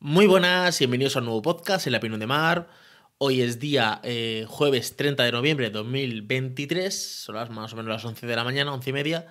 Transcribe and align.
Muy 0.00 0.28
buenas, 0.28 0.78
bienvenidos 0.78 1.16
a 1.16 1.18
un 1.18 1.24
nuevo 1.24 1.42
podcast 1.42 1.86
en 1.88 1.92
La 1.92 1.98
Opinión 1.98 2.20
de 2.20 2.28
Mar. 2.28 2.68
Hoy 3.18 3.42
es 3.42 3.58
día 3.58 4.00
eh, 4.04 4.44
jueves 4.46 4.94
30 4.96 5.24
de 5.24 5.32
noviembre 5.32 5.66
de 5.66 5.72
2023, 5.72 7.22
son 7.24 7.34
las 7.34 7.50
más 7.50 7.72
o 7.72 7.76
menos 7.76 7.90
las 7.90 8.04
11 8.04 8.24
de 8.24 8.36
la 8.36 8.44
mañana, 8.44 8.72
11 8.72 8.90
y 8.90 8.92
media. 8.92 9.26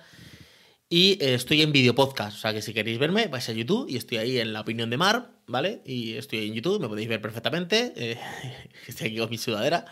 Y 0.90 1.12
eh, 1.22 1.32
estoy 1.32 1.62
en 1.62 1.72
video 1.72 1.94
podcast, 1.94 2.36
o 2.36 2.40
sea 2.40 2.52
que 2.52 2.60
si 2.60 2.74
queréis 2.74 2.98
verme, 2.98 3.28
vais 3.28 3.48
a 3.48 3.52
YouTube 3.52 3.88
y 3.88 3.96
estoy 3.96 4.18
ahí 4.18 4.38
en 4.38 4.52
La 4.52 4.60
Opinión 4.60 4.90
de 4.90 4.98
Mar, 4.98 5.30
¿vale? 5.46 5.80
Y 5.86 6.16
estoy 6.18 6.46
en 6.46 6.52
YouTube, 6.52 6.80
me 6.80 6.88
podéis 6.88 7.08
ver 7.08 7.22
perfectamente. 7.22 7.94
eh, 7.96 8.20
estoy 8.86 9.06
aquí 9.08 9.16
con 9.16 9.30
mi 9.30 9.38
sudadera. 9.38 9.86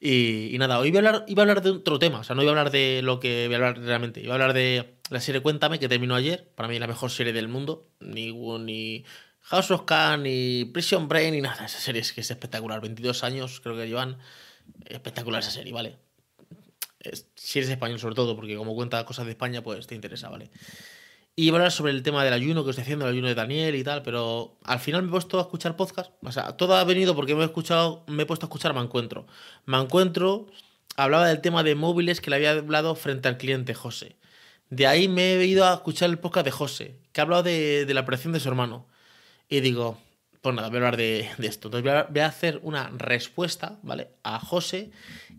Y, 0.00 0.52
y 0.52 0.58
nada, 0.58 0.80
hoy 0.80 0.88
iba 0.88 0.98
a, 0.98 1.06
hablar, 1.06 1.24
iba 1.28 1.42
a 1.42 1.44
hablar 1.44 1.62
de 1.62 1.70
otro 1.70 2.00
tema, 2.00 2.20
o 2.20 2.24
sea, 2.24 2.34
no 2.34 2.42
iba 2.42 2.50
a 2.50 2.54
hablar 2.58 2.72
de 2.72 3.00
lo 3.02 3.20
que 3.20 3.46
voy 3.46 3.54
a 3.54 3.58
hablar 3.58 3.78
realmente, 3.78 4.20
iba 4.20 4.32
a 4.32 4.34
hablar 4.34 4.54
de 4.54 4.94
la 5.10 5.20
serie 5.20 5.40
Cuéntame, 5.40 5.78
que 5.78 5.88
terminó 5.88 6.16
ayer, 6.16 6.48
para 6.56 6.68
mí 6.68 6.78
la 6.78 6.86
mejor 6.86 7.10
serie 7.10 7.32
del 7.32 7.48
mundo, 7.48 7.86
ni, 8.00 8.32
ni 8.32 9.04
House 9.42 9.70
of 9.70 9.82
Cards, 9.82 10.22
ni 10.22 10.64
Prison 10.66 11.08
Brain, 11.08 11.34
ni 11.34 11.40
nada, 11.40 11.64
esa 11.64 11.78
serie 11.78 12.00
es 12.00 12.12
que 12.12 12.20
es 12.20 12.30
espectacular, 12.30 12.80
22 12.80 13.24
años 13.24 13.60
creo 13.60 13.76
que 13.76 13.88
llevan, 13.88 14.18
espectacular 14.86 15.42
esa 15.42 15.50
serie, 15.50 15.72
¿vale? 15.72 15.98
Si 17.34 17.58
eres 17.58 17.70
español 17.70 17.98
sobre 17.98 18.14
todo, 18.14 18.36
porque 18.36 18.56
como 18.56 18.74
cuenta 18.74 19.04
cosas 19.04 19.24
de 19.24 19.32
España, 19.32 19.62
pues 19.62 19.86
te 19.86 19.94
interesa, 19.94 20.28
¿vale? 20.28 20.50
Y 21.36 21.46
iba 21.46 21.56
a 21.56 21.60
hablar 21.60 21.72
sobre 21.72 21.92
el 21.92 22.02
tema 22.02 22.22
del 22.24 22.34
ayuno 22.34 22.64
que 22.64 22.70
estoy 22.70 22.82
haciendo, 22.82 23.06
el 23.06 23.12
ayuno 23.12 23.28
de 23.28 23.34
Daniel 23.34 23.74
y 23.74 23.82
tal, 23.84 24.02
pero 24.02 24.58
al 24.64 24.78
final 24.78 25.02
me 25.02 25.08
he 25.08 25.10
puesto 25.12 25.38
a 25.38 25.42
escuchar 25.42 25.76
podcast. 25.76 26.12
O 26.22 26.32
sea, 26.32 26.56
todo 26.56 26.76
ha 26.76 26.84
venido 26.84 27.14
porque 27.14 27.34
me 27.34 27.42
he 27.42 27.46
escuchado, 27.46 28.04
me 28.08 28.24
he 28.24 28.26
puesto 28.26 28.44
a 28.44 28.48
escuchar 28.48 28.74
Me 28.74 28.80
Encuentro. 28.80 29.26
Me 29.64 29.78
Encuentro 29.78 30.48
hablaba 30.96 31.28
del 31.28 31.40
tema 31.40 31.62
de 31.62 31.74
móviles 31.74 32.20
que 32.20 32.30
le 32.30 32.36
había 32.36 32.50
hablado 32.50 32.94
frente 32.94 33.28
al 33.28 33.38
cliente 33.38 33.74
José. 33.74 34.16
De 34.68 34.86
ahí 34.86 35.08
me 35.08 35.36
he 35.36 35.46
ido 35.46 35.66
a 35.66 35.74
escuchar 35.74 36.10
el 36.10 36.18
podcast 36.18 36.44
de 36.44 36.50
José, 36.50 36.98
que 37.12 37.20
ha 37.20 37.24
hablado 37.24 37.44
de, 37.44 37.86
de 37.86 37.94
la 37.94 38.02
operación 38.02 38.32
de 38.32 38.40
su 38.40 38.48
hermano. 38.48 38.86
Y 39.50 39.60
digo, 39.60 39.98
pues 40.40 40.54
nada, 40.54 40.68
voy 40.68 40.76
a 40.76 40.78
hablar 40.78 40.96
de, 40.96 41.28
esto. 41.42 41.68
Entonces 41.68 42.06
voy 42.08 42.20
a, 42.20 42.26
hacer 42.26 42.60
una 42.62 42.88
respuesta, 42.96 43.78
¿vale? 43.82 44.12
A 44.22 44.38
José 44.38 44.92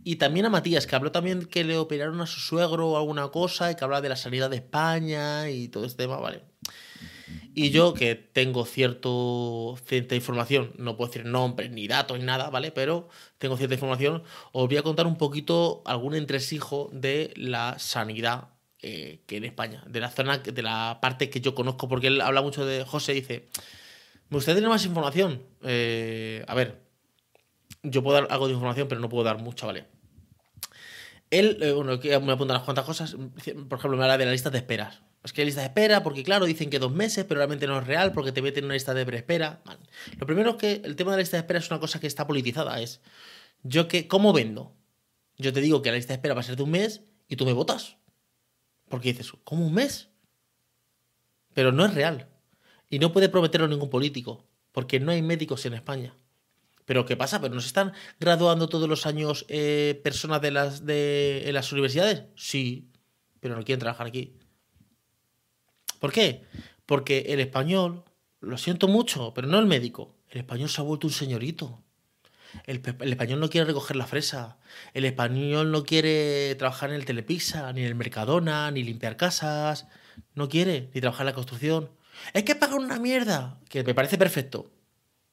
y 0.03 0.17
también 0.17 0.45
a 0.45 0.49
Matías, 0.49 0.85
que 0.85 0.95
habló 0.95 1.11
también 1.11 1.45
que 1.45 1.63
le 1.63 1.77
operaron 1.77 2.19
a 2.21 2.27
su 2.27 2.41
suegro 2.41 2.89
o 2.89 2.97
alguna 2.97 3.29
cosa 3.29 3.71
y 3.71 3.75
que 3.75 3.83
hablaba 3.85 4.01
de 4.01 4.09
la 4.09 4.17
sanidad 4.17 4.49
de 4.49 4.57
España 4.57 5.49
y 5.49 5.69
todo 5.69 5.85
este 5.85 6.03
tema, 6.03 6.17
¿vale? 6.17 6.43
Y 7.53 7.69
yo, 7.69 7.93
que 7.93 8.15
tengo 8.15 8.65
cierto, 8.65 9.77
cierta 9.85 10.15
información, 10.15 10.73
no 10.77 10.97
puedo 10.97 11.09
decir 11.09 11.25
nombres, 11.25 11.71
ni 11.71 11.87
datos, 11.87 12.19
ni 12.19 12.25
nada, 12.25 12.49
¿vale? 12.49 12.71
Pero 12.71 13.09
tengo 13.37 13.57
cierta 13.57 13.75
información, 13.75 14.23
os 14.51 14.67
voy 14.67 14.77
a 14.77 14.83
contar 14.83 15.07
un 15.07 15.17
poquito 15.17 15.81
algún 15.85 16.15
entresijo 16.15 16.89
de 16.93 17.33
la 17.35 17.77
sanidad 17.79 18.49
eh, 18.81 19.21
que 19.25 19.37
en 19.37 19.45
España, 19.45 19.83
de 19.87 19.99
la 19.99 20.09
zona, 20.09 20.37
de 20.39 20.61
la 20.61 20.99
parte 21.01 21.29
que 21.29 21.41
yo 21.41 21.53
conozco, 21.53 21.87
porque 21.87 22.07
él 22.07 22.21
habla 22.21 22.41
mucho 22.41 22.65
de 22.65 22.83
José, 22.83 23.13
dice, 23.13 23.49
me 24.31 24.37
gustaría 24.37 24.55
tener 24.55 24.69
más 24.69 24.85
información. 24.85 25.43
Eh, 25.61 26.45
a 26.47 26.55
ver, 26.55 26.81
yo 27.83 28.01
puedo 28.01 28.15
dar 28.15 28.31
algo 28.31 28.47
de 28.47 28.53
información, 28.53 28.87
pero 28.87 29.01
no 29.01 29.09
puedo 29.09 29.25
dar 29.25 29.39
mucha, 29.39 29.65
¿vale? 29.65 29.87
Él, 31.29 31.57
eh, 31.61 31.73
bueno, 31.73 31.99
me 32.01 32.31
apunta 32.31 32.53
unas 32.53 32.63
cuantas 32.63 32.85
cosas. 32.85 33.13
Por 33.13 33.77
ejemplo, 33.77 33.97
me 33.97 34.03
habla 34.03 34.17
de 34.17 34.25
la 34.25 34.31
lista 34.31 34.49
de 34.49 34.59
esperas. 34.59 35.01
Es 35.21 35.33
que 35.33 35.41
hay 35.41 35.47
lista 35.47 35.59
de 35.59 35.67
espera, 35.67 36.01
porque 36.01 36.23
claro, 36.23 36.45
dicen 36.45 36.69
que 36.69 36.79
dos 36.79 36.93
meses, 36.93 37.25
pero 37.25 37.39
realmente 37.39 37.67
no 37.67 37.77
es 37.77 37.85
real, 37.85 38.13
porque 38.13 38.31
te 38.31 38.41
meten 38.41 38.63
en 38.63 38.65
una 38.65 38.73
lista 38.75 38.93
de. 38.93 39.03
Vale. 39.03 39.79
Lo 40.17 40.25
primero 40.25 40.51
es 40.51 40.55
que 40.55 40.81
el 40.85 40.95
tema 40.95 41.11
de 41.11 41.17
la 41.17 41.21
lista 41.21 41.35
de 41.35 41.41
espera 41.41 41.59
es 41.59 41.69
una 41.69 41.81
cosa 41.81 41.99
que 41.99 42.07
está 42.07 42.25
politizada. 42.25 42.79
Es, 42.79 43.01
yo 43.63 43.89
que, 43.89 44.07
¿cómo 44.07 44.31
vendo? 44.31 44.73
Yo 45.37 45.51
te 45.51 45.59
digo 45.59 45.81
que 45.81 45.91
la 45.91 45.97
lista 45.97 46.13
de 46.13 46.19
espera 46.19 46.35
va 46.35 46.39
a 46.39 46.43
ser 46.43 46.55
de 46.55 46.63
un 46.63 46.71
mes 46.71 47.01
y 47.27 47.35
tú 47.35 47.45
me 47.45 47.51
votas. 47.51 47.97
Porque 48.87 49.11
dices, 49.11 49.33
¿cómo 49.43 49.67
un 49.67 49.73
mes? 49.73 50.07
Pero 51.53 51.73
no 51.73 51.85
es 51.85 51.93
real. 51.93 52.30
Y 52.91 52.99
no 52.99 53.13
puede 53.13 53.29
prometerlo 53.29 53.69
ningún 53.69 53.89
político, 53.89 54.45
porque 54.73 54.99
no 54.99 55.13
hay 55.13 55.21
médicos 55.21 55.65
en 55.65 55.73
España. 55.73 56.13
Pero 56.85 57.05
¿qué 57.05 57.15
pasa? 57.15 57.39
¿Pero 57.39 57.55
nos 57.55 57.65
están 57.65 57.93
graduando 58.19 58.67
todos 58.67 58.89
los 58.89 59.05
años 59.05 59.45
eh, 59.47 60.01
personas 60.03 60.41
de 60.41 60.51
las, 60.51 60.85
de, 60.85 61.43
en 61.47 61.53
las 61.53 61.71
universidades? 61.71 62.25
Sí, 62.35 62.91
pero 63.39 63.55
no 63.55 63.63
quieren 63.63 63.79
trabajar 63.79 64.07
aquí. 64.07 64.35
¿Por 65.99 66.11
qué? 66.11 66.43
Porque 66.85 67.27
el 67.29 67.39
español, 67.39 68.03
lo 68.41 68.57
siento 68.57 68.89
mucho, 68.89 69.33
pero 69.33 69.47
no 69.47 69.57
el 69.57 69.67
médico, 69.67 70.17
el 70.29 70.39
español 70.39 70.67
se 70.67 70.81
ha 70.81 70.83
vuelto 70.83 71.07
un 71.07 71.13
señorito. 71.13 71.81
El, 72.65 72.81
el 72.99 73.11
español 73.11 73.39
no 73.39 73.49
quiere 73.49 73.67
recoger 73.67 73.95
la 73.95 74.05
fresa. 74.05 74.59
El 74.93 75.05
español 75.05 75.71
no 75.71 75.83
quiere 75.85 76.53
trabajar 76.55 76.89
en 76.89 76.97
el 76.97 77.05
Telepizza, 77.05 77.71
ni 77.71 77.81
en 77.81 77.87
el 77.87 77.95
Mercadona, 77.95 78.69
ni 78.69 78.83
limpiar 78.83 79.15
casas. 79.15 79.87
No 80.35 80.49
quiere, 80.49 80.89
ni 80.93 80.99
trabajar 80.99 81.21
en 81.21 81.27
la 81.27 81.35
construcción. 81.35 81.89
Es 82.33 82.43
que 82.43 82.55
pagan 82.55 82.79
una 82.79 82.99
mierda, 82.99 83.59
que 83.69 83.83
me 83.83 83.93
parece 83.93 84.17
perfecto. 84.17 84.71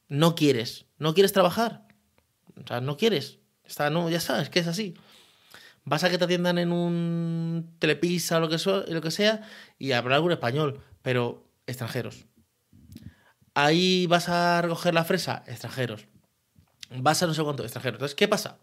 No 0.07 0.35
quieres, 0.35 0.85
no 0.97 1.13
quieres 1.13 1.33
trabajar. 1.33 1.87
O 2.63 2.67
sea, 2.67 2.81
no 2.81 2.97
quieres. 2.97 3.39
Está, 3.63 3.89
no, 3.89 4.09
ya 4.09 4.19
sabes 4.19 4.49
que 4.49 4.59
es 4.59 4.67
así. 4.67 4.95
Vas 5.85 6.03
a 6.03 6.09
que 6.09 6.17
te 6.17 6.25
atiendan 6.25 6.57
en 6.57 6.71
un 6.71 7.75
Telepizza 7.79 8.37
o 8.37 8.39
lo 8.39 8.49
que, 8.49 8.57
lo 8.91 9.01
que 9.01 9.11
sea 9.11 9.41
y 9.77 9.91
habrá 9.91 10.15
algún 10.15 10.31
español, 10.31 10.83
pero 11.01 11.47
extranjeros. 11.67 12.25
Ahí 13.53 14.07
vas 14.07 14.29
a 14.29 14.61
recoger 14.61 14.93
la 14.93 15.03
fresa, 15.03 15.43
extranjeros. 15.47 16.07
Vas 16.91 17.21
a 17.21 17.27
no 17.27 17.33
sé 17.33 17.43
cuánto, 17.43 17.63
extranjeros. 17.63 17.97
Entonces, 17.97 18.15
¿qué 18.15 18.27
pasa? 18.27 18.59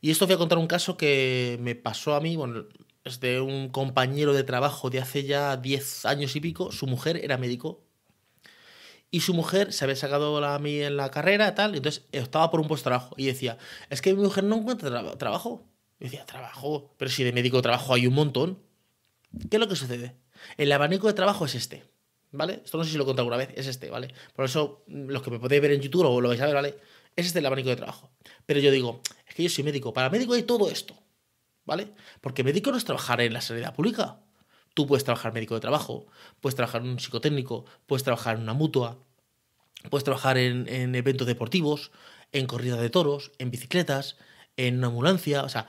Y 0.00 0.10
esto 0.10 0.26
voy 0.26 0.34
a 0.34 0.38
contar 0.38 0.58
un 0.58 0.66
caso 0.66 0.96
que 0.96 1.58
me 1.60 1.74
pasó 1.74 2.14
a 2.14 2.20
mí, 2.20 2.36
bueno, 2.36 2.64
es 3.04 3.20
de 3.20 3.40
un 3.40 3.68
compañero 3.70 4.32
de 4.34 4.44
trabajo 4.44 4.90
de 4.90 5.00
hace 5.00 5.24
ya 5.24 5.56
10 5.56 6.04
años 6.06 6.36
y 6.36 6.40
pico. 6.40 6.70
Su 6.72 6.86
mujer 6.86 7.16
era 7.22 7.38
médico 7.38 7.82
y 9.10 9.20
su 9.20 9.34
mujer 9.34 9.72
se 9.72 9.84
había 9.84 9.96
sacado 9.96 10.40
la, 10.40 10.56
en 10.56 10.96
la 10.96 11.10
carrera 11.10 11.54
tal, 11.54 11.74
y 11.74 11.78
entonces 11.78 12.04
estaba 12.12 12.50
por 12.50 12.60
un 12.60 12.68
puesto 12.68 12.88
de 12.88 12.94
trabajo 12.94 13.14
y 13.16 13.26
decía, 13.26 13.58
es 13.88 14.00
que 14.00 14.14
mi 14.14 14.22
mujer 14.22 14.44
no 14.44 14.56
encuentra 14.56 14.88
tra- 14.90 15.18
trabajo. 15.18 15.66
Y 15.98 16.04
decía, 16.04 16.24
trabajo, 16.24 16.94
pero 16.96 17.10
si 17.10 17.24
de 17.24 17.32
médico 17.32 17.60
trabajo 17.60 17.92
hay 17.92 18.06
un 18.06 18.14
montón. 18.14 18.58
¿Qué 19.50 19.56
es 19.56 19.60
lo 19.60 19.68
que 19.68 19.76
sucede? 19.76 20.16
El 20.56 20.72
abanico 20.72 21.06
de 21.08 21.12
trabajo 21.12 21.44
es 21.44 21.54
este, 21.54 21.84
¿vale? 22.32 22.62
Esto 22.64 22.78
no 22.78 22.84
sé 22.84 22.90
si 22.90 22.96
lo 22.96 23.02
he 23.02 23.06
contado 23.06 23.22
alguna 23.28 23.36
vez, 23.36 23.50
es 23.54 23.66
este, 23.66 23.90
¿vale? 23.90 24.14
Por 24.34 24.44
eso, 24.46 24.82
mm, 24.86 25.08
los 25.08 25.22
que 25.22 25.30
me 25.30 25.38
podéis 25.38 25.60
ver 25.60 25.72
en 25.72 25.80
YouTube 25.82 26.06
o 26.06 26.20
lo 26.20 26.28
vais 26.28 26.40
a 26.40 26.46
ver, 26.46 26.54
¿vale? 26.54 26.78
Es 27.16 27.26
este 27.26 27.40
el 27.40 27.46
abanico 27.46 27.68
de 27.68 27.76
trabajo. 27.76 28.10
Pero 28.46 28.60
yo 28.60 28.70
digo, 28.70 29.02
es 29.28 29.34
que 29.34 29.42
yo 29.42 29.50
soy 29.50 29.62
médico, 29.64 29.92
para 29.92 30.08
médico 30.08 30.32
hay 30.34 30.44
todo 30.44 30.70
esto, 30.70 30.94
¿vale? 31.70 31.94
Porque 32.20 32.42
médico 32.44 32.72
no 32.72 32.76
es 32.76 32.84
trabajar 32.84 33.20
en 33.20 33.32
la 33.32 33.40
sanidad 33.40 33.74
pública. 33.76 34.18
Tú 34.74 34.86
puedes 34.88 35.04
trabajar 35.04 35.32
médico 35.32 35.54
de 35.54 35.60
trabajo, 35.60 36.06
puedes 36.40 36.56
trabajar 36.56 36.82
en 36.82 36.88
un 36.90 36.98
psicotécnico, 36.98 37.64
puedes 37.86 38.02
trabajar 38.02 38.34
en 38.36 38.42
una 38.42 38.54
mutua, 38.54 38.98
puedes 39.88 40.04
trabajar 40.04 40.36
en, 40.36 40.68
en 40.68 40.94
eventos 40.94 41.26
deportivos, 41.28 41.92
en 42.32 42.46
corrida 42.46 42.76
de 42.76 42.90
toros, 42.90 43.30
en 43.38 43.50
bicicletas, 43.52 44.16
en 44.56 44.78
una 44.78 44.88
ambulancia, 44.88 45.42
o 45.44 45.48
sea, 45.48 45.68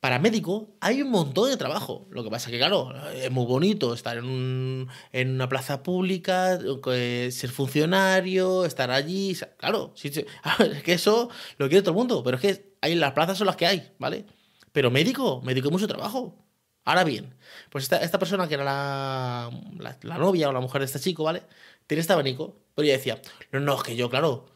para 0.00 0.18
médico 0.18 0.70
hay 0.80 1.02
un 1.02 1.10
montón 1.10 1.50
de 1.50 1.56
trabajo. 1.58 2.06
Lo 2.10 2.24
que 2.24 2.30
pasa 2.30 2.48
es 2.48 2.52
que, 2.52 2.58
claro, 2.58 2.92
es 3.12 3.30
muy 3.30 3.44
bonito 3.46 3.92
estar 3.94 4.16
en, 4.16 4.24
un- 4.24 4.88
una 5.12 5.48
plaza 5.48 5.82
pública, 5.82 6.58
eh, 6.92 7.28
ser 7.32 7.50
funcionario, 7.50 8.64
estar 8.64 8.90
allí. 8.90 9.36
Claro, 9.58 9.92
es 10.02 10.82
que 10.82 10.92
eso 10.94 11.28
lo 11.58 11.68
quiere 11.68 11.82
todo 11.82 11.92
el 11.92 11.96
mundo, 11.98 12.22
pero 12.22 12.36
es 12.36 12.42
que 12.42 12.74
hay, 12.80 12.94
las 12.94 13.12
plazas 13.12 13.36
son 13.38 13.46
las 13.46 13.56
que 13.56 13.66
hay, 13.66 13.92
¿vale? 13.98 14.24
Pero 14.72 14.90
médico, 14.90 15.40
médico 15.42 15.68
hay 15.68 15.72
mucho 15.72 15.88
trabajo. 15.88 16.36
Ahora 16.84 17.04
bien, 17.04 17.34
pues 17.70 17.90
esta, 17.92 18.18
persona 18.18 18.48
que 18.48 18.54
era 18.54 18.64
la, 18.64 19.50
la, 19.78 19.98
la 20.02 20.18
novia 20.18 20.48
o 20.48 20.52
la 20.52 20.60
mujer 20.60 20.80
de 20.80 20.86
este 20.86 21.00
chico, 21.00 21.24
¿vale? 21.24 21.42
Tiene 21.86 22.00
este 22.00 22.12
abanico, 22.12 22.56
pero 22.74 22.84
ella 22.86 22.96
decía, 22.96 23.20
no, 23.52 23.60
no, 23.60 23.76
es 23.76 23.82
que 23.82 23.96
yo, 23.96 24.08
claro, 24.08 24.46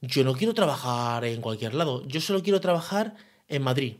yo 0.00 0.24
no 0.24 0.34
quiero 0.34 0.54
trabajar 0.54 1.24
en 1.24 1.40
cualquier 1.40 1.74
lado, 1.74 2.06
yo 2.06 2.20
solo 2.20 2.42
quiero 2.42 2.60
trabajar 2.60 3.14
en 3.48 3.62
Madrid 3.62 3.96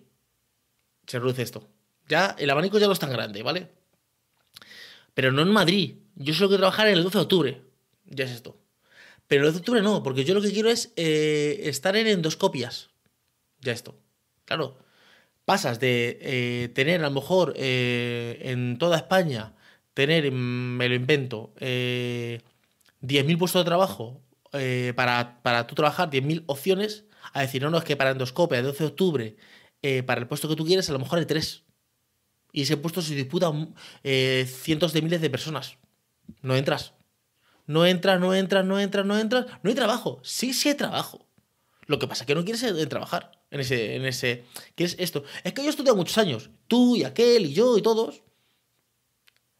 se 1.10 1.18
reduce 1.18 1.42
esto. 1.42 1.68
Ya, 2.08 2.36
el 2.38 2.50
abanico 2.50 2.78
ya 2.78 2.86
no 2.86 2.92
es 2.92 3.00
tan 3.00 3.10
grande, 3.10 3.42
¿vale? 3.42 3.68
Pero 5.12 5.32
no 5.32 5.42
en 5.42 5.50
Madrid. 5.50 5.96
Yo 6.14 6.34
solo 6.34 6.48
quiero 6.48 6.60
trabajar 6.60 6.86
en 6.86 6.98
el 6.98 7.02
12 7.02 7.18
de 7.18 7.22
octubre. 7.22 7.62
Ya 8.04 8.24
es 8.24 8.30
esto. 8.30 8.56
Pero 9.26 9.42
el 9.42 9.46
12 9.48 9.54
de 9.54 9.60
octubre 9.60 9.82
no, 9.82 10.04
porque 10.04 10.24
yo 10.24 10.34
lo 10.34 10.40
que 10.40 10.52
quiero 10.52 10.70
es 10.70 10.92
eh, 10.94 11.62
estar 11.64 11.96
en 11.96 12.06
endoscopias. 12.06 12.90
Ya 13.60 13.72
esto. 13.72 13.98
Claro. 14.44 14.78
Pasas 15.50 15.80
de 15.80 16.16
eh, 16.22 16.68
tener 16.76 17.00
a 17.00 17.08
lo 17.08 17.10
mejor 17.10 17.54
eh, 17.56 18.38
en 18.40 18.78
toda 18.78 18.96
España, 18.96 19.52
tener, 19.94 20.30
mm, 20.30 20.76
me 20.76 20.88
lo 20.88 20.94
invento, 20.94 21.52
eh, 21.58 22.40
10.000 23.00 23.36
puestos 23.36 23.62
de 23.62 23.64
trabajo 23.64 24.22
eh, 24.52 24.92
para, 24.94 25.42
para 25.42 25.66
tú 25.66 25.74
trabajar, 25.74 26.08
10.000 26.08 26.44
opciones, 26.46 27.04
a 27.32 27.40
decir, 27.40 27.60
no, 27.62 27.68
no, 27.68 27.78
es 27.78 27.84
que 27.84 27.96
para 27.96 28.10
endoscopia, 28.12 28.60
el 28.60 28.64
12 28.64 28.78
de 28.78 28.88
octubre, 28.90 29.36
para 30.06 30.20
el 30.20 30.28
puesto 30.28 30.48
que 30.48 30.54
tú 30.54 30.64
quieres, 30.64 30.88
a 30.88 30.92
lo 30.92 31.00
mejor 31.00 31.18
hay 31.18 31.26
tres. 31.26 31.64
Y 32.52 32.62
ese 32.62 32.76
puesto 32.76 33.02
se 33.02 33.16
disputa 33.16 33.50
eh, 34.04 34.46
cientos 34.48 34.92
de 34.92 35.02
miles 35.02 35.20
de 35.20 35.30
personas. 35.30 35.78
No 36.42 36.54
entras. 36.54 36.94
No 37.66 37.86
entras, 37.86 38.20
no 38.20 38.36
entras, 38.36 38.64
no 38.64 38.78
entras, 38.78 39.04
no 39.04 39.18
entras. 39.18 39.46
No 39.64 39.70
hay 39.70 39.74
trabajo. 39.74 40.20
Sí, 40.22 40.54
sí 40.54 40.68
hay 40.68 40.76
trabajo. 40.76 41.26
Lo 41.86 41.98
que 41.98 42.06
pasa 42.06 42.22
es 42.22 42.28
que 42.28 42.36
no 42.36 42.44
quieres 42.44 42.64
trabajar 42.88 43.39
en 43.50 43.60
ese, 43.60 43.96
en 43.96 44.04
ese. 44.04 44.44
¿Quieres 44.74 44.96
esto? 44.98 45.24
Es 45.44 45.52
que 45.52 45.62
yo 45.62 45.68
he 45.68 45.70
estudiado 45.70 45.96
muchos 45.96 46.18
años. 46.18 46.50
Tú 46.68 46.96
y 46.96 47.04
aquel 47.04 47.46
y 47.46 47.52
yo 47.52 47.76
y 47.76 47.82
todos. 47.82 48.22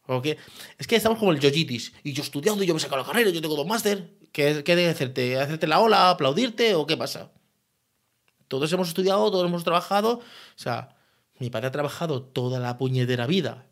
Porque 0.05 0.37
es 0.77 0.87
que 0.87 0.95
estamos 0.95 1.19
como 1.19 1.31
el 1.31 1.39
yoyitis. 1.39 1.93
Y 2.03 2.13
yo 2.13 2.23
estudiando 2.23 2.63
y 2.63 2.67
yo 2.67 2.73
me 2.73 2.79
he 2.79 2.81
sacado 2.81 3.01
la 3.01 3.07
carrera, 3.07 3.29
yo 3.29 3.41
tengo 3.41 3.55
dos 3.55 3.67
máster. 3.67 4.17
¿Qué, 4.31 4.63
qué 4.63 4.75
debe 4.75 4.89
hacerte? 4.89 5.39
¿Hacerte 5.39 5.67
la 5.67 5.79
ola, 5.79 6.09
aplaudirte 6.09 6.75
o 6.75 6.85
qué 6.87 6.97
pasa? 6.97 7.31
Todos 8.47 8.71
hemos 8.73 8.89
estudiado, 8.89 9.29
todos 9.31 9.45
hemos 9.45 9.63
trabajado. 9.63 10.19
O 10.19 10.21
sea, 10.55 10.97
mi 11.39 11.49
padre 11.49 11.67
ha 11.67 11.71
trabajado 11.71 12.23
toda 12.23 12.59
la 12.59 12.77
puñetera 12.77 13.27
vida 13.27 13.70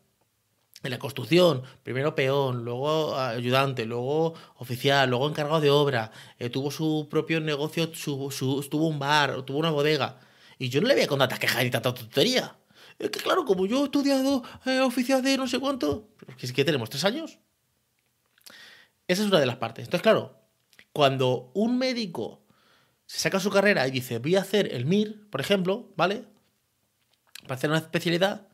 en 0.82 0.90
la 0.90 0.98
construcción, 0.98 1.62
primero 1.82 2.14
peón, 2.14 2.64
luego 2.64 3.16
ayudante, 3.16 3.84
luego 3.84 4.34
oficial, 4.56 5.10
luego 5.10 5.28
encargado 5.28 5.60
de 5.60 5.70
obra, 5.70 6.10
eh, 6.38 6.48
tuvo 6.48 6.70
su 6.70 7.06
propio 7.10 7.40
negocio, 7.40 7.94
su, 7.94 8.66
tuvo 8.70 8.88
un 8.88 8.98
bar, 8.98 9.42
tuvo 9.42 9.58
una 9.58 9.70
bodega. 9.70 10.18
Y 10.58 10.68
yo 10.68 10.80
no 10.80 10.88
le 10.88 10.94
voy 10.94 11.04
a 11.04 11.06
contar 11.06 11.28
tanta 11.28 11.40
queja 11.40 11.62
ni 11.62 11.70
tanta 11.70 11.92
tontería. 11.92 12.56
Es 12.98 13.10
que 13.10 13.20
claro, 13.20 13.44
como 13.44 13.66
yo 13.66 13.82
he 13.82 13.84
estudiado 13.84 14.42
eh, 14.66 14.80
oficial 14.80 15.22
de 15.22 15.36
no 15.36 15.46
sé 15.46 15.58
cuánto, 15.58 16.08
es 16.38 16.52
que 16.52 16.64
tenemos 16.64 16.90
tres 16.90 17.04
años. 17.04 17.38
Esa 19.06 19.22
es 19.22 19.28
una 19.28 19.40
de 19.40 19.46
las 19.46 19.56
partes. 19.56 19.84
Entonces, 19.84 20.02
claro, 20.02 20.40
cuando 20.92 21.50
un 21.54 21.78
médico 21.78 22.46
se 23.06 23.18
saca 23.18 23.40
su 23.40 23.50
carrera 23.50 23.86
y 23.88 23.90
dice, 23.90 24.18
voy 24.18 24.36
a 24.36 24.40
hacer 24.40 24.72
el 24.72 24.86
MIR, 24.86 25.28
por 25.30 25.40
ejemplo, 25.40 25.92
¿vale? 25.96 26.24
Para 27.42 27.54
hacer 27.54 27.70
una 27.70 27.80
especialidad, 27.80 28.49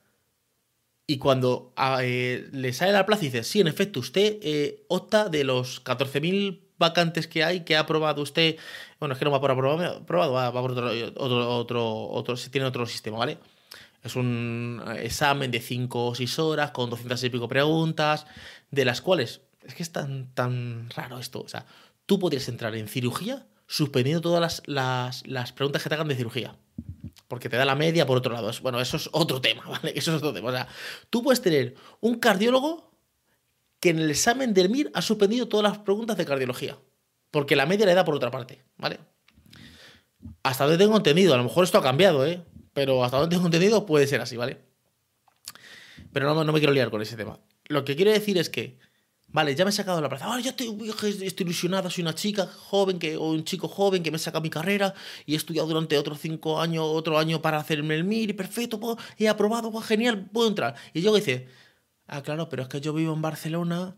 y 1.06 1.18
cuando 1.18 1.72
ah, 1.76 1.98
eh, 2.02 2.48
le 2.52 2.72
sale 2.72 2.92
la 2.92 3.06
plaza 3.06 3.24
y 3.24 3.28
dice, 3.28 3.44
sí, 3.44 3.60
en 3.60 3.68
efecto, 3.68 4.00
usted 4.00 4.38
eh, 4.42 4.84
opta 4.88 5.28
de 5.28 5.44
los 5.44 5.82
14.000 5.84 6.62
vacantes 6.78 7.28
que 7.28 7.44
hay, 7.44 7.60
que 7.60 7.76
ha 7.76 7.80
aprobado 7.80 8.22
usted, 8.22 8.56
bueno, 8.98 9.12
es 9.12 9.18
que 9.18 9.24
no 9.24 9.30
va 9.30 9.40
por 9.40 9.50
aprobado, 9.50 10.32
va, 10.32 10.52
por 10.52 10.72
otro, 10.72 10.90
otro, 11.16 12.08
otro, 12.10 12.34
tiene 12.50 12.66
otro 12.66 12.86
sistema, 12.86 13.18
¿vale? 13.18 13.38
Es 14.02 14.16
un 14.16 14.82
examen 14.98 15.50
de 15.50 15.60
5 15.60 16.06
o 16.06 16.14
6 16.14 16.38
horas 16.38 16.70
con 16.72 16.90
200 16.90 17.22
y 17.24 17.30
pico 17.30 17.48
preguntas, 17.48 18.26
de 18.70 18.84
las 18.84 19.00
cuales, 19.00 19.42
es 19.64 19.74
que 19.74 19.82
es 19.82 19.92
tan, 19.92 20.34
tan 20.34 20.90
raro 20.90 21.18
esto, 21.18 21.40
o 21.40 21.48
sea, 21.48 21.66
tú 22.04 22.18
podrías 22.18 22.48
entrar 22.48 22.74
en 22.74 22.88
cirugía 22.88 23.46
suspendiendo 23.68 24.20
todas 24.20 24.40
las, 24.40 24.62
las, 24.66 25.26
las 25.26 25.52
preguntas 25.52 25.82
que 25.82 25.88
te 25.88 25.94
hagan 25.94 26.08
de 26.08 26.16
cirugía 26.16 26.56
porque 27.28 27.48
te 27.48 27.56
da 27.56 27.64
la 27.64 27.74
media 27.74 28.06
por 28.06 28.18
otro 28.18 28.32
lado. 28.32 28.50
Bueno, 28.62 28.80
eso 28.80 28.96
es 28.96 29.08
otro 29.12 29.40
tema, 29.40 29.64
¿vale? 29.68 29.92
Eso 29.96 30.10
es 30.12 30.18
otro 30.18 30.32
tema. 30.32 30.48
O 30.48 30.52
sea, 30.52 30.68
tú 31.10 31.22
puedes 31.22 31.42
tener 31.42 31.74
un 32.00 32.18
cardiólogo 32.18 32.92
que 33.80 33.90
en 33.90 33.98
el 33.98 34.10
examen 34.10 34.54
del 34.54 34.70
MIR 34.70 34.90
ha 34.94 35.02
suspendido 35.02 35.48
todas 35.48 35.70
las 35.70 35.78
preguntas 35.78 36.16
de 36.16 36.24
cardiología, 36.24 36.78
porque 37.30 37.56
la 37.56 37.66
media 37.66 37.86
le 37.86 37.94
da 37.94 38.04
por 38.04 38.14
otra 38.14 38.30
parte, 38.30 38.62
¿vale? 38.76 38.98
Hasta 40.42 40.64
donde 40.64 40.82
tengo 40.82 40.96
entendido, 40.96 41.34
a 41.34 41.36
lo 41.36 41.44
mejor 41.44 41.64
esto 41.64 41.78
ha 41.78 41.82
cambiado, 41.82 42.26
¿eh? 42.26 42.42
Pero 42.72 43.04
hasta 43.04 43.18
donde 43.18 43.34
tengo 43.34 43.46
entendido 43.46 43.86
puede 43.86 44.06
ser 44.06 44.20
así, 44.20 44.36
¿vale? 44.36 44.58
Pero 46.12 46.32
no, 46.32 46.44
no 46.44 46.52
me 46.52 46.58
quiero 46.58 46.72
liar 46.72 46.90
con 46.90 47.02
ese 47.02 47.16
tema. 47.16 47.38
Lo 47.68 47.84
que 47.84 47.96
quiero 47.96 48.10
decir 48.10 48.38
es 48.38 48.48
que 48.48 48.78
Vale, 49.36 49.54
ya 49.54 49.66
me 49.66 49.68
he 49.68 49.72
sacado 49.72 50.00
la 50.00 50.08
plaza. 50.08 50.24
Ahora 50.24 50.40
ya 50.40 50.48
estoy, 50.52 50.88
estoy 51.22 51.44
ilusionada, 51.44 51.90
soy 51.90 52.00
una 52.00 52.14
chica 52.14 52.46
joven 52.46 52.98
que, 52.98 53.18
o 53.18 53.32
un 53.32 53.44
chico 53.44 53.68
joven 53.68 54.02
que 54.02 54.10
me 54.10 54.16
saca 54.16 54.40
mi 54.40 54.48
carrera 54.48 54.94
y 55.26 55.34
he 55.34 55.36
estudiado 55.36 55.68
durante 55.68 55.98
otros 55.98 56.20
cinco 56.20 56.58
años, 56.58 56.86
otro 56.88 57.18
año 57.18 57.42
para 57.42 57.58
hacerme 57.58 57.96
el 57.96 58.04
MIR 58.04 58.30
y 58.30 58.32
perfecto, 58.32 58.80
puedo, 58.80 58.96
he 59.18 59.28
aprobado, 59.28 59.70
pues 59.70 59.84
genial, 59.84 60.30
puedo 60.32 60.48
entrar. 60.48 60.74
Y 60.94 61.02
yo 61.02 61.14
dice, 61.14 61.48
ah, 62.06 62.22
claro, 62.22 62.48
pero 62.48 62.62
es 62.62 62.68
que 62.70 62.80
yo 62.80 62.94
vivo 62.94 63.12
en 63.12 63.20
Barcelona, 63.20 63.96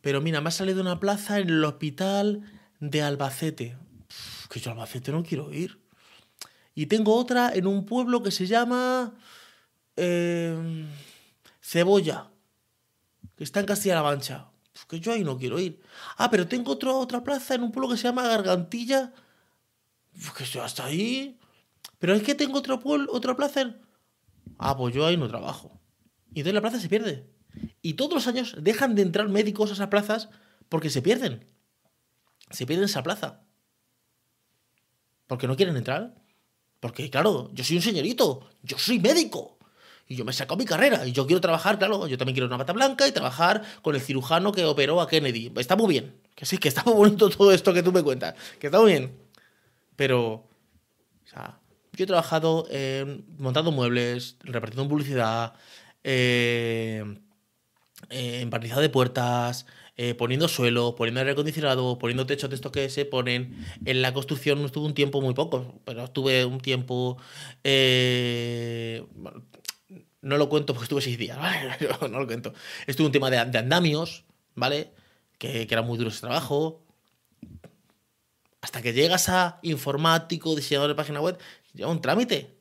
pero 0.00 0.20
mira, 0.20 0.40
me 0.40 0.48
ha 0.48 0.50
salido 0.50 0.80
una 0.80 0.98
plaza 0.98 1.38
en 1.38 1.48
el 1.48 1.64
hospital 1.64 2.42
de 2.80 3.02
Albacete. 3.02 3.76
que 4.50 4.58
yo 4.58 4.72
Albacete 4.72 5.12
no 5.12 5.22
quiero 5.22 5.52
ir. 5.52 5.80
Y 6.74 6.86
tengo 6.86 7.14
otra 7.14 7.52
en 7.54 7.68
un 7.68 7.86
pueblo 7.86 8.20
que 8.20 8.32
se 8.32 8.48
llama 8.48 9.14
eh, 9.94 10.86
Cebolla, 11.60 12.32
que 13.36 13.44
está 13.44 13.60
en 13.60 13.66
Castilla-La 13.66 14.02
Mancha 14.02 14.48
que 14.84 15.00
yo 15.00 15.12
ahí 15.12 15.24
no 15.24 15.38
quiero 15.38 15.58
ir. 15.58 15.80
Ah, 16.18 16.30
pero 16.30 16.46
tengo 16.46 16.72
otra 16.72 17.24
plaza 17.24 17.54
en 17.54 17.62
un 17.62 17.72
pueblo 17.72 17.90
que 17.90 17.96
se 17.96 18.04
llama 18.04 18.28
Gargantilla. 18.28 19.12
que 20.36 20.44
yo 20.44 20.62
hasta 20.62 20.84
ahí. 20.84 21.38
Pero 21.98 22.14
es 22.14 22.22
que 22.22 22.34
tengo 22.34 22.58
otro 22.58 22.78
pueblo, 22.78 23.10
otra 23.12 23.34
plaza 23.36 23.62
en... 23.62 23.80
Ah, 24.58 24.76
pues 24.76 24.94
yo 24.94 25.06
ahí 25.06 25.16
no 25.16 25.28
trabajo. 25.28 25.80
Y 26.34 26.40
entonces 26.40 26.54
la 26.54 26.60
plaza 26.60 26.80
se 26.80 26.88
pierde. 26.88 27.30
Y 27.80 27.94
todos 27.94 28.12
los 28.12 28.26
años 28.26 28.54
dejan 28.60 28.94
de 28.94 29.02
entrar 29.02 29.28
médicos 29.28 29.70
a 29.70 29.74
esas 29.74 29.88
plazas 29.88 30.28
porque 30.68 30.90
se 30.90 31.00
pierden. 31.00 31.46
Se 32.50 32.66
pierden 32.66 32.84
esa 32.84 33.02
plaza. 33.02 33.40
Porque 35.26 35.46
no 35.46 35.56
quieren 35.56 35.76
entrar. 35.76 36.14
Porque, 36.80 37.10
claro, 37.10 37.50
yo 37.54 37.64
soy 37.64 37.76
un 37.76 37.82
señorito. 37.82 38.48
Yo 38.62 38.78
soy 38.78 39.00
médico 39.00 39.55
y 40.08 40.16
yo 40.16 40.24
me 40.24 40.32
saco 40.32 40.56
mi 40.56 40.64
carrera 40.64 41.06
y 41.06 41.12
yo 41.12 41.26
quiero 41.26 41.40
trabajar, 41.40 41.78
claro, 41.78 42.06
yo 42.06 42.16
también 42.18 42.34
quiero 42.34 42.46
una 42.46 42.56
bata 42.56 42.72
blanca 42.72 43.06
y 43.08 43.12
trabajar 43.12 43.62
con 43.82 43.94
el 43.94 44.00
cirujano 44.00 44.52
que 44.52 44.64
operó 44.64 45.00
a 45.00 45.08
Kennedy. 45.08 45.52
Está 45.56 45.76
muy 45.76 45.88
bien, 45.88 46.14
que 46.34 46.46
sí, 46.46 46.58
que 46.58 46.68
está 46.68 46.82
muy 46.84 46.94
bonito 46.94 47.28
todo 47.36 47.52
esto 47.52 47.72
que 47.72 47.82
tú 47.82 47.92
me 47.92 48.02
cuentas, 48.02 48.34
que 48.58 48.68
está 48.68 48.80
muy 48.80 48.92
bien. 48.92 49.16
Pero, 49.96 50.32
o 50.32 50.48
sea, 51.24 51.58
yo 51.92 52.04
he 52.04 52.06
trabajado 52.06 52.66
montando 53.38 53.72
muebles, 53.72 54.36
repartiendo 54.40 54.88
publicidad, 54.88 55.54
eh, 56.04 57.02
eh, 58.10 58.48
de 58.48 58.88
puertas, 58.90 59.66
eh, 59.98 60.14
poniendo 60.14 60.46
suelo, 60.46 60.94
poniendo 60.94 61.20
aire 61.20 61.32
acondicionado, 61.32 61.98
poniendo 61.98 62.26
techos 62.26 62.50
de 62.50 62.56
estos 62.56 62.70
que 62.70 62.90
se 62.90 63.06
ponen. 63.06 63.66
En 63.86 64.02
la 64.02 64.12
construcción 64.12 64.60
no 64.60 64.66
estuve 64.66 64.86
un 64.86 64.94
tiempo 64.94 65.22
muy 65.22 65.32
poco, 65.32 65.80
pero 65.84 66.04
estuve 66.04 66.44
un 66.44 66.60
tiempo. 66.60 67.16
Eh, 67.64 69.02
no 70.26 70.38
lo 70.38 70.48
cuento 70.48 70.74
porque 70.74 70.84
estuve 70.84 71.00
seis 71.00 71.16
días, 71.16 71.38
¿vale? 71.38 71.78
no 72.10 72.20
lo 72.20 72.26
cuento. 72.26 72.52
Estuve 72.86 73.06
un 73.06 73.12
tema 73.12 73.30
de, 73.30 73.38
andamios, 73.38 74.24
¿vale? 74.54 74.92
Que, 75.38 75.66
que, 75.66 75.74
era 75.74 75.82
muy 75.82 75.96
duro 75.96 76.10
ese 76.10 76.20
trabajo. 76.20 76.82
Hasta 78.60 78.82
que 78.82 78.92
llegas 78.92 79.28
a 79.28 79.60
informático, 79.62 80.56
diseñador 80.56 80.88
de 80.88 80.96
página 80.96 81.20
web, 81.20 81.38
lleva 81.72 81.90
un 81.90 82.00
trámite. 82.00 82.56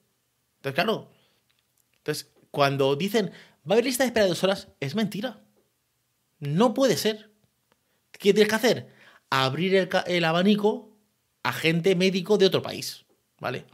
Entonces, 0.58 0.76
claro. 0.76 1.10
Entonces, 1.98 2.32
cuando 2.52 2.96
dicen, 2.96 3.32
va 3.68 3.72
a 3.72 3.74
haber 3.74 3.86
lista 3.86 4.04
de 4.04 4.10
espera 4.10 4.26
de 4.26 4.30
dos 4.30 4.44
horas, 4.44 4.68
es 4.80 4.94
mentira. 4.94 5.42
No 6.40 6.76
puede 6.76 6.98
ser. 6.98 7.32
¿Qué 8.12 8.32
tienes 8.32 8.48
que 8.48 8.56
hacer? 8.56 8.94
Abrir 9.32 9.76
el, 9.76 9.90
el 10.06 10.24
abanico 10.24 10.96
a 11.42 11.52
gente 11.52 11.96
médico 11.96 12.38
de 12.38 12.46
otro 12.46 12.62
país, 12.62 13.06
¿vale? 13.40 13.66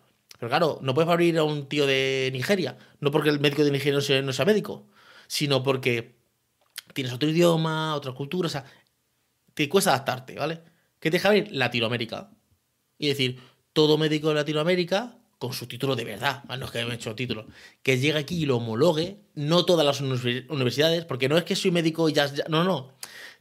Pero 0.42 0.50
claro, 0.50 0.80
no 0.82 0.96
puedes 0.96 1.08
abrir 1.08 1.38
a 1.38 1.44
un 1.44 1.70
tío 1.70 1.86
de 1.86 2.32
Nigeria, 2.34 2.76
no 3.00 3.12
porque 3.12 3.30
el 3.30 3.40
médico 3.40 3.64
de 3.64 3.70
Nigeria 3.70 3.94
no 3.94 4.02
sea, 4.02 4.24
no 4.24 4.46
médico, 4.48 4.88
sino 5.28 5.62
porque 5.62 6.16
tienes 6.96 7.14
otro 7.14 7.30
idioma, 7.30 7.94
otra 7.94 8.14
cultura, 8.14 8.48
o 8.48 8.50
sea, 8.50 8.66
te 9.54 9.70
cuesta 9.70 9.92
adaptarte, 9.92 10.34
¿vale? 10.40 10.64
¿Qué 11.00 11.12
te 11.12 11.18
deja 11.18 11.28
abrir? 11.28 11.50
Latinoamérica. 11.52 12.32
Y 12.98 13.10
decir, 13.10 13.40
todo 13.72 14.00
médico 14.00 14.30
de 14.30 14.34
Latinoamérica, 14.34 15.20
con 15.38 15.54
su 15.54 15.68
título 15.68 15.96
de 15.96 16.06
verdad, 16.06 16.42
a 16.48 16.58
los 16.58 16.72
que 16.72 16.80
han 16.80 16.92
hecho 16.92 17.14
título, 17.14 17.46
que 17.84 18.00
llegue 18.00 18.18
aquí 18.18 18.42
y 18.42 18.48
lo 18.48 18.58
homologue, 18.58 19.20
no 19.36 19.64
todas 19.64 19.86
las 19.86 20.02
universidades, 20.02 21.06
porque 21.06 21.30
no 21.30 21.38
es 21.38 21.44
que 21.44 21.56
soy 21.56 21.70
médico 21.70 22.10
y 22.10 22.14
ya, 22.14 22.26
ya 22.34 22.46
no, 22.50 22.64
no. 22.64 22.96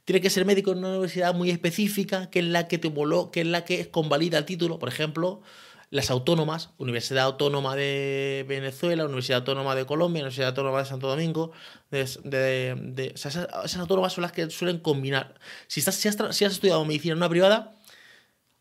Tiene 0.04 0.20
que 0.20 0.28
ser 0.28 0.44
médico 0.44 0.72
en 0.72 0.80
una 0.80 0.88
universidad 0.90 1.34
muy 1.34 1.48
específica, 1.48 2.28
que 2.28 2.40
es 2.40 2.44
la 2.44 2.68
que 2.68 2.76
te 2.76 2.88
homologa, 2.88 3.30
que 3.30 3.40
es 3.40 3.46
la 3.46 3.64
que 3.64 3.90
convalida 3.90 4.36
el 4.36 4.44
título. 4.44 4.78
Por 4.78 4.90
ejemplo, 4.90 5.40
las 5.90 6.10
autónomas, 6.10 6.70
Universidad 6.78 7.24
Autónoma 7.24 7.74
de 7.74 8.44
Venezuela, 8.48 9.04
Universidad 9.04 9.38
Autónoma 9.38 9.74
de 9.74 9.86
Colombia, 9.86 10.22
Universidad 10.22 10.50
Autónoma 10.50 10.78
de 10.78 10.84
Santo 10.84 11.08
Domingo, 11.08 11.50
de, 11.90 13.12
esas, 13.14 13.76
autónomas 13.76 14.12
son 14.12 14.22
las 14.22 14.30
que 14.32 14.48
suelen 14.50 14.78
combinar. 14.78 15.34
Si, 15.66 15.80
estás, 15.80 15.96
si, 15.96 16.08
has, 16.08 16.52
estudiado 16.52 16.84
medicina 16.84 17.12
en 17.12 17.18
una 17.18 17.28
privada, 17.28 17.74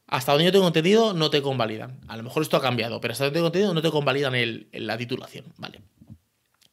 hasta 0.07 0.31
donde 0.31 0.45
yo 0.45 0.51
tengo 0.51 0.65
entendido, 0.65 1.13
no 1.13 1.29
te 1.29 1.43
convalidan. 1.43 2.01
A 2.07 2.17
lo 2.17 2.24
mejor 2.24 2.41
esto 2.41 2.57
ha 2.57 2.62
cambiado, 2.62 3.00
pero 3.00 3.12
hasta 3.12 3.25
donde 3.25 3.38
tengo 3.38 3.48
entendido, 3.48 3.75
no 3.75 3.81
te 3.83 3.91
convalidan 3.91 4.33
el, 4.33 4.67
la 4.71 4.98
titulación. 4.98 5.45
Vale. 5.57 5.81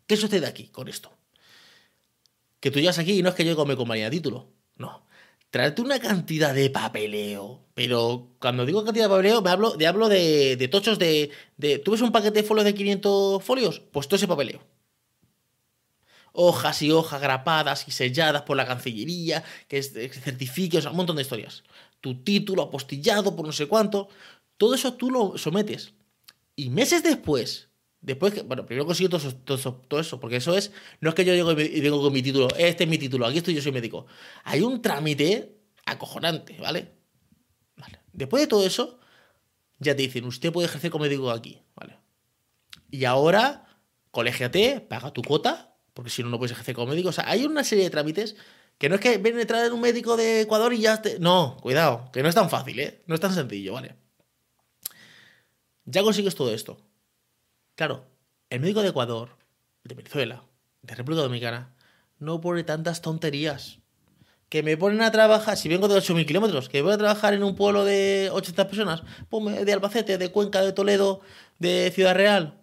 ¿Qué 0.07 0.17
sucede 0.17 0.47
aquí 0.47 0.69
con 0.69 0.89
esto? 0.89 1.13
Que 2.61 2.71
tú 2.71 2.79
llegas 2.79 2.99
aquí 2.99 3.19
y 3.19 3.23
no 3.23 3.29
es 3.29 3.35
que 3.35 3.45
yo 3.45 3.63
me 3.67 3.77
convalida 3.77 4.09
título. 4.09 4.49
No 4.77 5.07
traerte 5.51 5.83
una 5.83 5.99
cantidad 5.99 6.55
de 6.55 6.71
papeleo. 6.71 7.65
Pero 7.75 8.31
cuando 8.41 8.65
digo 8.65 8.85
cantidad 8.85 9.05
de 9.05 9.11
papeleo, 9.11 9.43
me 9.43 9.51
hablo, 9.51 9.77
de, 9.77 9.87
hablo 9.87 10.09
de, 10.09 10.69
tochos 10.71 10.99
de, 10.99 11.31
de, 11.57 11.79
¿Tú 11.79 11.93
ves 11.93 12.01
un 12.01 12.13
paquete 12.13 12.43
de 12.43 12.49
folios 12.49 12.65
de 12.65 12.75
500 12.75 13.45
folios? 13.45 13.81
Pues 13.93 14.09
todo 14.09 14.17
ese 14.17 14.29
papeleo. 14.29 14.63
Hojas 16.33 16.83
y 16.83 16.91
hojas 16.91 17.21
grapadas 17.21 17.89
y 17.89 17.91
selladas 17.91 18.43
por 18.43 18.57
la 18.57 18.67
Cancillería, 18.67 19.43
que, 19.69 19.79
es, 19.79 19.91
que 19.91 20.09
certifique, 20.09 20.79
o 20.79 20.83
sea, 20.83 20.91
un 20.91 20.99
montón 20.99 21.17
de 21.17 21.23
historias. 21.23 21.65
Tu 22.01 22.23
título 22.23 22.63
apostillado 22.63 23.35
por 23.35 23.47
no 23.47 23.53
sé 23.53 23.67
cuánto. 23.67 24.09
Todo 24.57 24.75
eso 24.75 24.95
tú 24.95 25.11
lo 25.11 25.39
sometes. 25.39 25.95
Y 26.55 26.71
meses 26.71 27.03
después, 27.03 27.69
después 28.01 28.35
que, 28.35 28.43
bueno, 28.43 28.67
primero 28.67 28.87
consigo 28.87 29.19
todo 29.19 30.01
eso, 30.01 30.21
porque 30.21 30.37
eso 30.37 30.57
es, 30.57 30.73
no 31.01 31.09
es 31.09 31.15
que 31.15 31.25
yo 31.25 31.35
llego 31.35 31.53
y 31.53 31.81
vengo 31.81 32.01
con 32.01 32.13
mi 32.13 32.23
título, 32.23 32.49
este 32.57 32.85
es 32.85 32.91
mi 32.91 32.99
título, 32.99 33.27
aquí 33.27 33.39
estoy, 33.39 33.55
yo 33.55 33.63
soy 33.63 33.73
médico. 33.73 34.07
Hay 34.45 34.61
un 34.61 34.83
trámite 34.83 35.59
acojonante, 35.85 36.57
¿vale? 36.61 36.93
Vale. 37.77 38.01
Después 38.13 38.43
de 38.43 38.47
todo 38.47 38.67
eso, 38.67 38.99
ya 39.79 39.95
te 39.95 40.03
dicen, 40.03 40.25
usted 40.25 40.53
puede 40.53 40.69
ejercer 40.69 40.91
como 40.91 41.05
médico 41.05 41.31
aquí, 41.31 41.63
¿vale? 41.75 41.99
Y 42.91 43.05
ahora, 43.05 43.67
colegiate, 44.11 44.81
paga 44.81 45.13
tu 45.13 45.23
cuota, 45.23 45.77
porque 45.93 46.11
si 46.11 46.23
no, 46.23 46.29
no 46.29 46.39
puedes 46.39 46.53
ejercer 46.53 46.75
como 46.75 46.89
médico. 46.89 47.09
O 47.09 47.13
sea, 47.13 47.29
hay 47.29 47.45
una 47.45 47.65
serie 47.65 47.85
de 47.85 47.91
trámites 47.91 48.37
Que 48.79 48.89
no 48.89 48.97
es 48.97 49.01
que 49.01 49.17
viene 49.19 49.43
a 49.43 49.47
traer 49.47 49.73
un 49.73 49.81
médico 49.81 50.17
de 50.17 50.43
Ecuador 50.43 50.73
y 50.75 50.81
ya... 50.81 51.01
No, 51.19 51.57
cuidado, 51.63 52.11
que 52.13 52.23
no 52.23 52.29
es 52.29 52.35
tan 52.35 52.51
fácil, 52.51 52.79
¿eh? 52.79 53.03
No 53.07 53.15
es 53.15 53.21
tan 53.21 53.33
sencillo, 53.33 53.73
¿vale? 53.73 53.97
Ya 55.87 56.03
consigues 56.03 56.35
todo 56.35 56.53
esto. 56.53 56.77
Claro, 57.77 58.07
el 58.49 58.61
médico 58.61 58.83
de 58.83 58.89
Ecuador, 58.89 59.37
de 59.85 59.95
Venezuela, 59.95 60.43
de 60.83 60.95
República 60.95 61.23
Dominicana, 61.23 61.75
no 62.19 62.41
pone 62.41 62.65
tantas 62.65 63.03
tonterías. 63.03 63.79
Que 64.49 64.63
me 64.63 64.77
ponen 64.77 65.03
a 65.03 65.11
trabajar, 65.11 65.59
si 65.59 65.69
vengo 65.69 65.87
de 65.87 65.97
8.000 65.97 66.25
kilómetros, 66.25 66.69
que 66.71 66.81
voy 66.81 66.93
a 66.93 66.99
trabajar 66.99 67.35
en 67.35 67.43
un 67.43 67.55
pueblo 67.55 67.85
de 67.85 68.31
800 68.33 68.67
personas, 68.67 69.03
pues 69.29 69.67
de 69.67 69.73
Albacete, 69.73 70.17
de 70.17 70.31
Cuenca, 70.31 70.63
de 70.63 70.73
Toledo, 70.73 71.21
de 71.59 71.93
Ciudad 71.95 72.15
Real, 72.15 72.63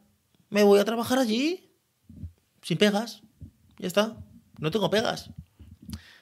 me 0.49 0.63
voy 0.63 0.79
a 0.79 0.85
trabajar 0.85 1.19
allí, 1.19 1.69
sin 2.63 2.77
pegas, 2.79 3.21
ya 3.77 3.87
está, 3.87 4.17
no 4.57 4.71
tengo 4.71 4.89
pegas. 4.89 5.29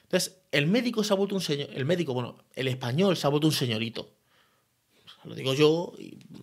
Entonces, 0.02 0.42
el 0.50 0.66
médico 0.66 1.02
se 1.02 1.14
ha 1.14 1.16
vuelto 1.16 1.34
un 1.34 1.40
señor, 1.40 1.70
el 1.72 1.86
médico, 1.86 2.12
bueno, 2.12 2.44
el 2.54 2.68
español 2.68 3.16
se 3.16 3.26
ha 3.26 3.30
vuelto 3.30 3.46
un 3.46 3.54
señorito. 3.54 4.12
Lo 5.24 5.34
digo 5.34 5.54
yo, 5.54 5.92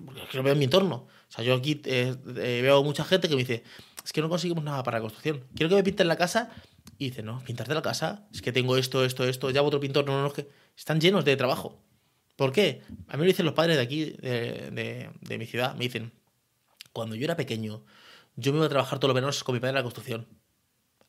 porque 0.05 0.37
lo 0.37 0.43
veo 0.43 0.53
en 0.53 0.59
mi 0.59 0.65
entorno. 0.65 1.07
O 1.29 1.31
sea, 1.31 1.43
yo 1.43 1.53
aquí 1.53 1.81
eh, 1.85 2.15
eh, 2.37 2.59
veo 2.61 2.83
mucha 2.83 3.03
gente 3.05 3.27
que 3.29 3.35
me 3.35 3.41
dice, 3.41 3.63
es 4.03 4.11
que 4.11 4.21
no 4.21 4.29
conseguimos 4.29 4.63
nada 4.63 4.81
para 4.83 4.97
la 4.97 5.01
construcción. 5.01 5.45
Quiero 5.55 5.69
que 5.69 5.75
me 5.75 5.83
pinten 5.83 6.07
la 6.07 6.17
casa. 6.17 6.49
Y 6.97 7.09
dice, 7.09 7.21
no, 7.21 7.39
pintarte 7.45 7.73
la 7.73 7.81
casa. 7.81 8.27
Es 8.33 8.41
que 8.41 8.51
tengo 8.51 8.75
esto, 8.77 9.05
esto, 9.05 9.23
esto. 9.23 9.51
Ya 9.51 9.61
otro 9.61 9.79
pintor. 9.79 10.05
No, 10.05 10.21
no, 10.21 10.27
no, 10.27 10.33
están 10.75 10.99
llenos 10.99 11.23
de 11.25 11.35
trabajo. 11.37 11.81
¿Por 12.35 12.51
qué? 12.51 12.81
A 13.07 13.17
mí 13.17 13.21
me 13.21 13.27
dicen 13.27 13.45
los 13.45 13.53
padres 13.53 13.77
de 13.77 13.83
aquí, 13.83 14.05
de, 14.05 15.09
de, 15.21 15.37
mi 15.37 15.45
ciudad. 15.45 15.75
Me 15.75 15.81
dicen, 15.81 16.11
cuando 16.93 17.15
yo 17.15 17.25
era 17.25 17.35
pequeño, 17.35 17.83
yo 18.35 18.51
me 18.51 18.57
iba 18.57 18.65
a 18.65 18.69
trabajar 18.69 18.97
todos 18.97 19.09
los 19.09 19.15
veranos 19.15 19.43
con 19.43 19.53
mi 19.53 19.59
padre 19.59 19.71
en 19.71 19.75
la 19.75 19.83
construcción. 19.83 20.27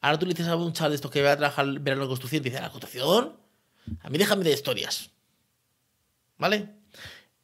Ahora 0.01 0.19
tú 0.19 0.27
le 0.27 0.35
dices 0.35 0.49
a 0.49 0.57
un 0.57 0.73
chaval 0.73 0.93
de 0.93 0.97
estos 0.97 1.11
que 1.11 1.23
va 1.23 1.33
a 1.33 1.37
trabajar 1.37 1.67
verano 1.67 2.03
en 2.03 2.09
la 2.09 2.09
construcción 2.09 2.43
dice, 2.43 2.61
¿la 2.61 2.71
construcción? 2.71 3.37
A 4.01 4.11
mí 4.11 4.19
déjame 4.19 4.45
de 4.45 4.53
historias. 4.53 5.11
¿Vale? 6.37 6.71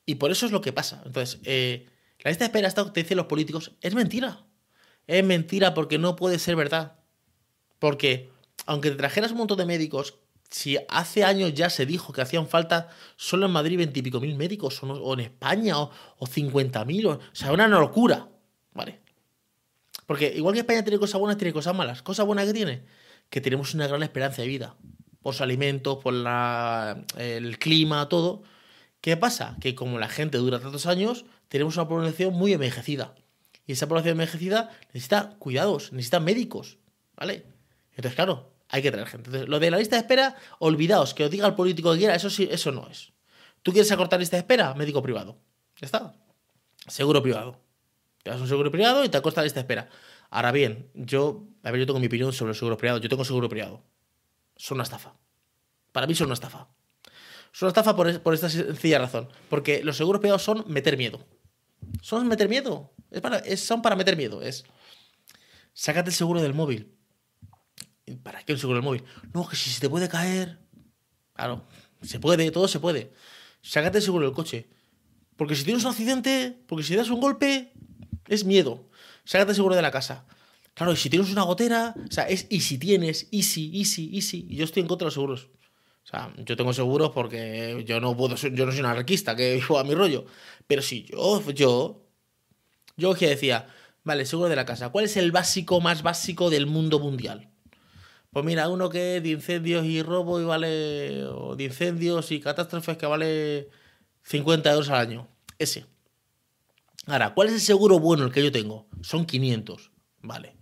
Y 0.04 0.16
por 0.16 0.30
eso 0.30 0.46
es 0.46 0.52
lo 0.52 0.60
que 0.60 0.72
pasa. 0.72 1.02
Entonces, 1.04 1.40
eh, 1.44 1.86
la 2.22 2.30
lista 2.30 2.44
de 2.44 2.46
espera, 2.46 2.68
esto 2.68 2.92
que 2.92 3.02
dicen 3.02 3.16
los 3.16 3.26
políticos, 3.26 3.72
es 3.80 3.94
mentira. 3.94 4.44
Es 5.06 5.24
mentira 5.24 5.74
porque 5.74 5.98
no 5.98 6.16
puede 6.16 6.38
ser 6.38 6.56
verdad. 6.56 6.98
Porque, 7.78 8.30
aunque 8.66 8.90
te 8.90 8.96
trajeras 8.96 9.32
un 9.32 9.38
montón 9.38 9.58
de 9.58 9.66
médicos, 9.66 10.18
si 10.50 10.78
hace 10.88 11.24
años 11.24 11.54
ya 11.54 11.70
se 11.70 11.86
dijo 11.86 12.12
que 12.12 12.22
hacían 12.22 12.48
falta 12.48 12.88
solo 13.16 13.46
en 13.46 13.52
Madrid 13.52 13.76
veintipico 13.78 14.20
mil 14.20 14.36
médicos, 14.36 14.82
o, 14.82 15.14
en 15.14 15.20
España, 15.20 15.78
o, 15.78 15.90
cincuenta 16.26 16.84
mil, 16.84 17.06
o, 17.06 17.20
sea, 17.32 17.52
una 17.52 17.68
locura. 17.68 18.28
¿Vale? 18.72 19.00
Porque 20.06 20.32
igual 20.36 20.54
que 20.54 20.60
España 20.60 20.82
tiene 20.82 20.98
cosas 20.98 21.20
buenas, 21.20 21.38
tiene 21.38 21.52
cosas 21.52 21.74
malas. 21.74 22.02
Cosa 22.02 22.22
buena 22.22 22.44
que 22.44 22.52
tiene, 22.52 22.84
que 23.30 23.40
tenemos 23.40 23.74
una 23.74 23.86
gran 23.86 24.02
esperanza 24.02 24.42
de 24.42 24.48
vida. 24.48 24.76
Por 25.20 25.34
los 25.34 25.40
alimentos, 25.40 25.98
por 26.02 26.14
la, 26.14 27.04
el 27.16 27.58
clima, 27.58 28.08
todo. 28.08 28.42
¿Qué 29.06 29.16
pasa? 29.16 29.56
Que 29.60 29.76
como 29.76 30.00
la 30.00 30.08
gente 30.08 30.36
dura 30.36 30.58
tantos 30.58 30.84
años, 30.84 31.26
tenemos 31.46 31.76
una 31.76 31.86
población 31.86 32.34
muy 32.34 32.52
envejecida. 32.52 33.14
Y 33.64 33.70
esa 33.70 33.86
población 33.86 34.14
envejecida 34.14 34.70
necesita 34.92 35.36
cuidados, 35.38 35.92
necesita 35.92 36.18
médicos, 36.18 36.78
¿vale? 37.14 37.46
Entonces, 37.92 38.16
claro, 38.16 38.50
hay 38.68 38.82
que 38.82 38.90
traer 38.90 39.06
gente. 39.06 39.28
Entonces, 39.28 39.48
lo 39.48 39.60
de 39.60 39.70
la 39.70 39.78
lista 39.78 39.94
de 39.94 40.00
espera, 40.00 40.34
olvidaos, 40.58 41.14
que 41.14 41.24
os 41.24 41.30
diga 41.30 41.46
el 41.46 41.54
político 41.54 41.92
que 41.92 41.98
quiera, 41.98 42.16
eso 42.16 42.28
sí, 42.28 42.48
eso 42.50 42.72
no 42.72 42.88
es. 42.88 43.12
¿Tú 43.62 43.70
quieres 43.70 43.92
acortar 43.92 44.18
lista 44.18 44.38
de 44.38 44.40
espera? 44.40 44.74
Médico 44.74 45.00
privado. 45.00 45.38
Ya 45.80 45.86
está. 45.86 46.16
Seguro 46.88 47.22
privado. 47.22 47.60
Te 48.24 48.30
das 48.30 48.40
un 48.40 48.48
seguro 48.48 48.72
privado 48.72 49.04
y 49.04 49.08
te 49.08 49.18
acorta 49.18 49.40
la 49.40 49.44
lista 49.44 49.60
de 49.60 49.66
espera. 49.66 49.88
Ahora 50.30 50.50
bien, 50.50 50.90
yo, 50.94 51.44
a 51.62 51.70
ver, 51.70 51.78
yo 51.78 51.86
tengo 51.86 52.00
mi 52.00 52.08
opinión 52.08 52.32
sobre 52.32 52.50
el 52.50 52.58
seguro 52.58 52.76
privado. 52.76 52.98
Yo 52.98 53.08
tengo 53.08 53.24
seguro 53.24 53.48
privado. 53.48 53.84
Son 54.56 54.78
una 54.78 54.82
estafa. 54.82 55.14
Para 55.92 56.08
mí 56.08 56.16
son 56.16 56.26
una 56.26 56.34
estafa. 56.34 56.66
Son 57.56 57.68
estafa 57.68 57.96
por, 57.96 58.34
esta 58.34 58.50
sencilla 58.50 58.98
razón. 58.98 59.30
Porque 59.48 59.82
los 59.82 59.96
seguros 59.96 60.20
privados 60.20 60.42
son 60.42 60.62
meter 60.66 60.98
miedo. 60.98 61.26
Son 62.02 62.28
meter 62.28 62.50
miedo. 62.50 62.92
Es 63.10 63.22
para, 63.22 63.42
son 63.56 63.80
para 63.80 63.96
meter 63.96 64.14
miedo. 64.14 64.42
Es. 64.42 64.64
Sácate 65.72 66.10
el 66.10 66.14
seguro 66.14 66.42
del 66.42 66.52
móvil. 66.52 66.92
¿Para 68.22 68.42
qué 68.42 68.52
el 68.52 68.58
seguro 68.58 68.76
del 68.76 68.84
móvil? 68.84 69.04
No, 69.32 69.48
que 69.48 69.56
si 69.56 69.70
se 69.70 69.80
te 69.80 69.88
puede 69.88 70.06
caer. 70.06 70.58
Claro, 71.32 71.66
se 72.02 72.20
puede, 72.20 72.50
todo 72.50 72.68
se 72.68 72.78
puede. 72.78 73.14
Sácate 73.62 73.98
el 73.98 74.04
seguro 74.04 74.26
del 74.26 74.34
coche. 74.34 74.68
Porque 75.36 75.54
si 75.54 75.64
tienes 75.64 75.82
un 75.84 75.92
accidente, 75.92 76.62
porque 76.66 76.84
si 76.84 76.94
das 76.94 77.08
un 77.08 77.20
golpe, 77.20 77.72
es 78.28 78.44
miedo. 78.44 78.90
Sácate 79.24 79.52
el 79.52 79.56
seguro 79.56 79.74
de 79.74 79.80
la 79.80 79.90
casa. 79.90 80.26
Claro, 80.74 80.92
y 80.92 80.96
si 80.96 81.08
tienes 81.08 81.32
una 81.32 81.44
gotera, 81.44 81.94
o 82.06 82.12
sea, 82.12 82.28
es 82.28 82.48
y 82.50 82.60
si 82.60 82.76
tienes, 82.76 83.28
easy, 83.32 83.80
easy, 83.80 84.10
easy. 84.14 84.46
Y 84.46 84.56
yo 84.56 84.64
estoy 84.66 84.82
en 84.82 84.88
contra 84.88 85.04
de 85.04 85.06
los 85.06 85.14
seguros. 85.14 85.48
O 86.06 86.08
sea, 86.08 86.32
yo 86.36 86.56
tengo 86.56 86.72
seguros 86.72 87.10
porque 87.10 87.82
yo 87.84 87.98
no 88.00 88.16
puedo, 88.16 88.36
yo 88.36 88.64
no 88.64 88.70
soy 88.70 88.78
un 88.78 88.86
anarquista 88.86 89.34
que 89.34 89.54
vivo 89.60 89.76
a 89.76 89.82
mi 89.82 89.92
rollo. 89.92 90.24
Pero 90.68 90.80
si 90.80 91.02
yo, 91.04 91.42
yo, 91.50 92.06
yo 92.96 93.14
que 93.14 93.26
decía, 93.26 93.66
vale, 94.04 94.24
seguro 94.24 94.48
de 94.48 94.54
la 94.54 94.64
casa, 94.64 94.90
¿cuál 94.90 95.06
es 95.06 95.16
el 95.16 95.32
básico 95.32 95.80
más 95.80 96.04
básico 96.04 96.48
del 96.48 96.66
mundo 96.66 97.00
mundial? 97.00 97.50
Pues 98.30 98.44
mira, 98.44 98.68
uno 98.68 98.88
que 98.88 99.16
es 99.16 99.22
de 99.24 99.30
incendios 99.30 99.84
y 99.84 100.00
robo 100.00 100.40
y 100.40 100.44
vale, 100.44 101.24
o 101.24 101.56
de 101.56 101.64
incendios 101.64 102.30
y 102.30 102.38
catástrofes 102.38 102.96
que 102.96 103.06
vale 103.06 103.70
50 104.22 104.70
euros 104.70 104.90
al 104.90 105.00
año. 105.00 105.28
Ese. 105.58 105.86
Ahora, 107.06 107.34
¿cuál 107.34 107.48
es 107.48 107.54
el 107.54 107.60
seguro 107.60 107.98
bueno 107.98 108.24
el 108.24 108.32
que 108.32 108.44
yo 108.44 108.52
tengo? 108.52 108.86
Son 109.00 109.26
500, 109.26 109.90
vale. 110.22 110.56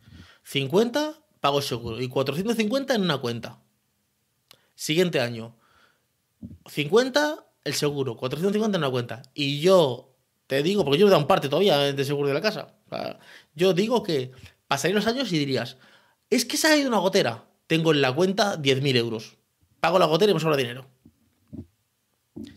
50 0.44 1.20
pago 1.40 1.60
seguro 1.60 2.00
y 2.00 2.08
450 2.08 2.94
en 2.94 3.02
una 3.02 3.18
cuenta. 3.18 3.63
Siguiente 4.74 5.20
año. 5.20 5.56
50 6.66 7.46
el 7.64 7.74
seguro, 7.74 8.16
450 8.16 8.76
en 8.76 8.84
una 8.84 8.90
cuenta. 8.90 9.22
Y 9.34 9.60
yo 9.60 10.14
te 10.46 10.62
digo, 10.62 10.84
porque 10.84 10.98
yo 10.98 11.06
me 11.06 11.12
da 11.12 11.18
un 11.18 11.26
parte 11.26 11.48
todavía 11.48 11.78
de 11.78 12.04
seguro 12.04 12.28
de 12.28 12.34
la 12.34 12.40
casa. 12.40 12.74
yo 13.54 13.72
digo 13.72 14.02
que 14.02 14.32
pasarían 14.68 14.96
los 14.96 15.06
años 15.06 15.32
y 15.32 15.38
dirías, 15.38 15.78
es 16.30 16.44
que 16.44 16.56
se 16.56 16.68
ha 16.68 16.76
ido 16.76 16.88
una 16.88 16.98
gotera. 16.98 17.44
Tengo 17.66 17.92
en 17.92 18.02
la 18.02 18.12
cuenta 18.12 18.60
10.000 18.60 18.96
euros. 18.96 19.38
Pago 19.80 19.98
la 19.98 20.06
gotera 20.06 20.30
y 20.30 20.34
me 20.34 20.40
sobra 20.40 20.56
dinero. 20.56 20.86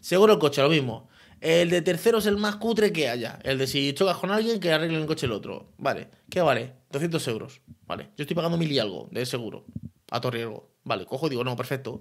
Seguro 0.01 0.33
el 0.33 0.39
coche, 0.39 0.61
lo 0.61 0.69
mismo. 0.69 1.09
El 1.39 1.69
de 1.69 1.81
tercero 1.81 2.17
es 2.17 2.25
el 2.25 2.37
más 2.37 2.55
cutre 2.55 2.91
que 2.91 3.09
haya. 3.09 3.39
El 3.43 3.57
de 3.57 3.67
si 3.67 3.93
chocas 3.93 4.17
con 4.17 4.31
alguien, 4.31 4.59
que 4.59 4.71
arregle 4.71 4.97
el 4.97 5.05
coche 5.05 5.27
el 5.27 5.31
otro. 5.31 5.73
Vale. 5.77 6.09
¿Qué 6.29 6.41
vale? 6.41 6.73
200 6.91 7.25
euros. 7.27 7.61
Vale. 7.85 8.09
Yo 8.17 8.23
estoy 8.23 8.35
pagando 8.35 8.57
mil 8.57 8.71
y 8.71 8.79
algo 8.79 9.07
de 9.11 9.25
seguro. 9.25 9.65
A 10.11 10.19
todo 10.19 10.31
riesgo. 10.31 10.71
Vale. 10.87 11.05
Cojo 11.05 11.29
digo, 11.29 11.43
no, 11.43 11.55
perfecto. 11.55 11.99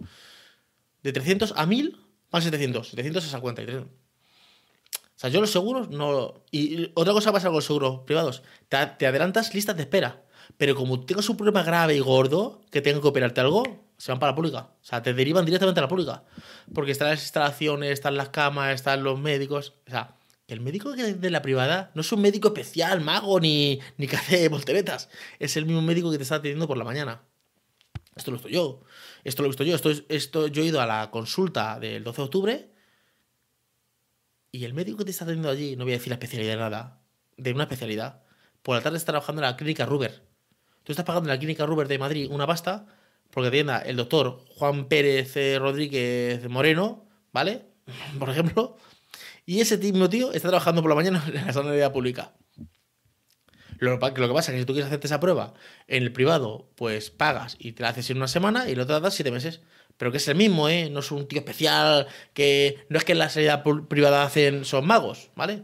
De 1.03 1.13
300 1.13 1.55
a 1.57 1.67
1000, 1.67 1.99
van 2.31 2.43
700. 2.43 2.89
700 2.89 3.23
es 3.23 3.29
esa 3.29 3.41
cuenta. 3.41 3.63
O 3.63 5.19
sea, 5.19 5.31
yo 5.31 5.41
los 5.41 5.51
seguros 5.51 5.91
no. 5.91 6.45
Y 6.51 6.91
otra 6.95 7.13
cosa 7.13 7.33
pasa 7.33 7.49
con 7.49 7.57
los 7.57 7.65
seguros 7.65 8.01
privados. 8.07 8.43
Te, 8.69 9.07
adelantas 9.07 9.55
listas 9.55 9.77
de 9.77 9.83
espera. 9.83 10.23
Pero 10.57 10.77
como 10.77 11.05
tengas 11.05 11.29
un 11.29 11.37
problema 11.37 11.63
grave 11.63 11.97
y 11.97 12.01
gordo, 12.01 12.63
que 12.71 12.81
tenga 12.81 13.01
que 13.01 13.09
operarte 13.09 13.41
algo, 13.41 13.65
se 13.99 14.13
van 14.13 14.21
para 14.21 14.33
la 14.33 14.37
pública. 14.37 14.71
O 14.81 14.85
sea, 14.85 15.03
te 15.03 15.13
derivan 15.13 15.45
directamente 15.45 15.81
a 15.81 15.83
la 15.83 15.89
pública. 15.89 16.23
Porque 16.73 16.93
están 16.93 17.09
las 17.09 17.23
instalaciones, 17.23 17.91
están 17.91 18.17
las 18.17 18.29
camas, 18.29 18.75
están 18.75 19.03
los 19.03 19.19
médicos. 19.19 19.75
O 19.87 19.91
sea, 19.91 20.17
el 20.49 20.61
médico 20.61 20.93
de 20.93 21.31
la 21.31 21.43
privada 21.43 21.91
no 21.95 22.03
es 22.03 22.13
un 22.13 22.21
médico 22.21 22.49
especial, 22.49 23.01
mago, 23.01 23.41
ni, 23.41 23.81
ni 23.97 24.07
que 24.07 24.17
hace 24.17 24.49
volteretas. 24.49 25.09
Es 25.41 25.57
el 25.57 25.67
mismo 25.67 25.83
médico 25.83 26.11
que 26.11 26.19
te 26.19 26.23
está 26.23 26.37
atendiendo 26.37 26.69
por 26.69 26.77
la 26.77 26.85
mañana. 26.85 27.23
Esto 28.17 28.31
lo 28.31 28.37
he 28.37 28.39
visto 28.39 28.49
yo. 28.49 28.83
Esto 29.23 29.43
lo 29.43 29.47
he 29.47 29.51
visto 29.51 29.65
yo. 29.65 29.77
Esto, 29.77 29.91
esto, 30.09 30.47
yo 30.49 30.63
he 30.63 30.67
ido 30.67 30.81
a 30.81 30.87
la 30.87 31.11
consulta 31.11 31.79
del 31.79 32.03
12 32.03 32.17
de 32.17 32.25
octubre 32.25 32.71
y 34.57 34.65
el 34.65 34.73
médico 34.73 34.99
que 34.99 35.05
te 35.05 35.11
está 35.11 35.25
atendiendo 35.25 35.51
allí, 35.51 35.77
no 35.77 35.85
voy 35.85 35.93
a 35.93 35.97
decir 35.97 36.09
la 36.09 36.15
especialidad 36.15 36.53
de 36.53 36.59
nada, 36.59 37.03
de 37.37 37.53
una 37.53 37.65
especialidad, 37.65 38.23
por 38.63 38.75
la 38.75 38.83
tarde 38.83 38.97
está 38.97 39.13
trabajando 39.13 39.43
en 39.43 39.49
la 39.49 39.57
clínica 39.57 39.85
Ruber. 39.85 40.23
Tú 40.83 40.93
estás 40.93 41.05
pagando 41.05 41.29
en 41.29 41.35
la 41.35 41.39
clínica 41.39 41.67
Ruber 41.67 41.89
de 41.89 41.99
Madrid 41.99 42.29
una 42.31 42.47
pasta 42.47 42.87
porque 43.31 43.49
atienda 43.49 43.81
el 43.81 43.97
doctor 43.97 44.45
Juan 44.49 44.89
Pérez 44.89 45.37
eh, 45.37 45.59
Rodríguez 45.59 46.49
Moreno, 46.49 47.07
¿vale? 47.33 47.67
Por 48.19 48.31
ejemplo. 48.31 48.79
Y 49.45 49.61
ese 49.61 49.77
mismo 49.77 50.09
tío 50.09 50.33
está 50.33 50.49
trabajando 50.49 50.81
por 50.81 50.89
la 50.89 50.97
mañana 50.97 51.23
en 51.29 51.47
la 51.47 51.53
sanidad 51.53 51.93
pública. 51.93 52.33
Lo, 53.79 53.99
que 53.99 54.29
pasa 54.29 54.53
es 54.53 54.55
que 54.55 54.61
si 54.61 54.65
tú 54.65 54.73
quieres 54.73 54.87
hacerte 54.87 55.07
esa 55.07 55.21
prueba 55.21 55.55
en 55.87 56.03
el 56.03 56.13
privado, 56.13 56.71
pues 56.77 57.11
pagas 57.11 57.57
y 57.59 57.73
te 57.73 57.83
la 57.83 57.91
haces 57.91 58.11
en 58.11 58.17
una 58.17 58.29
semana 58.29 58.69
y 58.69 58.75
lo 58.75 58.85
das 58.85 59.15
siete 59.15 59.31
meses. 59.31 59.61
Pero 59.97 60.11
que 60.11 60.19
es 60.19 60.29
el 60.29 60.37
mismo, 60.37 60.69
¿eh? 60.69 60.91
No 60.91 61.01
es 61.01 61.11
un 61.11 61.27
tío 61.27 61.39
especial, 61.39 62.07
que 62.35 62.85
no 62.91 62.99
es 62.99 63.05
que 63.05 63.13
en 63.13 63.19
la 63.19 63.31
sanidad 63.31 63.65
privada 63.89 64.25
hacen, 64.25 64.65
son 64.65 64.87
magos, 64.87 65.31
¿vale? 65.35 65.63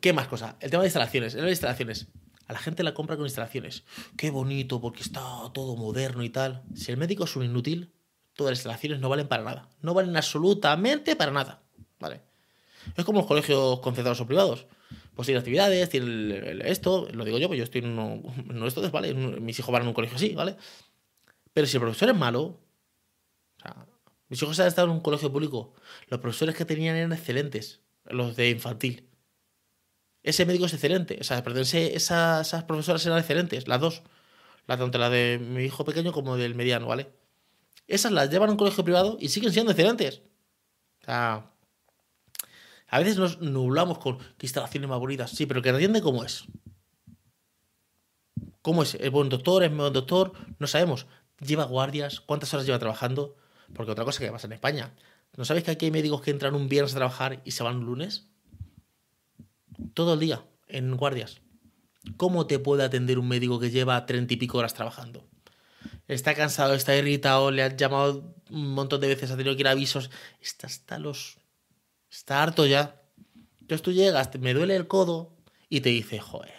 ¿Qué 0.00 0.12
más 0.12 0.26
cosa? 0.26 0.56
El 0.60 0.70
tema 0.70 0.82
de 0.82 0.88
instalaciones. 0.88 1.34
En 1.34 1.42
las 1.42 1.50
instalaciones, 1.50 2.08
a 2.48 2.52
la 2.52 2.58
gente 2.58 2.82
la 2.82 2.94
compra 2.94 3.16
con 3.16 3.26
instalaciones. 3.26 3.84
Qué 4.16 4.30
bonito, 4.30 4.80
porque 4.80 5.02
está 5.02 5.20
todo 5.52 5.76
moderno 5.76 6.22
y 6.22 6.30
tal. 6.30 6.62
Si 6.74 6.90
el 6.90 6.96
médico 6.96 7.24
es 7.24 7.36
un 7.36 7.44
inútil, 7.44 7.92
todas 8.34 8.52
las 8.52 8.58
instalaciones 8.58 9.00
no 9.00 9.08
valen 9.08 9.28
para 9.28 9.44
nada. 9.44 9.68
No 9.80 9.94
valen 9.94 10.16
absolutamente 10.16 11.16
para 11.16 11.32
nada. 11.32 11.62
¿Vale? 11.98 12.22
Es 12.96 13.04
como 13.04 13.20
los 13.20 13.26
colegios 13.26 13.80
concentrados 13.80 14.20
o 14.20 14.26
privados. 14.26 14.66
Pues 15.16 15.26
tiene 15.26 15.38
actividades, 15.38 15.88
tiene 15.88 16.60
esto, 16.70 17.08
lo 17.10 17.24
digo 17.24 17.38
yo, 17.38 17.48
pues 17.48 17.56
yo 17.56 17.64
estoy 17.64 17.80
en 17.80 17.98
uno, 17.98 18.66
esto, 18.66 18.88
¿vale? 18.90 19.14
Mis 19.14 19.58
hijos 19.58 19.72
van 19.72 19.82
a 19.82 19.88
un 19.88 19.94
colegio 19.94 20.16
así, 20.16 20.34
¿vale? 20.34 20.56
Pero 21.54 21.66
si 21.66 21.78
el 21.78 21.80
profesor 21.80 22.10
es 22.10 22.16
malo, 22.16 22.42
o 22.42 23.62
sea, 23.62 23.86
mis 24.28 24.42
hijos 24.42 24.60
han 24.60 24.66
estado 24.66 24.88
en 24.88 24.92
un 24.92 25.00
colegio 25.00 25.32
público, 25.32 25.72
los 26.08 26.20
profesores 26.20 26.54
que 26.54 26.66
tenían 26.66 26.96
eran 26.96 27.14
excelentes, 27.14 27.80
los 28.04 28.36
de 28.36 28.50
infantil. 28.50 29.08
Ese 30.22 30.44
médico 30.44 30.66
es 30.66 30.74
excelente, 30.74 31.16
o 31.18 31.24
sea, 31.24 31.42
perdón, 31.42 31.62
esas, 31.62 32.46
esas 32.46 32.64
profesoras 32.64 33.06
eran 33.06 33.18
excelentes, 33.18 33.68
las 33.68 33.80
dos, 33.80 34.02
la, 34.66 34.76
tanto 34.76 34.98
la 34.98 35.08
de 35.08 35.38
mi 35.38 35.64
hijo 35.64 35.86
pequeño 35.86 36.12
como 36.12 36.36
del 36.36 36.54
mediano, 36.54 36.88
¿vale? 36.88 37.08
Esas 37.86 38.12
las 38.12 38.28
llevan 38.28 38.50
a 38.50 38.52
un 38.52 38.58
colegio 38.58 38.84
privado 38.84 39.16
y 39.18 39.28
siguen 39.28 39.52
siendo 39.52 39.72
excelentes. 39.72 40.20
O 41.00 41.04
sea, 41.06 41.55
a 42.88 42.98
veces 42.98 43.16
nos 43.18 43.40
nublamos 43.40 43.98
con 43.98 44.18
qué 44.18 44.46
instalaciones 44.46 44.88
más 44.88 44.98
bonitas, 44.98 45.30
sí, 45.30 45.46
pero 45.46 45.62
que 45.62 45.70
entiende 45.70 46.02
cómo 46.02 46.24
es. 46.24 46.44
¿Cómo 48.62 48.82
es? 48.82 48.94
¿Es 48.94 49.10
buen 49.10 49.28
doctor? 49.28 49.62
¿Es 49.64 49.74
buen 49.74 49.92
doctor? 49.92 50.32
No 50.58 50.66
sabemos. 50.66 51.06
¿Lleva 51.40 51.64
guardias? 51.64 52.20
¿Cuántas 52.20 52.52
horas 52.54 52.66
lleva 52.66 52.78
trabajando? 52.78 53.36
Porque 53.74 53.92
otra 53.92 54.04
cosa 54.04 54.20
que 54.20 54.30
pasa 54.30 54.46
en 54.46 54.54
España. 54.54 54.94
¿No 55.36 55.44
sabéis 55.44 55.64
que 55.64 55.70
aquí 55.72 55.86
hay 55.86 55.90
médicos 55.90 56.22
que 56.22 56.30
entran 56.30 56.54
un 56.54 56.68
viernes 56.68 56.92
a 56.94 56.96
trabajar 56.96 57.42
y 57.44 57.52
se 57.52 57.62
van 57.62 57.76
un 57.76 57.86
lunes? 57.86 58.26
Todo 59.94 60.14
el 60.14 60.20
día, 60.20 60.44
en 60.66 60.96
guardias. 60.96 61.40
¿Cómo 62.16 62.46
te 62.46 62.58
puede 62.58 62.84
atender 62.84 63.18
un 63.18 63.28
médico 63.28 63.60
que 63.60 63.70
lleva 63.70 64.06
treinta 64.06 64.34
y 64.34 64.36
pico 64.36 64.58
horas 64.58 64.74
trabajando? 64.74 65.26
Está 66.08 66.34
cansado, 66.34 66.74
está 66.74 66.96
irritado, 66.96 67.50
le 67.50 67.62
han 67.62 67.76
llamado 67.76 68.34
un 68.50 68.74
montón 68.74 69.00
de 69.00 69.08
veces, 69.08 69.30
ha 69.30 69.36
tenido 69.36 69.54
que 69.56 69.62
ir 69.62 69.68
a 69.68 69.72
avisos. 69.72 70.10
Está 70.40 70.66
hasta 70.68 70.98
los. 70.98 71.38
Está 72.16 72.42
harto 72.42 72.64
ya. 72.64 72.98
Entonces 73.60 73.82
tú 73.82 73.92
llegas, 73.92 74.30
me 74.40 74.54
duele 74.54 74.74
el 74.74 74.88
codo 74.88 75.36
y 75.68 75.82
te 75.82 75.90
dice, 75.90 76.18
joder, 76.18 76.54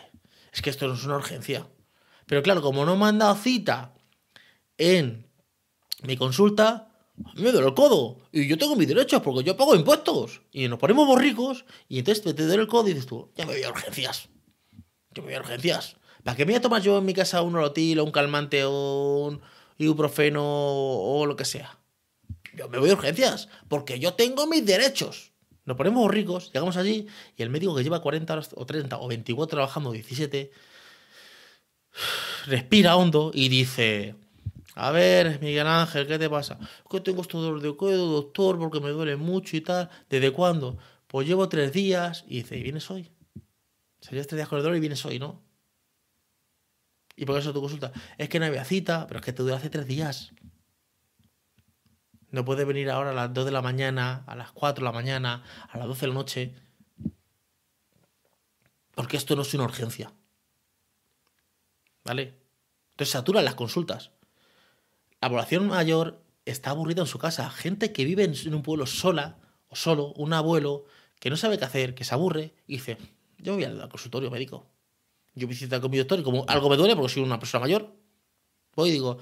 es 0.54 0.62
que 0.62 0.70
esto 0.70 0.88
no 0.88 0.94
es 0.94 1.04
una 1.04 1.16
urgencia. 1.16 1.68
Pero 2.28 2.44
claro, 2.44 2.62
como 2.62 2.86
no 2.86 2.96
me 2.96 3.06
han 3.06 3.18
dado 3.18 3.34
cita 3.34 3.96
en 4.78 5.28
mi 6.04 6.16
consulta, 6.16 6.92
me 7.34 7.52
duele 7.52 7.70
el 7.70 7.74
codo. 7.74 8.20
Y 8.32 8.48
yo 8.48 8.60
tengo 8.60 8.76
mis 8.76 8.88
derechos 8.88 9.24
porque 9.24 9.44
yo 9.44 9.58
pago 9.58 9.74
impuestos. 9.74 10.42
Y 10.52 10.68
nos 10.68 10.78
ponemos 10.78 11.08
muy 11.08 11.20
ricos. 11.20 11.66
Y 11.90 11.98
entonces 11.98 12.24
te, 12.24 12.34
duele 12.34 12.62
el 12.62 12.68
codo 12.68 12.90
y 12.90 12.94
dices 12.94 13.08
tú, 13.08 13.32
ya 13.36 13.48
me 13.48 13.54
voy 13.54 13.64
a 13.64 13.72
urgencias. 13.72 14.30
Yo 15.10 15.24
me 15.24 15.30
voy 15.30 15.36
a 15.38 15.40
urgencias. 15.40 15.96
¿Para 16.24 16.38
qué 16.38 16.46
me 16.46 16.52
voy 16.52 16.60
a 16.60 16.62
tomar 16.62 16.84
yo 16.84 17.00
en 17.00 17.06
mi 17.06 17.16
casa 17.16 17.42
un 17.42 17.56
orotil 17.56 17.98
o 17.98 18.04
un 18.04 18.12
calmante 18.12 18.64
o 18.64 19.26
un 19.26 19.42
ibuprofeno 19.80 20.44
o 20.46 21.26
lo 21.26 21.36
que 21.36 21.46
sea? 21.46 21.80
Yo 22.54 22.70
me 22.70 22.78
voy 22.78 22.92
a 22.92 22.94
urgencias 22.94 23.50
porque 23.68 24.00
yo 24.00 24.14
tengo 24.14 24.46
mis 24.46 24.64
derechos. 24.64 25.32
Nos 25.68 25.76
ponemos 25.78 26.10
ricos, 26.10 26.52
llegamos 26.54 26.78
allí 26.78 27.08
y 27.36 27.44
el 27.44 27.50
médico 27.50 27.76
que 27.76 27.84
lleva 27.84 28.02
40 28.02 28.34
horas 28.34 28.50
o 28.56 28.66
30 28.66 28.98
o 28.98 29.08
24 29.08 29.48
trabajando 29.48 29.92
17 29.92 30.50
respira 32.48 32.96
hondo 32.96 33.32
y 33.34 33.50
dice, 33.50 34.16
a 34.76 34.92
ver, 34.92 35.42
Miguel 35.42 35.68
Ángel, 35.68 36.08
¿qué 36.08 36.18
te 36.18 36.30
pasa? 36.30 36.58
Que 36.90 37.02
tengo 37.02 37.22
este 37.22 37.38
dolor 37.38 37.62
de 37.62 37.76
codo, 37.76 38.14
doctor, 38.14 38.58
porque 38.58 38.80
me 38.80 38.92
duele 38.92 39.18
mucho 39.18 39.58
y 39.58 39.62
tal. 39.62 39.90
¿Desde 40.10 40.32
cuándo? 40.32 40.78
Pues 41.08 41.28
llevo 41.28 41.50
tres 41.50 41.74
días. 41.74 42.24
Y 42.28 42.44
dice, 42.44 42.58
¿y 42.58 42.64
vienes 42.64 42.90
hoy? 42.92 43.12
Serías 44.00 44.28
tres 44.28 44.38
días 44.38 44.48
con 44.48 44.60
el 44.60 44.64
dolor 44.64 44.78
y 44.78 44.80
vienes 44.80 45.04
hoy, 45.06 45.20
¿no? 45.20 45.42
¿Y 47.16 47.26
por 47.26 47.40
eso 47.40 47.52
tu 47.52 47.60
consulta? 47.60 47.92
Es 48.20 48.30
que 48.30 48.40
no 48.40 48.46
había 48.46 48.64
cita, 48.64 49.08
pero 49.08 49.20
es 49.20 49.26
que 49.26 49.34
te 49.34 49.42
duele 49.42 49.58
hace 49.58 49.72
tres 49.72 49.88
días. 49.88 50.32
No 52.30 52.44
puedes 52.44 52.68
venir 52.68 52.90
ahora 52.90 53.12
a 53.12 53.14
las 53.14 53.34
2 53.34 53.46
de 53.46 53.52
la 53.52 53.62
mañana, 53.62 54.24
a 54.28 54.36
las 54.36 54.52
4 54.52 54.84
de 54.84 54.86
la 54.86 54.92
mañana, 54.92 55.44
a 55.70 55.78
las 55.78 55.88
12 55.88 56.02
de 56.02 56.08
la 56.08 56.14
noche. 56.14 56.56
Porque 58.96 59.18
esto 59.18 59.36
no 59.36 59.44
es 59.44 59.54
una 59.54 59.64
urgencia. 59.64 60.12
¿Vale? 62.04 62.38
Entonces 62.92 63.12
saturan 63.12 63.46
las 63.46 63.56
consultas. 63.56 64.12
La 65.22 65.30
población 65.30 65.68
mayor 65.68 66.22
está 66.46 66.72
aburrida 66.72 67.02
en 67.02 67.08
su 67.08 67.20
casa. 67.20 67.50
Gente 67.50 67.94
que 67.94 68.06
vive 68.06 68.24
en 68.24 68.54
un 68.54 68.62
pueblo 68.62 68.86
sola 68.86 69.40
o 69.70 69.76
solo, 69.76 70.14
un 70.14 70.34
abuelo 70.34 70.86
que 71.20 71.30
no 71.30 71.38
sabe 71.38 71.58
qué 71.58 71.66
hacer, 71.66 71.96
que 71.96 72.04
se 72.04 72.14
aburre 72.14 72.54
y 72.68 72.74
dice, 72.74 72.98
yo 73.38 73.54
voy 73.54 73.64
al 73.64 73.90
consultorio 73.90 74.32
médico. 74.32 74.68
Yo 75.34 75.48
visito 75.48 75.80
con 75.80 75.92
mi 75.92 75.98
doctor 75.98 76.20
y 76.20 76.24
como 76.24 76.46
algo 76.48 76.70
me 76.70 76.78
duele 76.78 76.96
porque 76.96 77.14
soy 77.14 77.24
una 77.24 77.40
persona 77.40 77.62
mayor, 77.62 77.94
voy 78.76 78.90
y 78.90 78.94
digo, 78.94 79.20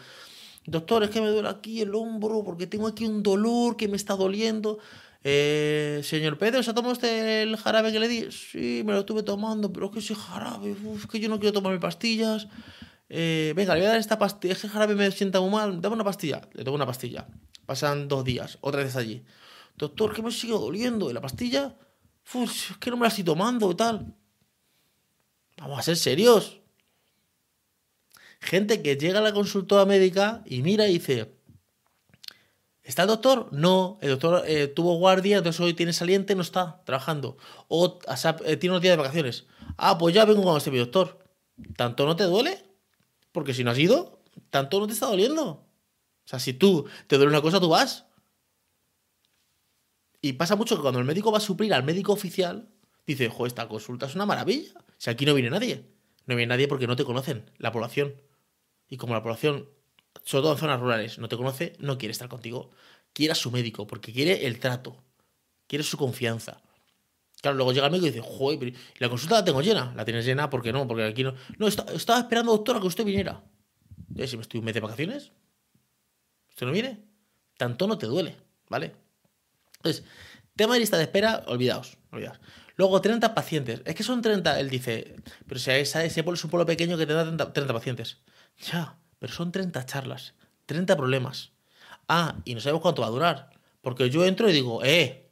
doctor, 0.65 1.03
es 1.03 1.09
que 1.09 1.21
me 1.21 1.27
duele 1.27 1.49
aquí 1.49 1.81
el 1.81 1.93
hombro 1.95 2.43
porque 2.43 2.67
tengo 2.67 2.87
aquí 2.87 3.05
un 3.05 3.23
dolor 3.23 3.77
que 3.77 3.87
me 3.87 3.95
está 3.95 4.15
doliendo. 4.15 4.79
Eh, 5.23 6.01
señor 6.03 6.37
Pedro, 6.37 6.61
¿se 6.61 6.69
ha 6.69 6.73
tomado 6.75 6.95
el 7.01 7.57
jarabe 7.57 7.91
que 7.91 7.99
le 7.99 8.07
di? 8.07 8.31
Sí, 8.31 8.83
me 8.85 8.93
lo 8.93 8.99
estuve 8.99 9.23
tomando, 9.23 9.73
pero 9.73 9.87
es 9.87 9.91
que 9.91 9.99
ese 9.99 10.13
jarabe, 10.13 10.75
uf, 10.83 11.07
que 11.07 11.19
yo 11.19 11.29
no 11.29 11.39
quiero 11.39 11.53
tomarme 11.53 11.79
pastillas. 11.79 12.47
Eh, 13.09 13.53
venga, 13.55 13.73
le 13.73 13.81
voy 13.81 13.87
a 13.87 13.89
dar 13.91 13.99
esta 13.99 14.19
pastilla. 14.19 14.53
Ese 14.53 14.69
jarabe 14.69 14.95
me 14.95 15.09
sienta 15.11 15.39
muy 15.41 15.49
mal, 15.49 15.81
dame 15.81 15.95
una 15.95 16.03
pastilla. 16.03 16.41
Le 16.53 16.63
tomo 16.63 16.75
una 16.75 16.85
pastilla. 16.85 17.27
Pasan 17.65 18.07
dos 18.07 18.23
días, 18.23 18.57
otra 18.61 18.83
vez 18.83 18.95
allí. 18.95 19.23
Doctor, 19.77 20.13
que 20.13 20.21
me 20.21 20.31
sigue 20.31 20.53
doliendo. 20.53 21.09
¿Y 21.09 21.13
la 21.13 21.21
pastilla? 21.21 21.75
Uf, 22.33 22.71
es 22.71 22.77
que 22.77 22.89
no 22.89 22.97
me 22.97 23.03
la 23.03 23.07
estoy 23.09 23.23
tomando 23.23 23.71
y 23.71 23.75
tal. 23.75 24.15
Vamos 25.57 25.79
a 25.79 25.81
ser 25.81 25.97
serios. 25.97 26.61
Gente 28.45 28.83
que 28.83 28.95
llega 28.95 29.19
a 29.19 29.23
la 29.23 29.33
consultora 29.33 29.85
médica 29.85 30.43
y 30.45 30.61
mira 30.61 30.87
y 30.87 30.93
dice, 30.93 31.35
¿Está 32.83 33.01
el 33.01 33.07
doctor? 33.07 33.49
No, 33.51 33.97
el 34.01 34.09
doctor 34.09 34.43
eh, 34.45 34.67
tuvo 34.67 34.97
guardia, 34.97 35.37
entonces 35.39 35.59
hoy 35.59 35.73
tiene 35.73 35.91
saliente, 35.91 36.35
no 36.35 36.43
está 36.43 36.83
trabajando. 36.85 37.35
O, 37.67 37.99
eh, 38.45 38.57
tiene 38.57 38.73
unos 38.73 38.83
días 38.83 38.93
de 38.93 38.97
vacaciones. 38.97 39.47
Ah, 39.75 39.97
pues 39.97 40.13
ya 40.13 40.23
vengo 40.23 40.43
cuando 40.43 40.59
esté 40.59 40.69
mi 40.69 40.77
doctor. 40.77 41.17
¿Tanto 41.75 42.05
no 42.05 42.15
te 42.15 42.25
duele? 42.25 42.63
Porque 43.31 43.55
si 43.55 43.63
no 43.63 43.71
has 43.71 43.79
ido, 43.79 44.21
tanto 44.51 44.79
no 44.79 44.85
te 44.85 44.93
está 44.93 45.07
doliendo. 45.07 45.43
O 45.43 46.27
sea, 46.27 46.37
si 46.37 46.53
tú 46.53 46.85
te 47.07 47.15
duele 47.17 47.31
una 47.31 47.41
cosa, 47.41 47.59
tú 47.59 47.69
vas. 47.69 48.05
Y 50.21 50.33
pasa 50.33 50.55
mucho 50.55 50.75
que 50.75 50.83
cuando 50.83 50.99
el 50.99 51.05
médico 51.05 51.31
va 51.31 51.39
a 51.39 51.41
suplir 51.41 51.73
al 51.73 51.83
médico 51.83 52.13
oficial, 52.13 52.69
dice, 53.07 53.29
jo, 53.29 53.47
esta 53.47 53.67
consulta 53.67 54.05
es 54.05 54.13
una 54.13 54.27
maravilla. 54.27 54.73
Si 54.97 55.09
aquí 55.09 55.25
no 55.25 55.33
viene 55.33 55.49
nadie. 55.49 55.89
No 56.27 56.35
viene 56.35 56.49
nadie 56.49 56.67
porque 56.67 56.85
no 56.85 56.95
te 56.95 57.03
conocen, 57.03 57.49
la 57.57 57.71
población. 57.71 58.13
Y 58.87 58.97
como 58.97 59.13
la 59.13 59.23
población 59.23 59.67
sobre 60.23 60.43
todo 60.43 60.53
en 60.53 60.57
zonas 60.57 60.79
rurales, 60.79 61.19
no 61.19 61.27
te 61.27 61.37
conoce, 61.37 61.73
no 61.79 61.97
quiere 61.97 62.11
estar 62.11 62.29
contigo. 62.29 62.71
Quiere 63.13 63.33
a 63.33 63.35
su 63.35 63.51
médico, 63.51 63.87
porque 63.87 64.11
quiere 64.11 64.45
el 64.45 64.59
trato, 64.59 65.03
quiere 65.67 65.83
su 65.83 65.97
confianza. 65.97 66.61
Claro, 67.41 67.57
luego 67.57 67.73
llega 67.73 67.85
el 67.85 67.91
médico 67.91 68.07
y 68.07 68.11
dice, 68.11 68.25
joder, 68.25 68.73
la 68.97 69.09
consulta 69.09 69.35
la 69.35 69.45
tengo 69.45 69.61
llena. 69.61 69.93
La 69.95 70.03
tienes 70.03 70.25
llena 70.25 70.49
porque 70.49 70.73
no, 70.73 70.87
porque 70.87 71.03
aquí 71.03 71.23
no. 71.23 71.35
No, 71.57 71.67
estaba 71.67 72.19
esperando, 72.19 72.51
doctora, 72.51 72.79
que 72.79 72.87
usted 72.87 73.05
viniera. 73.05 73.43
¿Y 74.15 74.27
si 74.27 74.35
me 74.35 74.41
estoy 74.41 74.59
un 74.59 74.65
mes 74.65 74.73
de 74.73 74.79
vacaciones? 74.79 75.31
¿Usted 76.49 76.65
no 76.65 76.71
viene? 76.71 77.05
Tanto 77.57 77.87
no 77.87 77.97
te 77.97 78.07
duele, 78.07 78.35
¿vale? 78.69 78.95
Entonces, 79.77 80.03
tema 80.55 80.73
de 80.73 80.79
lista 80.79 80.97
de 80.97 81.03
espera, 81.03 81.43
olvidaos, 81.47 81.97
olvidaos. 82.11 82.39
Luego, 82.77 82.99
30 82.99 83.33
pacientes. 83.35 83.81
Es 83.85 83.95
que 83.95 84.03
son 84.03 84.21
30, 84.21 84.59
él 84.59 84.69
dice, 84.69 85.15
pero 85.47 85.59
si 85.59 85.71
ese 85.71 86.23
pueblo 86.23 86.35
es 86.35 86.43
un 86.43 86.49
pueblo 86.49 86.65
pequeño 86.65 86.97
que 86.97 87.05
te 87.05 87.13
da 87.13 87.23
30, 87.23 87.53
30 87.53 87.73
pacientes. 87.73 88.17
Ya, 88.57 88.97
pero 89.19 89.33
son 89.33 89.51
30 89.51 89.85
charlas, 89.85 90.33
30 90.65 90.95
problemas. 90.95 91.51
Ah, 92.07 92.35
y 92.45 92.55
no 92.55 92.61
sabemos 92.61 92.81
cuánto 92.81 93.01
va 93.01 93.07
a 93.07 93.11
durar. 93.11 93.49
Porque 93.81 94.09
yo 94.09 94.25
entro 94.25 94.49
y 94.49 94.53
digo, 94.53 94.83
eh, 94.83 95.31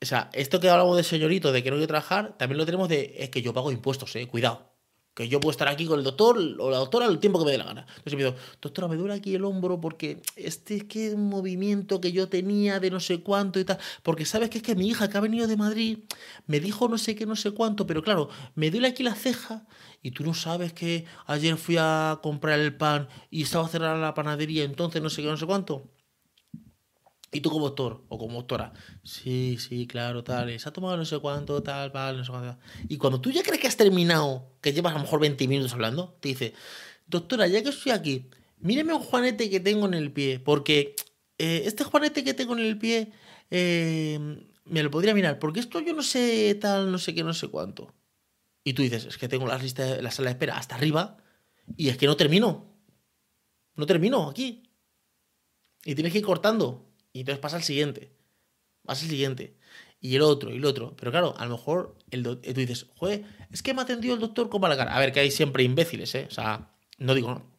o 0.00 0.06
sea, 0.06 0.30
esto 0.32 0.60
que 0.60 0.68
hablamos 0.68 0.96
de 0.96 1.04
señorito, 1.04 1.52
de 1.52 1.62
que 1.62 1.70
no 1.70 1.76
quiero 1.76 1.88
trabajar, 1.88 2.36
también 2.38 2.58
lo 2.58 2.66
tenemos 2.66 2.88
de, 2.88 3.14
es 3.18 3.30
que 3.30 3.42
yo 3.42 3.52
pago 3.52 3.72
impuestos, 3.72 4.14
eh, 4.16 4.26
cuidado 4.28 4.75
que 5.16 5.28
yo 5.28 5.40
puedo 5.40 5.50
estar 5.50 5.66
aquí 5.66 5.86
con 5.86 5.98
el 5.98 6.04
doctor 6.04 6.36
o 6.58 6.70
la 6.70 6.76
doctora 6.76 7.06
el 7.06 7.18
tiempo 7.18 7.38
que 7.38 7.46
me 7.46 7.52
dé 7.52 7.56
la 7.56 7.64
gana. 7.64 7.86
Entonces 7.88 8.12
me 8.12 8.24
digo, 8.24 8.36
doctora, 8.60 8.86
me 8.86 8.96
duele 8.96 9.14
aquí 9.14 9.34
el 9.34 9.44
hombro 9.44 9.80
porque 9.80 10.20
este 10.36 10.76
es 10.76 10.84
que 10.84 11.14
un 11.14 11.30
movimiento 11.30 12.02
que 12.02 12.12
yo 12.12 12.28
tenía 12.28 12.80
de 12.80 12.90
no 12.90 13.00
sé 13.00 13.22
cuánto 13.22 13.58
y 13.58 13.64
tal. 13.64 13.78
Porque 14.02 14.26
sabes 14.26 14.50
que 14.50 14.58
es 14.58 14.62
que 14.62 14.74
mi 14.74 14.88
hija 14.88 15.08
que 15.08 15.16
ha 15.16 15.22
venido 15.22 15.46
de 15.46 15.56
Madrid 15.56 16.00
me 16.46 16.60
dijo 16.60 16.86
no 16.86 16.98
sé 16.98 17.14
qué, 17.14 17.24
no 17.24 17.34
sé 17.34 17.52
cuánto, 17.52 17.86
pero 17.86 18.02
claro, 18.02 18.28
me 18.54 18.70
duele 18.70 18.88
aquí 18.88 19.02
la 19.02 19.14
ceja 19.14 19.66
y 20.02 20.10
tú 20.10 20.22
no 20.22 20.34
sabes 20.34 20.74
que 20.74 21.06
ayer 21.24 21.56
fui 21.56 21.76
a 21.78 22.20
comprar 22.22 22.60
el 22.60 22.76
pan 22.76 23.08
y 23.30 23.44
estaba 23.44 23.66
cerrada 23.68 23.96
la 23.96 24.12
panadería, 24.12 24.64
entonces 24.64 25.02
no 25.02 25.08
sé 25.08 25.22
qué, 25.22 25.28
no 25.28 25.38
sé 25.38 25.46
cuánto. 25.46 25.90
Y 27.36 27.42
tú 27.42 27.50
como 27.50 27.66
doctor 27.66 28.02
o 28.08 28.16
como 28.16 28.38
doctora, 28.38 28.72
sí, 29.04 29.58
sí, 29.60 29.86
claro, 29.86 30.24
tal, 30.24 30.58
se 30.58 30.66
ha 30.66 30.72
tomado 30.72 30.96
no 30.96 31.04
sé 31.04 31.18
cuánto, 31.18 31.62
tal, 31.62 31.92
tal, 31.92 32.16
no 32.16 32.24
sé 32.24 32.30
cuánto. 32.30 32.58
Y 32.88 32.96
cuando 32.96 33.20
tú 33.20 33.30
ya 33.30 33.42
crees 33.42 33.60
que 33.60 33.66
has 33.66 33.76
terminado, 33.76 34.56
que 34.62 34.72
llevas 34.72 34.94
a 34.94 34.96
lo 34.96 35.02
mejor 35.02 35.20
20 35.20 35.46
minutos 35.46 35.74
hablando, 35.74 36.16
te 36.20 36.30
dice, 36.30 36.54
doctora, 37.06 37.46
ya 37.46 37.62
que 37.62 37.68
estoy 37.68 37.92
aquí, 37.92 38.30
míreme 38.56 38.94
un 38.94 39.02
juanete 39.02 39.50
que 39.50 39.60
tengo 39.60 39.84
en 39.84 39.92
el 39.92 40.12
pie, 40.12 40.40
porque 40.40 40.96
eh, 41.36 41.64
este 41.66 41.84
juanete 41.84 42.24
que 42.24 42.32
tengo 42.32 42.54
en 42.54 42.60
el 42.60 42.78
pie 42.78 43.12
eh, 43.50 44.18
me 44.64 44.82
lo 44.82 44.90
podría 44.90 45.12
mirar, 45.12 45.38
porque 45.38 45.60
esto 45.60 45.80
yo 45.80 45.92
no 45.92 46.02
sé 46.02 46.54
tal, 46.54 46.90
no 46.90 46.96
sé 46.96 47.14
qué, 47.14 47.22
no 47.22 47.34
sé 47.34 47.48
cuánto. 47.48 47.92
Y 48.64 48.72
tú 48.72 48.80
dices, 48.80 49.04
es 49.04 49.18
que 49.18 49.28
tengo 49.28 49.46
la, 49.46 49.58
lista, 49.58 50.00
la 50.00 50.10
sala 50.10 50.30
de 50.30 50.32
espera 50.32 50.56
hasta 50.56 50.74
arriba 50.74 51.18
y 51.76 51.90
es 51.90 51.98
que 51.98 52.06
no 52.06 52.16
termino. 52.16 52.64
No 53.74 53.84
termino 53.84 54.30
aquí. 54.30 54.62
Y 55.84 55.94
tienes 55.94 56.14
que 56.14 56.20
ir 56.20 56.24
cortando. 56.24 56.85
Y 57.16 57.20
entonces 57.20 57.40
pasa 57.40 57.56
el 57.56 57.62
siguiente. 57.62 58.10
Pasa 58.84 59.04
el 59.04 59.10
siguiente. 59.10 59.56
Y 60.02 60.16
el 60.16 60.22
otro, 60.22 60.52
y 60.52 60.56
el 60.56 60.64
otro. 60.66 60.94
Pero 60.96 61.10
claro, 61.10 61.34
a 61.38 61.46
lo 61.46 61.52
mejor 61.52 61.96
el 62.10 62.22
tú 62.22 62.36
dices, 62.42 62.88
joder, 62.94 63.24
es 63.50 63.62
que 63.62 63.72
me 63.72 63.80
ha 63.80 63.84
atendido 63.84 64.14
el 64.14 64.20
doctor 64.20 64.50
con 64.50 64.60
mala 64.60 64.76
cara. 64.76 64.94
A 64.94 65.00
ver, 65.00 65.12
que 65.12 65.20
hay 65.20 65.30
siempre 65.30 65.62
imbéciles, 65.62 66.14
¿eh? 66.14 66.26
O 66.28 66.30
sea, 66.30 66.68
no 66.98 67.14
digo 67.14 67.30
no. 67.30 67.50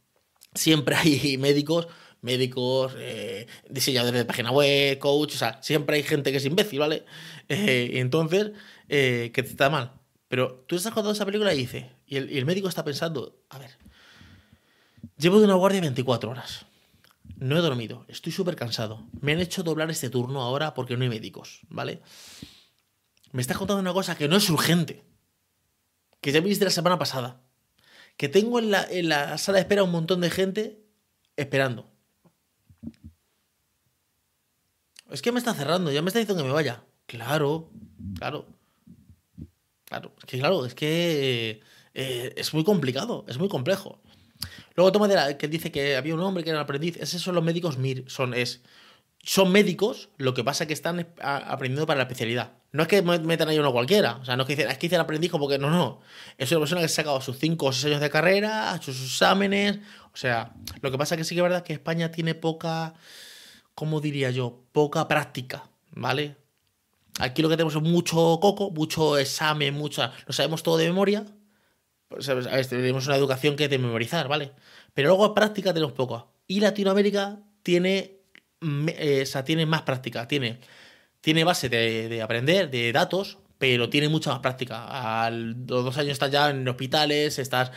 siempre 0.54 0.96
hay 0.96 1.38
médicos, 1.40 1.88
médicos, 2.22 2.94
eh, 3.00 3.48
diseñadores 3.68 4.20
de 4.20 4.26
página 4.26 4.52
web, 4.52 5.00
coach, 5.00 5.34
o 5.34 5.38
sea, 5.38 5.60
siempre 5.64 5.98
hay 5.98 6.04
gente 6.04 6.32
que 6.32 6.38
es 6.38 6.46
imbécil, 6.46 6.80
¿vale? 6.80 7.04
Eh, 7.50 7.92
entonces, 8.00 8.52
eh, 8.90 9.32
que 9.34 9.42
te 9.42 9.50
está 9.50 9.70
mal. 9.70 9.94
Pero 10.28 10.66
tú 10.68 10.76
estás 10.76 10.94
contando 10.94 11.14
esa 11.14 11.26
película 11.26 11.54
y 11.54 11.68
el, 12.10 12.30
y 12.30 12.38
el 12.38 12.46
médico 12.46 12.68
está 12.68 12.84
pensando, 12.84 13.42
a 13.50 13.58
ver, 13.58 13.72
llevo 15.18 15.40
de 15.40 15.46
una 15.46 15.56
guardia 15.56 15.82
24 15.82 16.30
horas. 16.30 16.67
No 17.40 17.56
he 17.58 17.62
dormido, 17.62 18.06
estoy 18.08 18.32
súper 18.32 18.56
cansado. 18.56 19.08
Me 19.22 19.32
han 19.32 19.40
hecho 19.40 19.62
doblar 19.62 19.92
este 19.92 20.10
turno 20.10 20.42
ahora 20.42 20.74
porque 20.74 20.98
no 20.98 21.04
hay 21.04 21.10
médicos, 21.10 21.62
¿vale? 21.70 22.02
Me 23.32 23.42
estás 23.42 23.58
contando 23.58 23.82
una 23.82 23.94
cosa 23.94 24.18
que 24.18 24.28
no 24.28 24.36
es 24.38 24.50
urgente. 24.50 25.04
Que 26.20 26.32
ya 26.32 26.42
viste 26.42 26.66
la 26.66 26.72
semana 26.72 26.98
pasada. 26.98 27.44
Que 28.18 28.28
tengo 28.28 28.58
en 28.58 28.72
la, 28.72 28.84
en 28.90 29.10
la 29.10 29.38
sala 29.38 29.58
de 29.58 29.62
espera 29.62 29.84
un 29.84 29.92
montón 29.92 30.22
de 30.22 30.32
gente 30.32 30.84
esperando. 31.36 31.92
Es 35.12 35.22
que 35.22 35.32
me 35.32 35.38
está 35.38 35.54
cerrando, 35.54 35.92
ya 35.92 36.02
me 36.02 36.08
está 36.08 36.20
diciendo 36.20 36.42
que 36.42 36.48
me 36.50 36.56
vaya. 36.56 36.84
Claro, 37.06 37.70
claro. 38.18 38.48
Claro, 39.86 40.14
es 40.18 40.26
que 40.26 40.40
claro, 40.40 40.66
es 40.66 40.74
que 40.74 41.62
eh, 41.94 42.34
es 42.36 42.54
muy 42.54 42.64
complicado, 42.64 43.26
es 43.30 43.38
muy 43.38 43.48
complejo. 43.48 44.02
Luego 44.78 44.92
toma 44.92 45.08
de 45.08 45.16
la, 45.16 45.38
que 45.38 45.48
dice 45.48 45.72
que 45.72 45.98
había 45.98 46.14
un 46.14 46.22
hombre 46.22 46.44
que 46.44 46.52
era 46.52 46.62
aprendiz. 46.62 46.98
Esos 46.98 47.20
son 47.22 47.34
los 47.34 47.44
médicos 47.44 47.80
MIR. 47.80 48.06
Son, 48.08 48.36
es, 48.36 48.62
son 49.24 49.52
médicos, 49.52 50.10
lo 50.18 50.36
que 50.36 50.44
pasa 50.44 50.64
es 50.64 50.68
que 50.68 50.74
están 50.74 51.08
aprendiendo 51.20 51.88
para 51.88 51.98
la 51.98 52.04
especialidad. 52.04 52.54
No 52.72 52.84
es 52.84 52.88
que 52.88 53.02
metan 53.02 53.50
ahí 53.50 53.58
uno 53.58 53.72
cualquiera. 53.72 54.18
O 54.18 54.26
sea, 54.26 54.38
no 54.38 54.44
es 54.44 54.48
que 54.48 54.56
dicen, 54.56 54.70
es 54.70 54.78
que 54.78 54.88
dicen 54.88 55.00
aprendiz 55.00 55.32
porque 55.32 55.58
no, 55.58 55.72
no. 55.72 56.00
Es 56.38 56.52
una 56.52 56.60
persona 56.60 56.82
que 56.82 56.86
ha 56.86 56.90
sacado 56.90 57.20
sus 57.22 57.40
5 57.40 57.66
o 57.66 57.74
6 57.74 57.86
años 57.86 58.02
de 58.02 58.10
carrera, 58.12 58.72
ha 58.72 58.76
hecho 58.76 58.94
sus 58.94 59.14
exámenes. 59.14 59.80
O 60.14 60.18
sea, 60.18 60.54
lo 60.82 60.92
que 60.92 60.98
pasa 61.00 61.16
es 61.16 61.20
que 61.20 61.24
sí 61.24 61.34
que 61.34 61.42
es 61.42 61.44
verdad 61.44 61.64
que 61.64 61.74
España 61.74 62.12
tiene 62.12 62.36
poca, 62.36 62.94
¿cómo 63.74 64.00
diría 64.00 64.30
yo? 64.30 64.62
Poca 64.74 65.08
práctica, 65.08 65.72
¿vale? 65.92 66.38
Aquí 67.20 67.42
lo 67.42 67.50
que 67.50 67.58
tenemos 67.58 67.76
es 67.76 67.82
mucho 67.82 68.38
coco, 68.40 68.70
mucho 68.70 69.18
examen, 69.18 69.74
mucha. 69.74 70.14
Lo 70.28 70.34
sabemos 70.34 70.62
todo 70.62 70.78
de 70.78 70.86
memoria. 70.86 71.26
A 72.10 72.34
ver, 72.34 72.66
tenemos 72.66 73.08
una 73.08 73.18
educación 73.18 73.56
que 73.56 73.66
es 73.66 73.70
de 73.70 73.80
memorizar, 73.80 74.28
¿vale? 74.28 74.54
Pero 74.94 75.10
luego 75.10 75.34
práctica 75.34 75.74
tenemos 75.74 75.94
poco. 75.94 76.32
Y 76.48 76.62
Latinoamérica 76.62 77.40
tiene, 77.64 78.20
eh, 78.62 79.22
o 79.24 79.26
sea, 79.26 79.44
tiene 79.44 79.66
más 79.66 79.82
práctica. 79.82 80.28
Tiene, 80.28 80.60
tiene 81.22 81.44
base 81.44 81.68
de, 81.70 82.08
de, 82.08 82.22
aprender, 82.22 82.70
de 82.72 82.92
datos, 82.94 83.40
pero 83.58 83.90
tiene 83.90 84.08
mucha 84.08 84.32
más 84.32 84.40
práctica. 84.40 85.26
A 85.26 85.30
los 85.30 85.84
dos 85.84 85.98
años 85.98 86.14
estás 86.14 86.32
ya 86.32 86.50
en 86.50 86.68
hospitales, 86.68 87.40
estás 87.40 87.72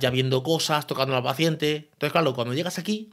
ya 0.00 0.10
viendo 0.10 0.42
cosas, 0.42 0.86
tocando 0.86 1.16
al 1.16 1.22
paciente. 1.22 1.88
Entonces, 1.92 2.12
claro, 2.12 2.34
cuando 2.34 2.54
llegas 2.54 2.78
aquí, 2.78 3.10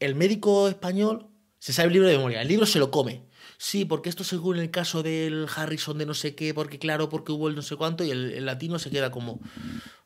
el 0.00 0.14
médico 0.14 0.68
español 0.68 1.26
se 1.58 1.72
sabe 1.74 1.88
el 1.88 1.92
libro 1.94 2.08
de 2.08 2.16
memoria. 2.16 2.40
El 2.40 2.48
libro 2.48 2.64
se 2.64 2.78
lo 2.78 2.90
come 2.90 3.22
sí, 3.58 3.84
porque 3.84 4.08
esto 4.08 4.24
según 4.24 4.58
el 4.58 4.70
caso 4.70 5.02
del 5.02 5.46
Harrison 5.54 5.98
de 5.98 6.06
no 6.06 6.14
sé 6.14 6.34
qué, 6.34 6.54
porque 6.54 6.78
claro, 6.78 7.08
porque 7.08 7.32
hubo 7.32 7.48
el 7.48 7.54
no 7.54 7.62
sé 7.62 7.76
cuánto, 7.76 8.04
y 8.04 8.10
el, 8.10 8.44
latino 8.44 8.78
se 8.78 8.90
queda 8.90 9.10
como, 9.10 9.40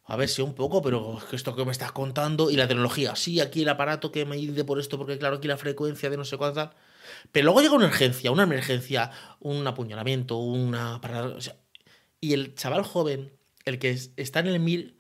a 0.04 0.16
ver 0.16 0.28
si 0.28 0.42
un 0.42 0.54
poco, 0.54 0.82
pero 0.82 1.18
esto 1.32 1.54
que 1.56 1.64
me 1.64 1.72
estás 1.72 1.92
contando, 1.92 2.50
y 2.50 2.56
la 2.56 2.68
tecnología, 2.68 3.16
sí, 3.16 3.40
aquí 3.40 3.62
el 3.62 3.68
aparato 3.68 4.12
que 4.12 4.24
me 4.24 4.36
mide 4.36 4.64
por 4.64 4.80
esto, 4.80 4.98
porque 4.98 5.18
claro, 5.18 5.36
aquí 5.36 5.48
la 5.48 5.56
frecuencia 5.56 6.10
de 6.10 6.16
no 6.16 6.24
sé 6.24 6.36
cuánto, 6.36 6.70
pero 7.32 7.44
luego 7.44 7.60
llega 7.62 7.74
una 7.74 7.86
urgencia, 7.86 8.30
una 8.30 8.44
emergencia, 8.44 9.10
un 9.40 9.66
apuñalamiento, 9.66 10.36
una 10.38 10.96
o 10.96 11.38
y 12.20 12.34
el 12.34 12.54
chaval 12.54 12.82
joven, 12.82 13.32
el 13.64 13.78
que 13.78 13.98
está 14.16 14.40
en 14.40 14.46
el 14.48 14.60
MIR, 14.60 14.94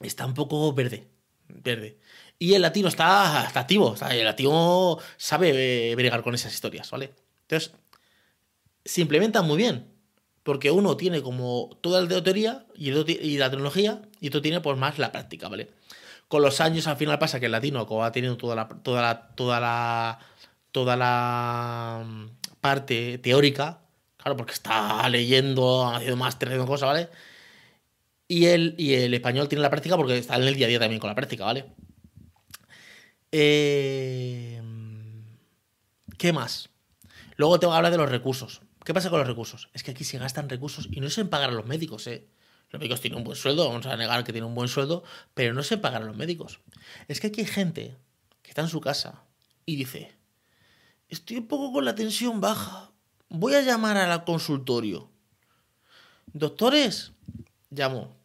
está 0.00 0.26
un 0.26 0.34
poco 0.34 0.72
verde, 0.72 1.08
verde. 1.48 1.98
Y 2.38 2.54
el 2.54 2.62
latino 2.62 2.88
está, 2.88 3.44
está 3.46 3.60
activo, 3.60 3.94
el 4.10 4.24
latino 4.24 4.98
sabe 5.16 5.94
bregar 5.96 6.22
con 6.22 6.34
esas 6.34 6.52
historias, 6.52 6.90
¿vale? 6.90 7.14
Entonces, 7.48 7.72
se 8.84 9.00
implementan 9.00 9.46
muy 9.46 9.56
bien. 9.56 9.92
Porque 10.42 10.70
uno 10.70 10.96
tiene 10.96 11.22
como 11.22 11.76
toda 11.80 12.00
la 12.02 12.22
teoría 12.22 12.66
y, 12.76 12.92
la 12.92 13.50
tecnología 13.50 14.02
y 14.20 14.28
otro 14.28 14.40
tiene 14.42 14.60
pues 14.60 14.78
más 14.78 14.96
la 14.98 15.10
práctica, 15.10 15.48
¿vale? 15.48 15.70
Con 16.28 16.42
los 16.42 16.60
años 16.60 16.86
al 16.86 16.96
final 16.96 17.18
pasa 17.18 17.40
que 17.40 17.46
el 17.46 17.52
latino 17.52 17.84
como 17.86 18.04
ha 18.04 18.12
tenido 18.12 18.36
toda 18.36 18.54
la, 18.54 18.68
toda 18.68 19.02
la, 19.02 19.34
toda 19.34 19.58
la, 19.58 20.20
toda 20.70 20.96
la 20.96 22.04
mm, 22.06 22.26
parte 22.60 23.18
teórica, 23.18 23.80
claro, 24.16 24.36
porque 24.36 24.52
está 24.52 25.08
leyendo, 25.08 25.84
ha 25.84 25.96
haciendo 25.96 26.16
máster, 26.16 26.48
haciendo 26.48 26.66
cosas, 26.66 26.88
¿vale? 26.90 27.08
Y 28.28 28.46
el, 28.46 28.76
y 28.78 28.94
el 28.94 29.14
español 29.14 29.48
tiene 29.48 29.62
la 29.62 29.70
práctica 29.70 29.96
porque 29.96 30.18
está 30.18 30.36
en 30.36 30.44
el 30.44 30.54
día 30.54 30.66
a 30.66 30.68
día 30.68 30.78
también 30.78 31.00
con 31.00 31.08
la 31.08 31.16
práctica, 31.16 31.44
¿vale? 31.44 31.66
Eh, 33.32 34.62
¿Qué 36.18 36.32
más? 36.32 36.70
Luego 37.36 37.60
tengo 37.60 37.72
que 37.72 37.76
hablar 37.76 37.92
de 37.92 37.98
los 37.98 38.10
recursos. 38.10 38.62
¿Qué 38.84 38.94
pasa 38.94 39.10
con 39.10 39.18
los 39.18 39.28
recursos? 39.28 39.68
Es 39.72 39.82
que 39.82 39.90
aquí 39.90 40.04
se 40.04 40.18
gastan 40.18 40.48
recursos 40.48 40.88
y 40.90 41.00
no 41.00 41.10
se 41.10 41.24
pagar 41.24 41.50
a 41.50 41.52
los 41.52 41.66
médicos, 41.66 42.06
¿eh? 42.06 42.28
Los 42.70 42.80
médicos 42.80 43.00
tienen 43.00 43.18
un 43.18 43.24
buen 43.24 43.36
sueldo, 43.36 43.68
vamos 43.68 43.86
a 43.86 43.96
negar 43.96 44.24
que 44.24 44.32
tienen 44.32 44.48
un 44.48 44.54
buen 44.54 44.68
sueldo, 44.68 45.04
pero 45.34 45.54
no 45.54 45.62
se 45.62 45.78
pagan 45.78 46.02
a 46.02 46.06
los 46.06 46.16
médicos. 46.16 46.60
Es 47.08 47.20
que 47.20 47.28
aquí 47.28 47.40
hay 47.40 47.46
gente 47.46 47.96
que 48.42 48.50
está 48.50 48.62
en 48.62 48.68
su 48.68 48.80
casa 48.80 49.22
y 49.64 49.76
dice, 49.76 50.12
estoy 51.08 51.38
un 51.38 51.46
poco 51.46 51.72
con 51.72 51.84
la 51.84 51.94
tensión 51.94 52.40
baja, 52.40 52.90
voy 53.28 53.54
a 53.54 53.62
llamar 53.62 53.96
al 53.96 54.24
consultorio. 54.24 55.10
Doctores, 56.32 57.12
llamo. 57.70 58.16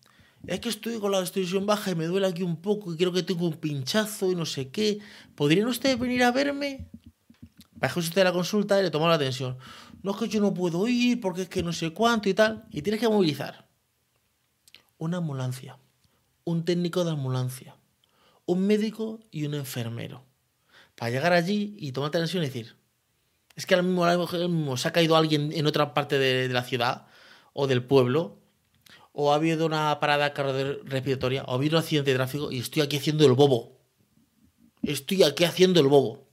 Es 0.48 0.60
que 0.60 0.70
estoy 0.70 1.00
con 1.00 1.12
la 1.12 1.24
tensión 1.24 1.68
baja 1.68 1.92
y 1.92 1.96
me 1.96 2.06
duele 2.06 2.26
aquí 2.26 2.42
un 2.42 2.62
poco 2.62 2.94
y 2.94 2.98
creo 2.98 3.12
que 3.12 3.22
tengo 3.22 3.48
un 3.48 3.58
pinchazo 3.58 4.32
y 4.32 4.36
no 4.36 4.46
sé 4.46 4.70
qué. 4.70 5.00
¿Podrían 5.36 5.68
ustedes 5.68 6.00
venir 6.00 6.24
a 6.24 6.32
verme? 6.32 6.90
Baja 7.82 8.00
usted 8.00 8.24
la 8.24 8.32
consulta 8.32 8.80
y 8.80 8.84
le 8.84 8.92
toma 8.92 9.10
la 9.10 9.16
atención. 9.16 9.58
No 10.04 10.12
es 10.12 10.18
que 10.18 10.30
yo 10.30 10.40
no 10.40 10.54
puedo 10.54 10.88
ir 10.88 11.20
porque 11.20 11.42
es 11.42 11.50
que 11.50 11.64
no 11.64 11.74
sé 11.74 11.92
cuánto 11.92 12.30
y 12.30 12.36
tal. 12.36 12.68
Y 12.70 12.84
tienes 12.84 13.02
que 13.02 13.10
movilizar 13.10 13.68
una 15.00 15.18
ambulancia, 15.18 15.80
un 16.44 16.64
técnico 16.64 17.04
de 17.04 17.12
ambulancia, 17.12 17.76
un 18.46 18.68
médico 18.68 19.20
y 19.32 19.48
un 19.48 19.56
enfermero. 19.56 20.24
Para 20.96 21.10
llegar 21.10 21.34
allí 21.34 21.76
y 21.80 21.92
tomar 21.92 22.10
atención 22.10 22.44
y 22.44 22.46
decir, 22.46 22.76
es 23.56 23.66
que 23.66 23.74
ahora 23.74 23.88
mismo, 23.88 24.78
se 24.78 24.88
ha 24.88 24.94
caído 24.94 25.16
alguien 25.16 25.52
en 25.52 25.66
otra 25.66 25.96
parte 25.96 26.20
de, 26.20 26.48
de, 26.48 26.54
la 26.54 26.64
ciudad 26.64 27.08
o 27.54 27.66
del 27.66 27.84
pueblo, 27.84 28.38
o 29.12 29.32
ha 29.32 29.36
habido 29.36 29.66
una 29.66 30.00
parada 30.00 30.32
respiratoria, 30.86 31.44
o 31.46 31.54
ha 31.54 31.56
habido 31.56 31.78
un 31.78 31.84
accidente 31.84 32.12
de 32.12 32.18
tráfico 32.18 32.52
y 32.52 32.60
estoy 32.60 32.84
aquí 32.84 32.98
haciendo 32.98 33.26
el 33.26 33.34
bobo. 33.34 33.80
Estoy 34.84 35.24
aquí 35.24 35.46
haciendo 35.46 35.80
el 35.80 35.88
bobo. 35.88 36.28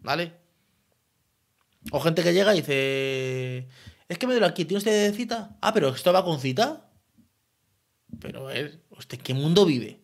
¿Vale? 0.00 0.45
O 1.92 2.00
gente 2.00 2.22
que 2.22 2.32
llega 2.32 2.54
y 2.54 2.60
dice, 2.60 3.68
es 4.08 4.18
que 4.18 4.26
me 4.26 4.34
duele 4.34 4.46
aquí, 4.46 4.64
¿tiene 4.64 4.78
usted 4.78 5.14
cita? 5.14 5.56
Ah, 5.60 5.72
pero 5.72 5.88
esto 5.88 6.12
va 6.12 6.24
con 6.24 6.40
cita. 6.40 6.90
Pero, 8.20 8.48
¿usted 8.90 9.18
qué 9.18 9.34
mundo 9.34 9.66
vive? 9.66 10.00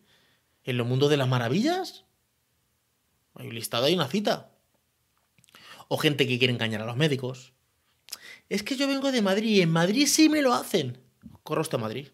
¿En 0.63 0.77
los 0.77 0.87
mundos 0.87 1.09
de 1.09 1.17
las 1.17 1.27
maravillas? 1.27 2.05
Hay 3.35 3.47
un 3.47 3.55
listado, 3.55 3.85
hay 3.85 3.95
una 3.95 4.07
cita. 4.07 4.51
O 5.87 5.97
gente 5.97 6.27
que 6.27 6.37
quiere 6.37 6.53
engañar 6.53 6.81
a 6.81 6.85
los 6.85 6.95
médicos. 6.95 7.53
Es 8.49 8.63
que 8.63 8.75
yo 8.75 8.87
vengo 8.87 9.11
de 9.11 9.21
Madrid 9.21 9.49
y 9.49 9.61
en 9.61 9.71
Madrid 9.71 10.07
sí 10.07 10.29
me 10.29 10.41
lo 10.41 10.53
hacen. 10.53 10.99
Corro 11.43 11.61
usted 11.61 11.77
a 11.77 11.81
Madrid. 11.81 12.09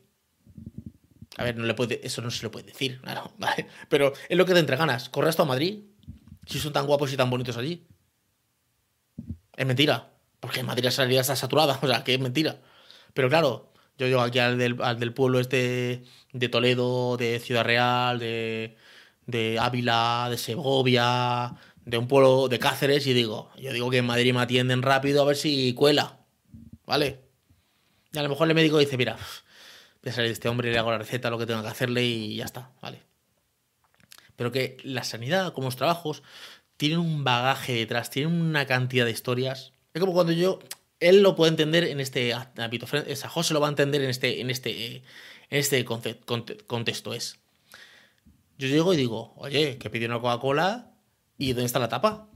A 1.37 1.43
ver, 1.43 1.57
no 1.57 1.65
le 1.65 1.73
puede, 1.73 2.05
eso 2.05 2.21
no 2.21 2.31
se 2.31 2.43
lo 2.43 2.51
puede 2.51 2.67
decir, 2.67 2.99
claro, 3.03 3.33
¿vale? 3.37 3.67
Pero 3.87 4.13
es 4.27 4.37
lo 4.37 4.45
que 4.45 4.53
te 4.53 4.59
entre 4.59 4.77
ganas. 4.77 5.09
Corre 5.09 5.29
hasta 5.29 5.45
Madrid. 5.45 5.83
Si 6.45 6.59
son 6.59 6.73
tan 6.73 6.85
guapos 6.85 7.13
y 7.13 7.17
tan 7.17 7.29
bonitos 7.29 7.57
allí. 7.57 7.87
Es 9.59 9.67
mentira. 9.67 10.09
Porque 10.39 10.61
en 10.61 10.65
Madrid 10.65 10.85
la 10.85 10.91
sanidad 10.91 11.21
está 11.21 11.35
saturada. 11.35 11.77
O 11.83 11.87
sea, 11.87 12.03
que 12.03 12.13
es 12.13 12.19
mentira. 12.19 12.61
Pero 13.13 13.29
claro, 13.29 13.73
yo 13.97 14.07
llego 14.07 14.21
aquí 14.21 14.39
al 14.39 14.57
del, 14.57 15.13
pueblo 15.13 15.39
este 15.39 16.05
de 16.31 16.49
Toledo, 16.49 17.17
de 17.17 17.39
Ciudad 17.39 17.65
Real, 17.65 18.19
de, 18.19 18.77
de 19.25 19.59
Ávila, 19.59 20.27
de 20.29 20.37
Segovia, 20.37 21.55
de 21.85 21.97
un 21.97 22.07
pueblo 22.07 22.47
de 22.47 22.59
Cáceres 22.59 23.05
y 23.07 23.13
digo, 23.13 23.51
yo 23.57 23.73
digo 23.73 23.89
que 23.89 23.97
en 23.97 24.05
Madrid 24.05 24.33
me 24.33 24.39
atienden 24.39 24.81
rápido 24.81 25.21
a 25.21 25.25
ver 25.25 25.35
si 25.35 25.73
cuela. 25.73 26.19
¿Vale? 26.85 27.19
Y 28.13 28.17
a 28.17 28.23
lo 28.23 28.29
mejor 28.29 28.47
el 28.47 28.55
médico 28.55 28.77
dice, 28.77 28.95
mira, 28.95 29.17
voy 30.01 30.09
a 30.09 30.13
salir 30.13 30.29
de 30.29 30.33
este 30.33 30.47
hombre, 30.47 30.71
le 30.71 30.79
hago 30.79 30.91
la 30.91 30.99
receta, 30.99 31.29
lo 31.29 31.37
que 31.37 31.45
tengo 31.45 31.61
que 31.61 31.67
hacerle 31.67 32.03
y 32.05 32.37
ya 32.37 32.45
está, 32.45 32.71
¿vale? 32.81 33.01
Pero 34.37 34.53
que 34.53 34.77
la 34.83 35.03
sanidad, 35.03 35.51
como 35.51 35.67
los 35.67 35.75
trabajos, 35.75 36.23
tienen 36.79 36.99
un 36.99 37.25
bagaje 37.25 37.73
detrás, 37.73 38.09
tienen 38.09 38.39
una 38.39 38.65
cantidad 38.65 39.03
de 39.03 39.11
historias. 39.11 39.73
Es 39.93 39.99
como 39.99 40.13
cuando 40.13 40.31
yo, 40.31 40.59
él 41.01 41.21
lo 41.21 41.35
puede 41.35 41.49
entender 41.49 41.83
en 41.83 41.99
este 41.99 42.33
ámbito, 42.33 42.87
José 43.27 43.53
lo 43.53 43.59
va 43.59 43.67
a 43.67 43.69
entender 43.69 44.01
en 44.01 44.09
este, 44.09 44.39
en 44.39 44.49
este, 44.49 45.03
este 45.49 45.83
contexto. 45.83 47.13
Es, 47.13 47.37
yo 48.57 48.69
llego 48.69 48.93
y 48.93 48.97
digo, 48.97 49.33
oye, 49.35 49.77
que 49.77 49.89
pidió 49.89 50.07
una 50.07 50.21
Coca-Cola 50.21 50.93
y 51.37 51.51
¿dónde 51.51 51.65
está 51.65 51.79
la 51.79 51.89
tapa? 51.89 52.29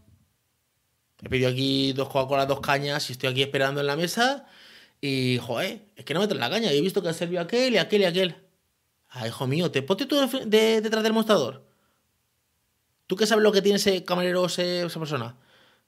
He 1.22 1.30
pedido 1.30 1.50
aquí 1.50 1.94
dos 1.94 2.10
Coca-Cola, 2.10 2.46
dos 2.46 2.60
cañas 2.60 3.10
y 3.10 3.14
estoy 3.14 3.30
aquí 3.30 3.44
esperando 3.44 3.80
en 3.80 3.88
la 3.88 3.96
mesa 3.96 4.46
y, 5.00 5.38
joder, 5.38 5.86
es 5.96 6.04
que 6.04 6.14
no 6.14 6.20
me 6.20 6.28
traen 6.28 6.42
la 6.42 6.50
caña. 6.50 6.74
Y 6.74 6.80
he 6.80 6.82
visto 6.82 7.02
que 7.02 7.08
ha 7.08 7.14
servido 7.14 7.40
aquel 7.40 7.76
y 7.76 7.78
aquel 7.78 8.02
y 8.02 8.06
aquel. 8.06 8.36
Ah, 9.08 9.26
hijo 9.26 9.48
mío, 9.48 9.72
¿te 9.72 9.82
pones 9.84 10.06
tú 10.10 10.18
detrás 10.48 11.02
del 11.02 11.14
mostrador? 11.14 11.73
¿Tú 13.14 13.18
qué 13.18 13.28
sabes 13.28 13.44
lo 13.44 13.52
que 13.52 13.62
tiene 13.62 13.76
ese 13.76 14.04
camarero, 14.04 14.44
ese- 14.48 14.82
esa 14.88 14.98
persona? 15.00 15.36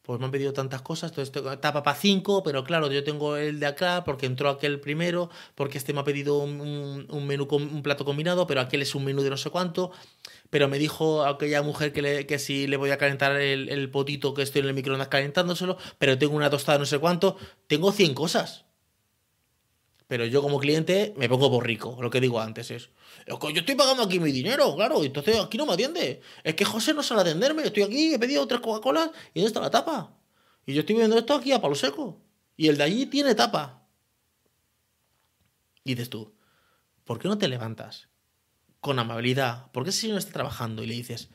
Pues 0.04 0.20
me 0.20 0.26
han 0.26 0.32
pedido 0.32 0.54
tantas 0.54 0.84
cosas, 0.84 1.10
entonces 1.10 1.32
tapa 1.60 1.82
para 1.82 1.98
cinco, 1.98 2.44
pero 2.44 2.64
claro, 2.64 2.92
yo 2.92 3.04
tengo 3.04 3.36
el 3.36 3.60
de 3.60 3.66
acá 3.66 4.04
porque 4.06 4.28
entró 4.28 4.48
aquel 4.50 4.80
primero, 4.80 5.32
porque 5.56 5.80
este 5.80 5.92
me 5.92 6.02
ha 6.02 6.04
pedido 6.04 6.38
un, 6.38 7.08
menú, 7.26 7.48
com- 7.48 7.64
un 7.64 7.82
plato 7.82 8.06
combinado, 8.06 8.46
pero 8.46 8.62
aquel 8.62 8.84
es 8.84 8.94
un 8.94 9.06
menú 9.06 9.24
de 9.24 9.32
no 9.32 9.38
sé 9.38 9.50
cuánto, 9.50 9.92
pero 10.52 10.68
me 10.68 10.80
dijo 10.80 11.26
aquella 11.26 11.64
mujer 11.64 11.94
que, 11.94 12.02
le- 12.04 12.28
que 12.28 12.40
si 12.40 12.68
le 12.68 12.78
voy 12.78 12.92
a 12.92 12.98
calentar 13.00 13.36
el, 13.38 13.90
potito 13.92 14.34
que 14.36 14.44
estoy 14.44 14.62
en 14.62 14.68
el 14.70 14.76
microondas 14.76 15.08
calentándoselo, 15.10 15.78
pero 16.00 16.18
tengo 16.20 16.36
una 16.36 16.52
tostada 16.52 16.78
no 16.80 16.86
sé 16.86 17.00
cuánto, 17.00 17.38
tengo 17.68 17.92
100 17.92 18.14
cosas. 18.16 18.66
Pero 20.08 20.26
yo 20.26 20.42
como 20.42 20.60
cliente 20.60 21.14
me 21.18 21.30
pongo 21.30 21.50
por 21.50 21.66
rico. 21.66 21.98
Lo 22.02 22.10
que 22.10 22.22
digo 22.22 22.40
antes 22.40 22.70
es, 22.72 22.84
"Es 22.84 22.90
que 22.90 22.96
yo 23.26 23.60
estoy 23.60 23.76
pagando 23.76 24.04
aquí 24.04 24.20
mi 24.20 24.32
dinero, 24.32 24.76
claro, 24.76 25.04
entonces 25.04 25.40
aquí 25.40 25.58
no 25.58 25.66
me 25.66 25.74
atiende. 25.74 26.22
Es 26.44 26.56
que 26.56 26.66
José 26.66 26.94
no 26.94 27.02
sabe 27.02 27.22
atenderme, 27.22 27.64
estoy 27.64 27.84
aquí, 27.84 28.14
he 28.14 28.20
pedido 28.20 28.48
tres 28.48 28.62
Coca-Colas 28.62 29.10
y 29.34 29.40
¿dónde 29.40 29.48
está 29.48 29.62
la 29.62 29.72
tapa? 29.72 30.14
Y 30.66 30.74
yo 30.74 30.82
estoy 30.82 30.96
viendo 30.96 31.18
esto 31.18 31.34
aquí 31.34 31.52
a 31.52 31.62
palo 31.62 31.76
seco. 31.76 32.22
Y 32.58 32.68
el 32.68 32.78
de 32.78 32.84
allí 32.84 33.06
tiene 33.08 33.36
tapa. 33.36 33.84
Y 35.84 35.96
dices 35.96 36.10
tú, 36.10 36.34
¿por 37.04 37.20
qué 37.20 37.28
no 37.28 37.38
te 37.38 37.48
levantas 37.48 38.10
con 38.80 38.98
amabilidad? 39.00 39.72
¿Por 39.72 39.84
qué 39.84 39.90
ese 39.90 40.02
señor 40.02 40.18
está 40.18 40.34
trabajando 40.34 40.84
y 40.84 40.88
le 40.88 40.94
dices, 40.96 41.30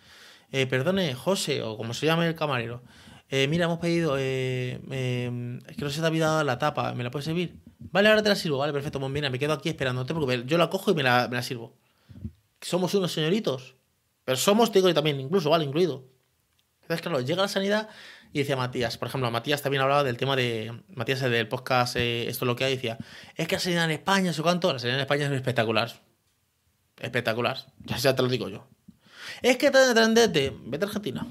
eh, 0.52 0.66
perdone, 0.66 1.14
José, 1.14 1.62
o 1.62 1.76
como 1.76 1.94
se 1.94 2.06
llame 2.06 2.26
el 2.26 2.34
camarero, 2.34 2.82
eh, 3.28 3.46
mira, 3.46 3.66
hemos 3.66 3.78
pedido, 3.78 4.16
eh, 4.18 4.80
eh, 4.90 5.58
es 5.68 5.76
que 5.76 5.84
no 5.84 5.90
se 5.90 6.00
te 6.00 6.06
ha 6.06 6.08
olvidado 6.08 6.42
la 6.42 6.58
tapa, 6.58 6.94
¿me 6.94 7.04
la 7.04 7.12
puedes 7.12 7.26
servir? 7.26 7.60
Vale, 7.80 8.08
ahora 8.08 8.22
te 8.22 8.28
la 8.28 8.36
sirvo, 8.36 8.58
vale, 8.58 8.72
perfecto, 8.72 9.00
pues 9.00 9.10
mira, 9.10 9.30
me 9.30 9.38
quedo 9.38 9.54
aquí 9.54 9.70
esperando, 9.70 10.04
preocupes, 10.04 10.44
yo 10.46 10.58
la 10.58 10.68
cojo 10.68 10.90
y 10.90 10.94
me 10.94 11.02
la, 11.02 11.28
me 11.28 11.36
la 11.36 11.42
sirvo. 11.42 11.76
Somos 12.60 12.94
unos 12.94 13.10
señoritos, 13.10 13.74
pero 14.24 14.36
somos, 14.36 14.70
te 14.70 14.78
digo 14.78 14.88
yo 14.88 14.94
también, 14.94 15.18
incluso, 15.18 15.48
vale, 15.48 15.64
incluido. 15.64 16.04
Entonces, 16.82 17.00
claro, 17.00 17.20
llega 17.20 17.42
la 17.42 17.48
sanidad 17.48 17.88
y 18.32 18.40
decía 18.40 18.54
Matías, 18.54 18.98
por 18.98 19.08
ejemplo, 19.08 19.30
Matías 19.30 19.62
también 19.62 19.82
hablaba 19.82 20.04
del 20.04 20.18
tema 20.18 20.36
de, 20.36 20.82
Matías 20.88 21.22
el 21.22 21.32
del 21.32 21.48
podcast, 21.48 21.96
eh, 21.96 22.28
esto 22.28 22.44
es 22.44 22.46
lo 22.46 22.54
que 22.54 22.64
hay, 22.64 22.74
decía, 22.74 22.98
es 23.34 23.48
que 23.48 23.56
la 23.56 23.60
sanidad 23.60 23.84
en 23.86 23.92
España, 23.92 24.32
sé 24.34 24.42
cuánto, 24.42 24.72
la 24.72 24.78
sanidad 24.78 24.98
en 24.98 25.02
España 25.02 25.26
es 25.26 25.32
espectacular. 25.32 25.90
Espectacular, 26.98 27.64
ya, 27.78 27.96
ya 27.96 28.14
te 28.14 28.22
lo 28.22 28.28
digo 28.28 28.48
yo. 28.50 28.68
Es 29.40 29.56
que 29.56 29.70
te 29.70 29.78
vete 29.78 30.84
a 30.84 30.86
Argentina, 30.86 31.26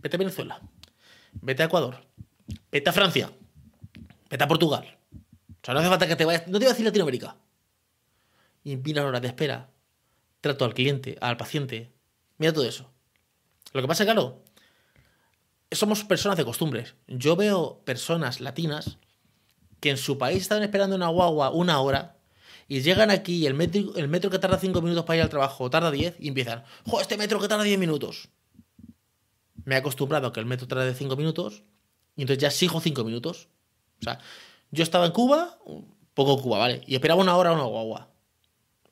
vete 0.00 0.16
a 0.16 0.18
Venezuela, 0.18 0.60
vete 1.32 1.64
a 1.64 1.66
Ecuador, 1.66 2.06
vete 2.70 2.88
a 2.88 2.92
Francia, 2.92 3.32
vete 4.30 4.44
a 4.44 4.48
Portugal. 4.48 5.01
O 5.62 5.64
sea, 5.64 5.74
no 5.74 5.80
hace 5.80 5.88
falta 5.88 6.08
que 6.08 6.16
te 6.16 6.24
vayas, 6.24 6.46
no 6.48 6.58
te 6.58 6.64
voy 6.64 6.66
a 6.66 6.70
decir 6.70 6.84
Latinoamérica. 6.84 7.36
Y 8.64 8.98
horas 8.98 9.22
de 9.22 9.28
espera, 9.28 9.70
trato 10.40 10.64
al 10.64 10.74
cliente, 10.74 11.16
al 11.20 11.36
paciente, 11.36 11.92
mira 12.38 12.52
todo 12.52 12.66
eso. 12.66 12.90
Lo 13.72 13.80
que 13.80 13.88
pasa, 13.88 14.04
claro, 14.04 14.42
somos 15.70 16.04
personas 16.04 16.36
de 16.36 16.44
costumbres. 16.44 16.94
Yo 17.06 17.36
veo 17.36 17.82
personas 17.84 18.40
latinas 18.40 18.98
que 19.80 19.90
en 19.90 19.96
su 19.96 20.18
país 20.18 20.42
estaban 20.42 20.62
esperando 20.62 20.96
una 20.96 21.08
guagua 21.08 21.50
una 21.50 21.80
hora 21.80 22.16
y 22.68 22.80
llegan 22.80 23.10
aquí 23.10 23.36
y 23.36 23.46
el 23.46 23.54
metro, 23.54 23.94
el 23.96 24.08
metro 24.08 24.30
que 24.30 24.38
tarda 24.38 24.58
5 24.58 24.80
minutos 24.80 25.04
para 25.04 25.16
ir 25.18 25.22
al 25.22 25.28
trabajo 25.28 25.68
tarda 25.70 25.90
10 25.90 26.16
y 26.20 26.28
empiezan, 26.28 26.64
¡jo, 26.86 27.00
este 27.00 27.16
metro 27.16 27.40
que 27.40 27.48
tarda 27.48 27.64
10 27.64 27.78
minutos! 27.78 28.28
Me 29.64 29.74
he 29.74 29.78
acostumbrado 29.78 30.28
a 30.28 30.32
que 30.32 30.40
el 30.40 30.46
metro 30.46 30.66
tarde 30.66 30.94
5 30.94 31.16
minutos 31.16 31.62
y 32.16 32.22
entonces 32.22 32.40
ya 32.40 32.48
exijo 32.48 32.80
5 32.80 33.04
minutos. 33.04 33.48
O 34.00 34.04
sea, 34.04 34.20
yo 34.72 34.82
estaba 34.82 35.06
en 35.06 35.12
Cuba, 35.12 35.58
poco 36.14 36.42
Cuba, 36.42 36.58
¿vale? 36.58 36.82
Y 36.86 36.94
esperaba 36.94 37.20
una 37.20 37.36
hora 37.36 37.52
una 37.52 37.64
guagua. 37.64 38.08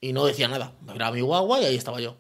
Y 0.01 0.13
no 0.13 0.25
decía 0.25 0.47
nada. 0.47 0.75
Me 0.83 0.95
grababa 0.95 1.17
mi 1.17 1.23
guagua 1.23 1.61
y 1.61 1.65
ahí 1.65 1.75
estaba 1.75 2.01
yo. 2.01 2.19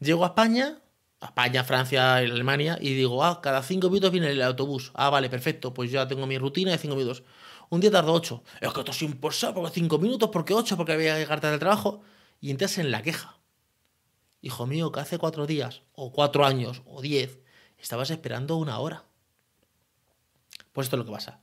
Llego 0.00 0.24
a 0.24 0.28
España, 0.28 0.80
a 1.20 1.26
España, 1.26 1.64
Francia, 1.64 2.16
Alemania, 2.16 2.78
y 2.80 2.94
digo, 2.94 3.24
ah, 3.24 3.40
cada 3.40 3.62
cinco 3.62 3.88
minutos 3.88 4.10
viene 4.10 4.30
el 4.30 4.42
autobús. 4.42 4.90
Ah, 4.94 5.08
vale, 5.08 5.30
perfecto, 5.30 5.72
pues 5.72 5.90
ya 5.90 6.06
tengo 6.08 6.26
mi 6.26 6.36
rutina 6.36 6.72
de 6.72 6.78
cinco 6.78 6.96
minutos. 6.96 7.22
Un 7.68 7.80
día 7.80 7.92
tardo 7.92 8.12
ocho. 8.12 8.42
Es 8.60 8.72
que 8.72 8.80
esto 8.80 8.90
es 8.90 9.02
imposible, 9.02 9.54
porque 9.54 9.70
cinco 9.72 9.98
minutos, 9.98 10.30
porque 10.32 10.52
ocho, 10.52 10.76
porque 10.76 10.96
voy 10.96 11.06
a 11.06 11.18
llegar 11.18 11.40
trabajo. 11.40 12.02
Y 12.40 12.50
entras 12.50 12.78
en 12.78 12.90
la 12.90 13.02
queja. 13.02 13.38
Hijo 14.42 14.66
mío, 14.66 14.90
que 14.90 15.00
hace 15.00 15.18
cuatro 15.18 15.46
días, 15.46 15.82
o 15.92 16.12
cuatro 16.12 16.44
años, 16.44 16.82
o 16.86 17.02
diez, 17.02 17.38
estabas 17.78 18.10
esperando 18.10 18.56
una 18.56 18.78
hora. 18.78 19.04
Pues 20.72 20.86
esto 20.86 20.96
es 20.96 20.98
lo 20.98 21.04
que 21.04 21.12
pasa. 21.12 21.40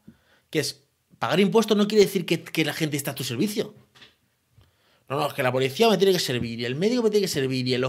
Que 0.50 0.60
es, 0.60 0.87
pagar 1.20 1.40
impuestos 1.40 1.78
no 1.78 1.88
quiere 1.88 2.06
decir 2.06 2.26
que, 2.26 2.66
la 2.66 2.74
gente 2.74 2.98
está 2.98 3.12
a 3.12 3.16
tu 3.16 3.24
servicio. 3.24 3.74
No, 5.10 5.18
no, 5.18 5.28
es 5.28 5.34
que 5.34 5.44
la 5.44 5.52
policía 5.52 5.90
me 5.90 5.98
tiene 5.98 6.14
que 6.14 6.20
servir 6.20 6.60
y 6.60 6.66
el 6.66 6.76
médico 6.76 7.04
me 7.04 7.10
tiene 7.10 7.26
que 7.26 7.32
servir 7.32 7.66
y 7.68 7.74
el 7.74 7.86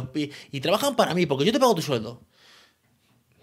y 0.52 0.60
trabajan 0.60 0.94
para 0.94 1.14
mí 1.14 1.26
porque 1.26 1.44
yo 1.44 1.52
te 1.52 1.58
pago 1.58 1.74
tu 1.74 1.82
sueldo. 1.82 2.22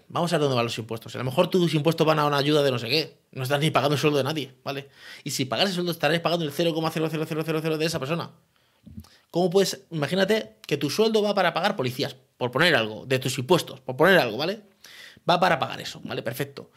Vamos 0.08 0.32
a 0.32 0.36
ver 0.36 0.42
dónde 0.42 0.56
van 0.56 0.64
los 0.64 0.78
impuestos. 0.78 1.14
A 1.14 1.18
lo 1.18 1.24
mejor 1.24 1.48
tus 1.50 1.74
impuestos 1.74 2.06
van 2.06 2.18
a 2.18 2.26
una 2.26 2.38
ayuda 2.38 2.62
de 2.62 2.70
no 2.70 2.78
sé 2.78 2.88
qué. 2.88 3.18
No 3.32 3.42
estás 3.42 3.60
ni 3.60 3.70
pagando 3.70 3.94
el 3.94 4.00
sueldo 4.00 4.18
de 4.18 4.24
nadie, 4.24 4.54
¿vale? 4.64 4.88
Y 5.24 5.30
si 5.30 5.44
pagas 5.44 5.68
el 5.68 5.74
sueldo 5.74 5.92
estarás 5.92 6.20
pagando 6.20 6.44
el 6.44 6.52
0,00000 6.52 7.76
de 7.76 7.84
esa 7.84 7.98
persona. 7.98 8.30
¿Cómo 9.30 9.50
puedes? 9.50 9.84
Imagínate 9.90 10.56
que 10.66 10.76
tu 10.76 10.88
sueldo 10.88 11.22
va 11.22 11.34
para 11.34 11.52
pagar 11.52 11.76
policías, 11.76 12.16
por 12.38 12.50
poner 12.50 12.74
algo, 12.74 13.04
de 13.04 13.18
tus 13.18 13.36
impuestos, 13.38 13.80
por 13.80 13.96
poner 13.96 14.18
algo, 14.18 14.36
¿vale? 14.36 14.62
Va 15.28 15.40
para 15.40 15.58
pagar 15.58 15.80
eso, 15.80 16.00
¿vale? 16.04 16.22
Perfecto. 16.22 16.70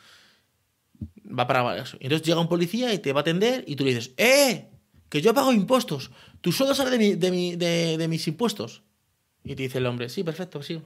Va 1.37 1.45
para 1.47 1.77
eso. 1.77 1.97
Entonces 1.99 2.25
llega 2.27 2.39
un 2.39 2.47
policía 2.49 2.93
y 2.93 2.99
te 2.99 3.13
va 3.13 3.19
a 3.19 3.21
atender 3.21 3.63
y 3.67 3.75
tú 3.75 3.83
le 3.83 3.93
dices, 3.93 4.11
¡eh! 4.17 4.67
Que 5.09 5.21
yo 5.21 5.33
pago 5.33 5.51
impuestos. 5.53 6.11
Tu 6.41 6.51
sueldo 6.51 6.73
sale 6.75 6.97
de- 6.97 7.97
de 7.97 8.07
mis 8.07 8.27
impuestos. 8.27 8.83
Y 9.43 9.55
te 9.55 9.63
dice 9.63 9.77
el 9.79 9.85
hombre, 9.85 10.09
sí, 10.09 10.23
perfecto, 10.23 10.61
sí. 10.63 10.81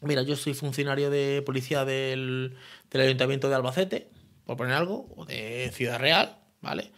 Mira, 0.00 0.22
yo 0.22 0.34
soy 0.36 0.54
funcionario 0.54 1.10
de 1.10 1.42
policía 1.46 1.84
del, 1.84 2.56
del 2.90 3.00
Ayuntamiento 3.02 3.48
de 3.48 3.54
Albacete, 3.54 4.08
por 4.44 4.56
poner 4.56 4.74
algo, 4.74 5.08
o 5.16 5.24
de 5.24 5.70
Ciudad 5.72 5.98
Real, 6.00 6.38
¿vale? 6.60 6.90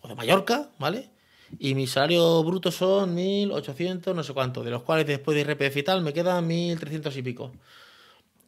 O 0.00 0.08
de 0.08 0.14
Mallorca, 0.14 0.70
¿vale? 0.78 1.10
Y 1.58 1.74
mi 1.74 1.86
salario 1.86 2.42
bruto 2.44 2.70
son 2.70 3.14
1.800, 3.16 4.14
no 4.14 4.22
sé 4.22 4.32
cuánto, 4.32 4.62
de 4.64 4.70
los 4.70 4.82
cuales 4.84 5.06
después 5.06 5.34
de 5.34 5.40
IRPF 5.42 5.76
y 5.76 5.82
tal 5.82 6.02
me 6.02 6.12
quedan 6.12 6.46
1.300 6.48 7.16
y 7.16 7.22
pico. 7.22 7.52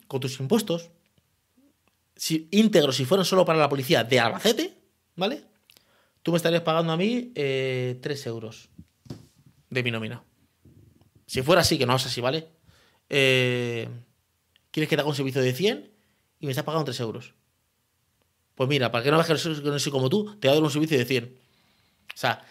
Con 0.07 0.21
tus 0.21 0.39
impuestos, 0.41 0.91
si, 2.17 2.49
íntegros, 2.53 2.97
si 2.97 3.05
fueran 3.05 3.25
solo 3.25 3.45
para 3.45 3.59
la 3.59 3.69
policía 3.69 4.05
de 4.05 4.21
Albacete, 4.21 4.75
¿vale? 5.17 5.45
Tú 6.23 6.31
me 6.33 6.37
estarías 6.39 6.63
pagando 6.63 6.93
a 6.93 6.97
mí 6.97 7.33
eh, 7.35 7.99
3 8.03 8.27
euros 8.27 8.71
de 9.71 9.83
mi 9.83 9.91
nómina. 9.91 10.23
Si 11.27 11.43
fuera 11.43 11.61
así, 11.63 11.79
que 11.79 11.87
no 11.87 11.97
es 11.97 12.07
así, 12.07 12.21
¿vale? 12.21 12.49
Eh, 13.09 13.89
¿Quieres 14.71 14.89
que 14.89 14.97
te 14.97 15.01
haga 15.01 15.09
un 15.11 15.17
servicio 15.17 15.43
de 15.43 15.53
100 15.53 15.91
y 16.41 16.47
me 16.47 16.53
estás 16.53 16.65
pagando 16.65 16.85
3 16.87 17.01
euros? 17.01 17.35
Pues 18.55 18.69
mira, 18.69 18.91
para 18.93 19.03
que 19.05 19.11
no 19.11 19.17
veas 19.17 19.27
que 19.27 19.49
no 19.49 19.79
soy- 19.79 19.93
como 19.93 20.09
tú, 20.09 20.37
te 20.39 20.47
voy 20.49 20.53
a 20.53 20.55
dar 20.55 20.63
un 20.63 20.71
servicio 20.71 20.97
de 20.97 21.05
100. 21.05 21.39
O 22.15 22.17
sea, 22.17 22.45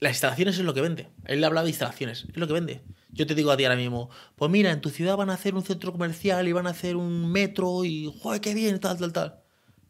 las 0.00 0.12
instalaciones 0.12 0.58
es 0.58 0.64
lo 0.64 0.74
que 0.74 0.80
vende. 0.80 1.08
Él 1.24 1.42
habla 1.44 1.62
de 1.62 1.70
instalaciones, 1.70 2.26
es 2.30 2.36
lo 2.36 2.46
que 2.46 2.52
vende. 2.52 2.82
Yo 3.10 3.26
te 3.26 3.34
digo 3.34 3.50
a 3.50 3.56
ti 3.56 3.64
ahora 3.64 3.76
mismo, 3.76 4.10
pues 4.36 4.50
mira, 4.50 4.70
en 4.70 4.80
tu 4.80 4.90
ciudad 4.90 5.16
van 5.16 5.30
a 5.30 5.34
hacer 5.34 5.54
un 5.54 5.64
centro 5.64 5.92
comercial 5.92 6.46
y 6.46 6.52
van 6.52 6.66
a 6.66 6.70
hacer 6.70 6.96
un 6.96 7.30
metro 7.32 7.84
y, 7.84 8.12
joder, 8.20 8.40
qué 8.40 8.54
bien, 8.54 8.78
tal, 8.78 8.98
tal, 8.98 9.12
tal. 9.12 9.40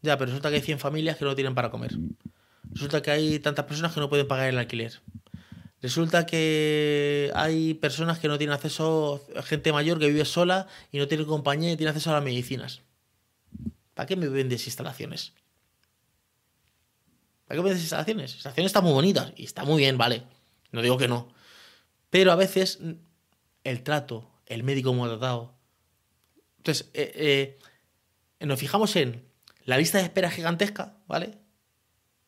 Ya, 0.03 0.17
pero 0.17 0.31
resulta 0.31 0.49
que 0.51 0.57
hay 0.57 0.63
100 0.63 0.79
familias 0.79 1.17
que 1.17 1.25
no 1.25 1.35
tienen 1.35 1.55
para 1.55 1.71
comer. 1.71 1.93
Resulta 2.73 3.03
que 3.03 3.11
hay 3.11 3.39
tantas 3.41 3.65
personas 3.65 3.93
que 3.93 4.01
no 4.01 4.09
pueden 4.09 4.29
pagar 4.29 4.49
el 4.49 4.59
alquiler. 4.59 5.01
Resulta 5.81 6.27
que 6.27 7.31
hay 7.35 7.75
personas 7.75 8.19
que 8.19 8.29
no 8.29 8.39
tienen 8.39 8.55
acceso, 8.55 9.25
gente 9.45 9.73
mayor 9.73 9.99
que 9.99 10.09
vive 10.09 10.25
sola 10.25 10.67
y 10.91 10.99
no 10.99 11.07
tiene 11.07 11.25
compañía 11.25 11.73
y 11.73 11.77
tiene 11.77 11.91
acceso 11.91 12.11
a 12.11 12.15
las 12.15 12.25
medicinas. 12.25 12.83
¿Para 13.95 14.07
qué 14.07 14.17
me 14.17 14.29
vendes 14.29 14.67
instalaciones? 14.67 15.35
¿Para 17.49 17.63
qué 17.63 17.69
me 17.69 17.75
instalaciones? 17.75 18.35
Instalaciones 18.35 18.69
están 18.69 18.85
muy 18.85 18.93
bonitas 18.93 19.33
y 19.35 19.45
está 19.45 19.65
muy 19.65 19.79
bien, 19.79 19.97
vale. 19.97 20.23
No 20.71 20.83
digo 20.83 20.99
que 20.99 21.09
no. 21.09 21.33
Pero 22.11 22.31
a 22.31 22.37
veces 22.37 22.79
el 23.65 23.83
trato, 23.83 24.31
el 24.45 24.63
médico 24.65 24.91
como 24.91 25.07
ha 25.07 25.09
tratado. 25.09 25.55
Entonces, 26.59 26.91
eh, 26.93 27.59
eh, 28.39 28.47
nos 28.47 28.61
fijamos 28.61 28.95
en 28.97 29.27
la 29.65 29.79
lista 29.79 29.97
de 29.97 30.05
espera 30.05 30.31
gigantesca, 30.31 30.99
¿vale? 31.07 31.39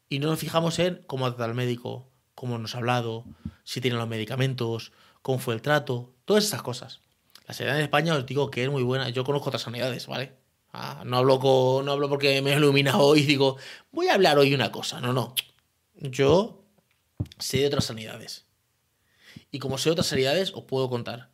Y 0.08 0.20
no 0.20 0.28
nos 0.28 0.38
fijamos 0.38 0.78
en 0.78 1.02
cómo 1.06 1.26
ha 1.26 1.30
tratado 1.30 1.50
el 1.50 1.56
médico, 1.56 2.10
cómo 2.34 2.56
nos 2.56 2.74
ha 2.74 2.78
hablado, 2.78 3.26
si 3.62 3.82
tiene 3.82 3.98
los 3.98 4.08
medicamentos, 4.08 4.92
cómo 5.20 5.38
fue 5.38 5.52
el 5.52 5.60
trato, 5.60 6.14
todas 6.24 6.44
esas 6.44 6.62
cosas. 6.62 7.00
La 7.46 7.52
sanidad 7.52 7.76
en 7.76 7.84
España 7.84 8.14
os 8.14 8.24
digo 8.24 8.50
que 8.50 8.64
es 8.64 8.70
muy 8.70 8.82
buena. 8.82 9.10
Yo 9.10 9.24
conozco 9.24 9.50
otras 9.50 9.62
sanidades, 9.62 10.06
¿vale? 10.06 10.39
Ah, 10.72 11.02
no, 11.04 11.18
hablo 11.18 11.40
con, 11.40 11.84
no 11.84 11.92
hablo 11.92 12.08
porque 12.08 12.40
me 12.42 12.52
he 12.52 12.56
iluminado 12.56 13.16
y 13.16 13.22
digo, 13.22 13.56
voy 13.90 14.08
a 14.08 14.14
hablar 14.14 14.38
hoy 14.38 14.54
una 14.54 14.70
cosa. 14.70 15.00
No, 15.00 15.12
no. 15.12 15.34
Yo 15.94 16.64
sé 17.38 17.58
de 17.58 17.66
otras 17.66 17.86
sanidades. 17.86 18.46
Y 19.50 19.58
como 19.58 19.78
sé 19.78 19.88
de 19.88 19.92
otras 19.92 20.06
sanidades, 20.06 20.52
os 20.54 20.64
puedo 20.64 20.88
contar 20.88 21.30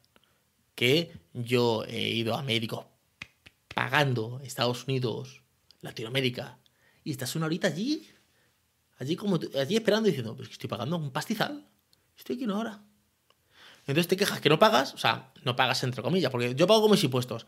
que 0.75 1.13
yo 1.33 1.85
he 1.87 2.09
ido 2.09 2.35
a 2.35 2.43
médicos 2.43 2.87
pagando 3.75 4.41
Estados 4.43 4.85
Unidos, 4.85 5.43
Latinoamérica, 5.81 6.59
y 7.05 7.11
estás 7.11 7.37
una 7.37 7.47
horita 7.47 7.69
allí, 7.69 8.09
allí 8.99 9.17
como 9.17 9.39
allí 9.59 9.77
esperando 9.77 10.07
diciendo, 10.07 10.35
pues 10.35 10.51
estoy 10.51 10.69
pagando 10.69 10.97
un 10.97 11.11
pastizal, 11.11 11.67
estoy 12.17 12.37
aquí 12.37 12.45
una 12.45 12.59
hora. 12.59 12.83
Entonces 13.81 14.09
te 14.09 14.17
quejas 14.17 14.41
que 14.41 14.49
no 14.49 14.59
pagas, 14.59 14.95
o 14.95 14.99
sea, 14.99 15.33
no 15.45 15.55
pagas 15.55 15.83
entre 15.85 16.03
comillas, 16.03 16.31
porque 16.31 16.55
yo 16.55 16.67
pago 16.67 16.83
con 16.83 16.91
mis 16.91 17.05
impuestos. 17.05 17.47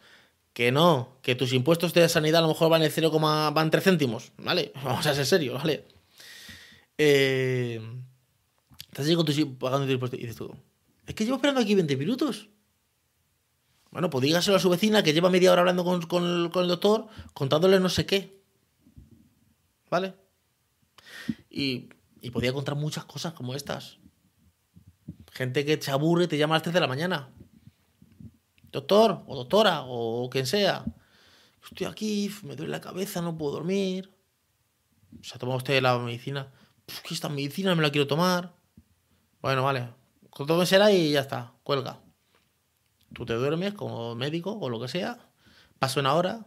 Que 0.53 0.73
no, 0.73 1.17
que 1.23 1.35
tus 1.35 1.53
impuestos 1.53 1.95
de 1.95 2.09
sanidad 2.09 2.41
a 2.41 2.43
lo 2.43 2.49
mejor 2.49 2.71
van 2.71 2.83
en 2.83 2.91
0, 2.91 3.11
van 3.11 3.71
3 3.71 3.85
céntimos, 3.85 4.33
¿vale? 4.39 4.73
Vamos 4.85 5.07
a 5.07 5.15
ser 5.15 5.27
serios, 5.27 5.55
¿vale? 5.55 5.87
Eh, 6.97 7.81
estás 8.89 9.07
allí 9.07 9.15
con 9.15 9.25
tus, 9.25 9.37
pagando 9.59 9.87
tus 9.87 9.95
impuestos 9.95 10.19
y 10.19 10.23
dices 10.23 10.37
tú, 10.37 10.53
es 11.07 11.15
que 11.15 11.25
llevo 11.25 11.37
esperando 11.37 11.61
aquí 11.61 11.75
20 11.75 11.97
minutos. 11.97 12.49
Bueno, 13.91 14.11
pues 14.11 14.23
dígaselo 14.23 14.57
a 14.57 14.61
su 14.61 14.69
vecina 14.69 15.03
que 15.03 15.13
lleva 15.15 15.31
media 15.31 15.53
hora 15.53 15.63
hablando 15.63 15.85
con, 15.85 16.07
con 16.07 16.25
el 16.25 16.69
doctor, 16.69 17.07
contándole 17.33 17.81
no 17.81 17.89
sé 17.89 18.05
qué. 18.05 18.43
¿Vale? 19.91 20.15
Y, 21.49 21.89
y 22.21 22.31
podía 22.31 22.53
contar 22.53 22.75
muchas 22.75 23.05
cosas 23.05 23.33
como 23.33 23.55
estas. 23.55 23.99
Gente 25.33 25.65
que 25.65 25.81
se 25.81 25.91
aburre 25.91 26.25
y 26.25 26.29
te 26.29 26.37
llama 26.37 26.57
a 26.57 26.59
las 26.59 26.63
3 26.65 26.75
de 26.75 26.81
la 26.81 26.87
mañana. 26.87 27.31
Doctor, 28.71 29.23
o 29.27 29.37
doctora, 29.37 29.83
o 29.87 30.29
quien 30.31 30.47
sea. 30.47 30.85
Estoy 31.65 31.87
aquí, 31.87 32.31
me 32.43 32.57
duele 32.57 32.73
la 32.73 32.81
cabeza, 32.81 33.21
no 33.21 33.37
puedo 33.37 33.53
dormir. 33.53 34.13
¿Se 35.23 35.35
ha 35.35 35.39
tomado 35.39 35.59
usted 35.59 35.83
la 35.83 35.99
medicina? 35.99 36.53
Pues 36.87 37.13
esta 37.13 37.29
medicina 37.29 37.75
me 37.75 37.83
la 37.83 37.91
quiero 37.91 38.07
tomar. 38.07 38.55
Bueno, 39.41 39.63
vale. 39.63 39.89
será 40.67 40.91
y 40.91 41.13
ya 41.13 41.21
está. 41.21 41.53
Cuelga. 41.63 42.01
Tú 43.13 43.25
te 43.25 43.35
duermes 43.35 43.75
como 43.75 44.15
médico 44.15 44.59
o 44.59 44.69
lo 44.69 44.81
que 44.81 44.89
sea. 44.89 45.19
Pasa 45.79 46.01
una 46.01 46.15
hora. 46.15 46.47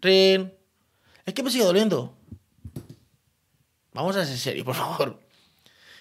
Rin. 0.00 0.52
Es 1.24 1.34
que 1.34 1.42
me 1.42 1.50
sigue 1.50 1.64
doliendo. 1.64 2.16
Vamos 3.92 4.16
a 4.16 4.24
ser 4.24 4.38
serios, 4.38 4.64
por 4.64 4.74
favor. 4.74 5.20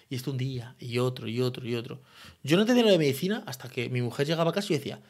Y 0.09 0.15
esto 0.15 0.31
un 0.31 0.37
día, 0.37 0.75
y 0.79 0.97
otro, 0.97 1.27
y 1.27 1.41
otro, 1.41 1.67
y 1.67 1.75
otro. 1.75 2.01
Yo 2.43 2.55
no 2.55 2.63
entendía 2.63 2.85
lo 2.85 2.91
de 2.91 2.97
medicina 2.97 3.43
hasta 3.45 3.69
que 3.69 3.89
mi 3.89 4.01
mujer 4.01 4.25
llegaba 4.25 4.49
a 4.49 4.53
casa 4.53 4.73
y 4.73 4.77
decía, 4.77 5.01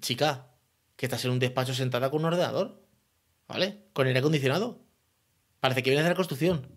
chica, 0.00 0.50
que 0.96 1.06
estás 1.06 1.24
en 1.24 1.32
un 1.32 1.38
despacho 1.38 1.74
sentada 1.74 2.10
con 2.10 2.20
un 2.20 2.26
ordenador, 2.26 2.82
¿vale? 3.48 3.84
Con 3.92 4.06
aire 4.06 4.18
acondicionado. 4.20 4.84
Parece 5.60 5.82
que 5.82 5.90
vienes 5.90 6.04
de 6.04 6.10
la 6.10 6.16
construcción. 6.16 6.68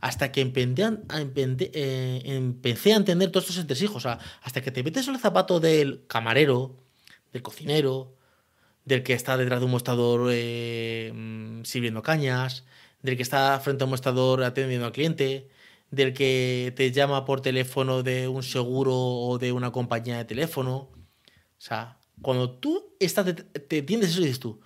Hasta 0.00 0.32
que 0.32 0.40
empecé 0.40 0.84
a, 0.84 0.98
eh, 1.10 2.22
empecé 2.24 2.92
a 2.92 2.96
entender 2.96 3.30
todos 3.30 3.44
estos 3.44 3.62
entresijos. 3.62 3.96
O 3.96 4.00
sea, 4.00 4.18
hasta 4.42 4.60
que 4.62 4.70
te 4.72 4.82
metes 4.82 5.08
en 5.08 5.14
el 5.14 5.20
zapato 5.20 5.60
del 5.60 6.06
camarero, 6.06 6.84
del 7.32 7.42
cocinero, 7.42 8.16
del 8.84 9.02
que 9.02 9.14
está 9.14 9.36
detrás 9.36 9.60
de 9.60 9.66
un 9.66 9.72
mostrador 9.72 10.30
eh, 10.32 11.12
mm, 11.14 11.64
sirviendo 11.64 12.02
cañas, 12.02 12.64
del 13.02 13.16
que 13.16 13.22
está 13.22 13.58
frente 13.60 13.84
a 13.84 13.86
un 13.86 13.90
mostrador 13.90 14.42
atendiendo 14.44 14.86
al 14.86 14.92
cliente, 14.92 15.48
del 15.90 16.14
que 16.14 16.72
te 16.76 16.90
llama 16.92 17.24
por 17.24 17.40
teléfono 17.42 18.02
de 18.02 18.28
un 18.28 18.42
seguro 18.42 18.94
o 18.94 19.38
de 19.38 19.52
una 19.52 19.72
compañía 19.72 20.16
de 20.18 20.24
teléfono. 20.24 20.74
O 20.74 21.64
sea, 21.64 21.98
cuando 22.22 22.50
tú 22.50 22.94
estás, 22.98 23.24
te, 23.24 23.34
te 23.34 23.78
entiendes 23.78 24.10
eso 24.10 24.20
y 24.20 24.24
dices 24.24 24.40
tú, 24.40 24.60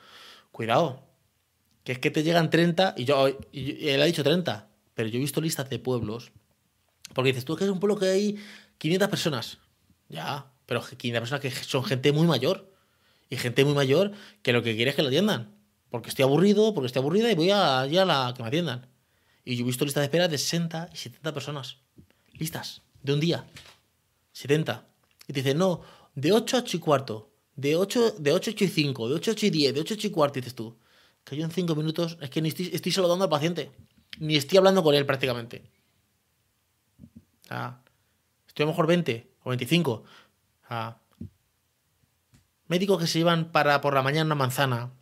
cuidado, 0.53 1.03
que 1.85 1.93
es 1.93 1.99
que 1.99 2.11
te 2.11 2.23
llegan 2.23 2.51
30, 2.51 2.95
y 2.97 3.05
yo, 3.05 3.29
y 3.53 3.89
él 3.89 4.03
ha 4.03 4.07
dicho 4.07 4.23
30, 4.23 4.69
pero 4.95 5.09
yo 5.09 5.17
he 5.17 5.21
visto 5.21 5.41
listas 5.41 5.69
de 5.71 5.79
pueblos, 5.79 6.33
porque 7.15 7.29
dices 7.29 7.45
tú 7.45 7.55
es 7.55 7.59
que 7.59 7.65
es 7.65 7.71
un 7.71 7.81
pueblo 7.81 7.99
que 7.99 8.07
hay 8.07 8.37
500 8.79 9.09
personas, 9.09 9.59
ya, 10.09 10.53
pero 10.67 10.83
500 10.83 11.21
personas 11.21 11.41
que 11.41 11.51
son 11.51 11.85
gente 11.85 12.13
muy 12.13 12.27
mayor, 12.27 12.73
y 13.29 13.37
gente 13.37 13.65
muy 13.65 13.75
mayor 13.75 14.13
que 14.43 14.53
lo 14.53 14.63
que 14.63 14.77
quiere 14.77 14.91
es 14.91 14.97
que 14.97 15.03
lo 15.03 15.09
atiendan, 15.09 15.55
porque 15.91 16.09
estoy 16.09 16.25
aburrido, 16.25 16.75
porque 16.75 16.87
estoy 16.87 17.01
aburrida 17.01 17.31
y 17.31 17.35
voy 17.35 17.51
a, 17.51 17.81
a 17.81 17.87
la 17.87 18.33
que 18.37 18.43
me 18.43 18.49
atiendan. 18.49 18.87
Y 19.45 19.57
yo 19.57 19.63
he 19.63 19.67
visto 19.67 19.85
listas 19.85 20.03
de 20.03 20.07
espera 20.07 20.29
de 20.29 20.39
60 20.39 20.91
y 20.93 20.97
70 20.97 21.33
personas, 21.33 21.77
listas, 22.33 22.83
de 23.03 23.15
un 23.15 23.21
día, 23.21 23.47
70. 24.33 24.85
Y 25.29 25.33
te 25.33 25.43
dicen, 25.43 25.59
no, 25.59 25.83
de 26.15 26.33
8 26.33 26.57
a 26.57 26.61
8 26.61 26.77
y 26.77 26.81
cuarto, 26.81 27.31
de 27.57 27.75
8, 27.77 28.17
de 28.19 28.33
8 28.33 28.51
a 28.51 28.55
8 28.55 28.65
y 28.65 28.69
5, 28.69 29.09
de 29.09 29.15
8 29.17 29.31
a 29.31 29.35
8 29.35 29.47
y 29.47 29.51
10, 29.51 29.75
de 29.75 29.81
8 29.81 29.95
a 29.95 29.97
8 29.97 30.07
y 30.07 30.11
cuarto, 30.11 30.35
dices 30.35 30.55
tú, 30.55 30.77
que 31.25 31.37
yo 31.37 31.45
en 31.45 31.51
5 31.51 31.75
minutos 31.75 32.19
es 32.21 32.31
que 32.31 32.43
ni 32.43 32.49
estoy, 32.49 32.71
estoy 32.73 32.93
saludando 32.93 33.25
al 33.25 33.31
paciente, 33.31 33.73
ni 34.19 34.37
estoy 34.37 34.59
hablando 34.59 34.83
con 34.83 34.95
él 34.95 35.07
prácticamente. 35.07 35.65
Sea, 37.43 37.83
estoy 38.47 38.65
a 38.65 38.67
lo 38.67 38.73
mejor 38.73 38.87
20 38.87 39.31
o 39.43 39.51
25. 39.51 39.91
O 39.93 40.05
sea, 40.69 41.01
médicos 42.67 43.01
que 43.01 43.07
se 43.07 43.19
llevan 43.19 43.53
para 43.53 43.81
por 43.81 43.95
la 43.95 44.03
mañana 44.03 44.27
una 44.27 44.35
manzana 44.35 44.93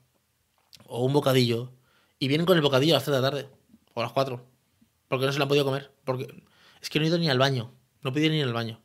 o 0.86 1.04
un 1.04 1.12
bocadillo 1.12 1.72
y 2.18 2.28
vienen 2.28 2.46
con 2.46 2.56
el 2.56 2.62
bocadillo 2.62 2.94
a 2.94 2.98
las 2.98 3.04
3 3.04 3.16
de 3.16 3.22
la 3.22 3.30
tarde 3.30 3.48
o 3.94 4.00
a 4.00 4.04
las 4.04 4.12
4 4.12 4.44
porque 5.08 5.26
no 5.26 5.32
se 5.32 5.38
lo 5.38 5.44
han 5.44 5.48
podido 5.48 5.64
comer. 5.64 5.92
Porque 6.04 6.42
es 6.80 6.90
que 6.90 6.98
no 6.98 7.04
he 7.04 7.08
ido 7.08 7.18
ni 7.18 7.30
al 7.30 7.38
baño. 7.38 7.72
No 8.02 8.10
he 8.10 8.12
podido 8.12 8.30
ni 8.30 8.38
ir 8.38 8.44
al 8.44 8.52
baño 8.52 8.83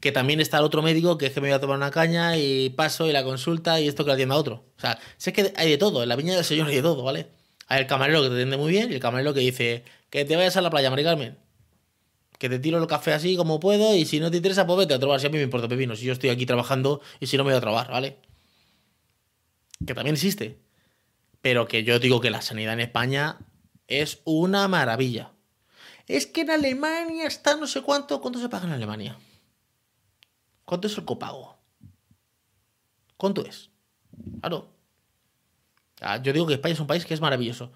que 0.00 0.12
también 0.12 0.40
está 0.40 0.58
el 0.58 0.64
otro 0.64 0.82
médico 0.82 1.18
que 1.18 1.26
es 1.26 1.32
que 1.32 1.40
me 1.40 1.48
voy 1.48 1.54
a 1.54 1.60
tomar 1.60 1.76
una 1.76 1.90
caña 1.90 2.36
y 2.36 2.70
paso 2.70 3.08
y 3.08 3.12
la 3.12 3.24
consulta 3.24 3.80
y 3.80 3.88
esto 3.88 4.04
que 4.04 4.08
la 4.08 4.14
atienda 4.14 4.36
otro. 4.36 4.64
O 4.76 4.80
sea, 4.80 4.98
sé 5.16 5.32
que 5.32 5.52
hay 5.56 5.70
de 5.70 5.78
todo, 5.78 6.02
en 6.02 6.08
la 6.08 6.16
viña 6.16 6.34
del 6.34 6.44
señor 6.44 6.68
hay 6.68 6.76
de 6.76 6.82
todo, 6.82 7.02
¿vale? 7.02 7.28
Hay 7.68 7.80
el 7.80 7.86
camarero 7.86 8.22
que 8.22 8.28
te 8.28 8.34
atiende 8.34 8.56
muy 8.56 8.70
bien 8.70 8.90
y 8.90 8.94
el 8.94 9.00
camarero 9.00 9.34
que 9.34 9.40
dice 9.40 9.84
que 10.10 10.24
te 10.24 10.36
vayas 10.36 10.56
a 10.56 10.60
la 10.60 10.70
playa, 10.70 10.90
Mari 10.90 11.04
Carmen. 11.04 11.38
Que 12.38 12.48
te 12.48 12.58
tiro 12.58 12.78
el 12.78 12.86
café 12.86 13.14
así 13.14 13.36
como 13.36 13.58
puedo 13.60 13.94
y 13.94 14.04
si 14.04 14.20
no 14.20 14.30
te 14.30 14.36
interesa, 14.36 14.66
pues 14.66 14.78
vete 14.78 14.94
a 14.94 14.98
trobar. 14.98 15.20
Si 15.20 15.26
a 15.26 15.30
mí 15.30 15.38
me 15.38 15.44
importa 15.44 15.68
pepino, 15.68 15.96
si 15.96 16.04
yo 16.04 16.12
estoy 16.12 16.30
aquí 16.30 16.46
trabajando 16.46 17.00
y 17.18 17.26
si 17.26 17.36
no 17.36 17.44
me 17.44 17.50
voy 17.50 17.58
a 17.58 17.60
trabar, 17.60 17.90
¿vale? 17.90 18.18
Que 19.84 19.94
también 19.94 20.14
existe. 20.14 20.60
Pero 21.40 21.66
que 21.66 21.82
yo 21.82 21.98
digo 21.98 22.20
que 22.20 22.30
la 22.30 22.42
sanidad 22.42 22.74
en 22.74 22.80
España 22.80 23.38
es 23.88 24.20
una 24.24 24.68
maravilla. 24.68 25.32
Es 26.06 26.26
que 26.26 26.42
en 26.42 26.50
Alemania 26.50 27.26
está 27.26 27.56
no 27.56 27.66
sé 27.66 27.82
cuánto. 27.82 28.20
¿Cuánto 28.20 28.38
se 28.38 28.48
paga 28.48 28.66
en 28.66 28.72
Alemania? 28.72 29.18
¿Cuánto 30.66 30.88
es 30.88 30.98
el 30.98 31.04
copago? 31.04 31.56
¿Cuánto 33.16 33.46
es? 33.46 33.70
Claro. 34.40 34.74
Ah, 36.00 36.20
yo 36.22 36.32
digo 36.32 36.46
que 36.46 36.54
España 36.54 36.74
es 36.74 36.80
un 36.80 36.86
país 36.86 37.06
que 37.06 37.14
es 37.14 37.20
maravilloso. 37.20 37.72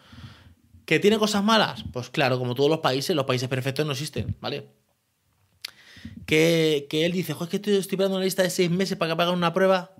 ¿Que 0.84 0.98
tiene 0.98 1.18
cosas 1.18 1.42
malas? 1.42 1.84
Pues 1.92 2.10
claro, 2.10 2.38
como 2.38 2.54
todos 2.54 2.68
los 2.68 2.80
países, 2.80 3.16
los 3.16 3.24
países 3.24 3.48
perfectos 3.48 3.86
no 3.86 3.92
existen, 3.92 4.36
¿vale? 4.40 4.68
Que, 6.26 6.88
él 6.90 7.12
dice, 7.12 7.32
es 7.32 7.48
que 7.48 7.56
estoy, 7.56 7.76
esperando 7.76 8.16
una 8.16 8.24
lista 8.24 8.42
de 8.42 8.50
seis 8.50 8.70
meses 8.70 8.98
para 8.98 9.16
que 9.16 9.30
una 9.30 9.52
prueba. 9.52 9.94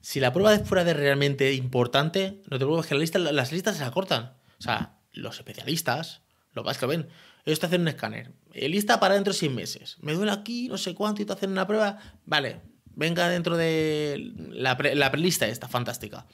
Si 0.00 0.18
la 0.18 0.32
prueba 0.32 0.58
fuera 0.60 0.84
de 0.84 0.94
realmente 0.94 1.52
importante, 1.52 2.42
no 2.50 2.58
te 2.58 2.64
preocupes 2.64 2.86
que 2.86 2.94
la 2.94 3.00
lista, 3.00 3.18
las 3.18 3.52
listas 3.52 3.76
se 3.76 3.84
acortan. 3.84 4.34
O 4.58 4.62
sea, 4.62 4.98
los 5.12 5.38
especialistas, 5.38 6.22
lo 6.52 6.64
más 6.64 6.78
que 6.78 6.86
ven, 6.86 7.08
ellos 7.44 7.60
te 7.60 7.66
hacen 7.66 7.80
un 7.80 7.88
escáner. 7.88 8.32
Lista 8.52 9.00
para 9.00 9.14
dentro 9.14 9.32
de 9.32 9.38
seis 9.38 9.50
meses. 9.50 9.96
Me 10.00 10.12
duele 10.12 10.32
aquí, 10.32 10.68
no 10.68 10.78
sé 10.78 10.94
cuánto, 10.94 11.22
y 11.22 11.24
te 11.24 11.32
hacen 11.32 11.50
una 11.50 11.66
prueba. 11.66 11.98
Vale, 12.26 12.60
venga 12.94 13.28
dentro 13.28 13.56
de 13.56 14.32
la, 14.50 14.78
la 14.94 15.10
prelista 15.10 15.46
esta, 15.46 15.68
fantástica. 15.68 16.26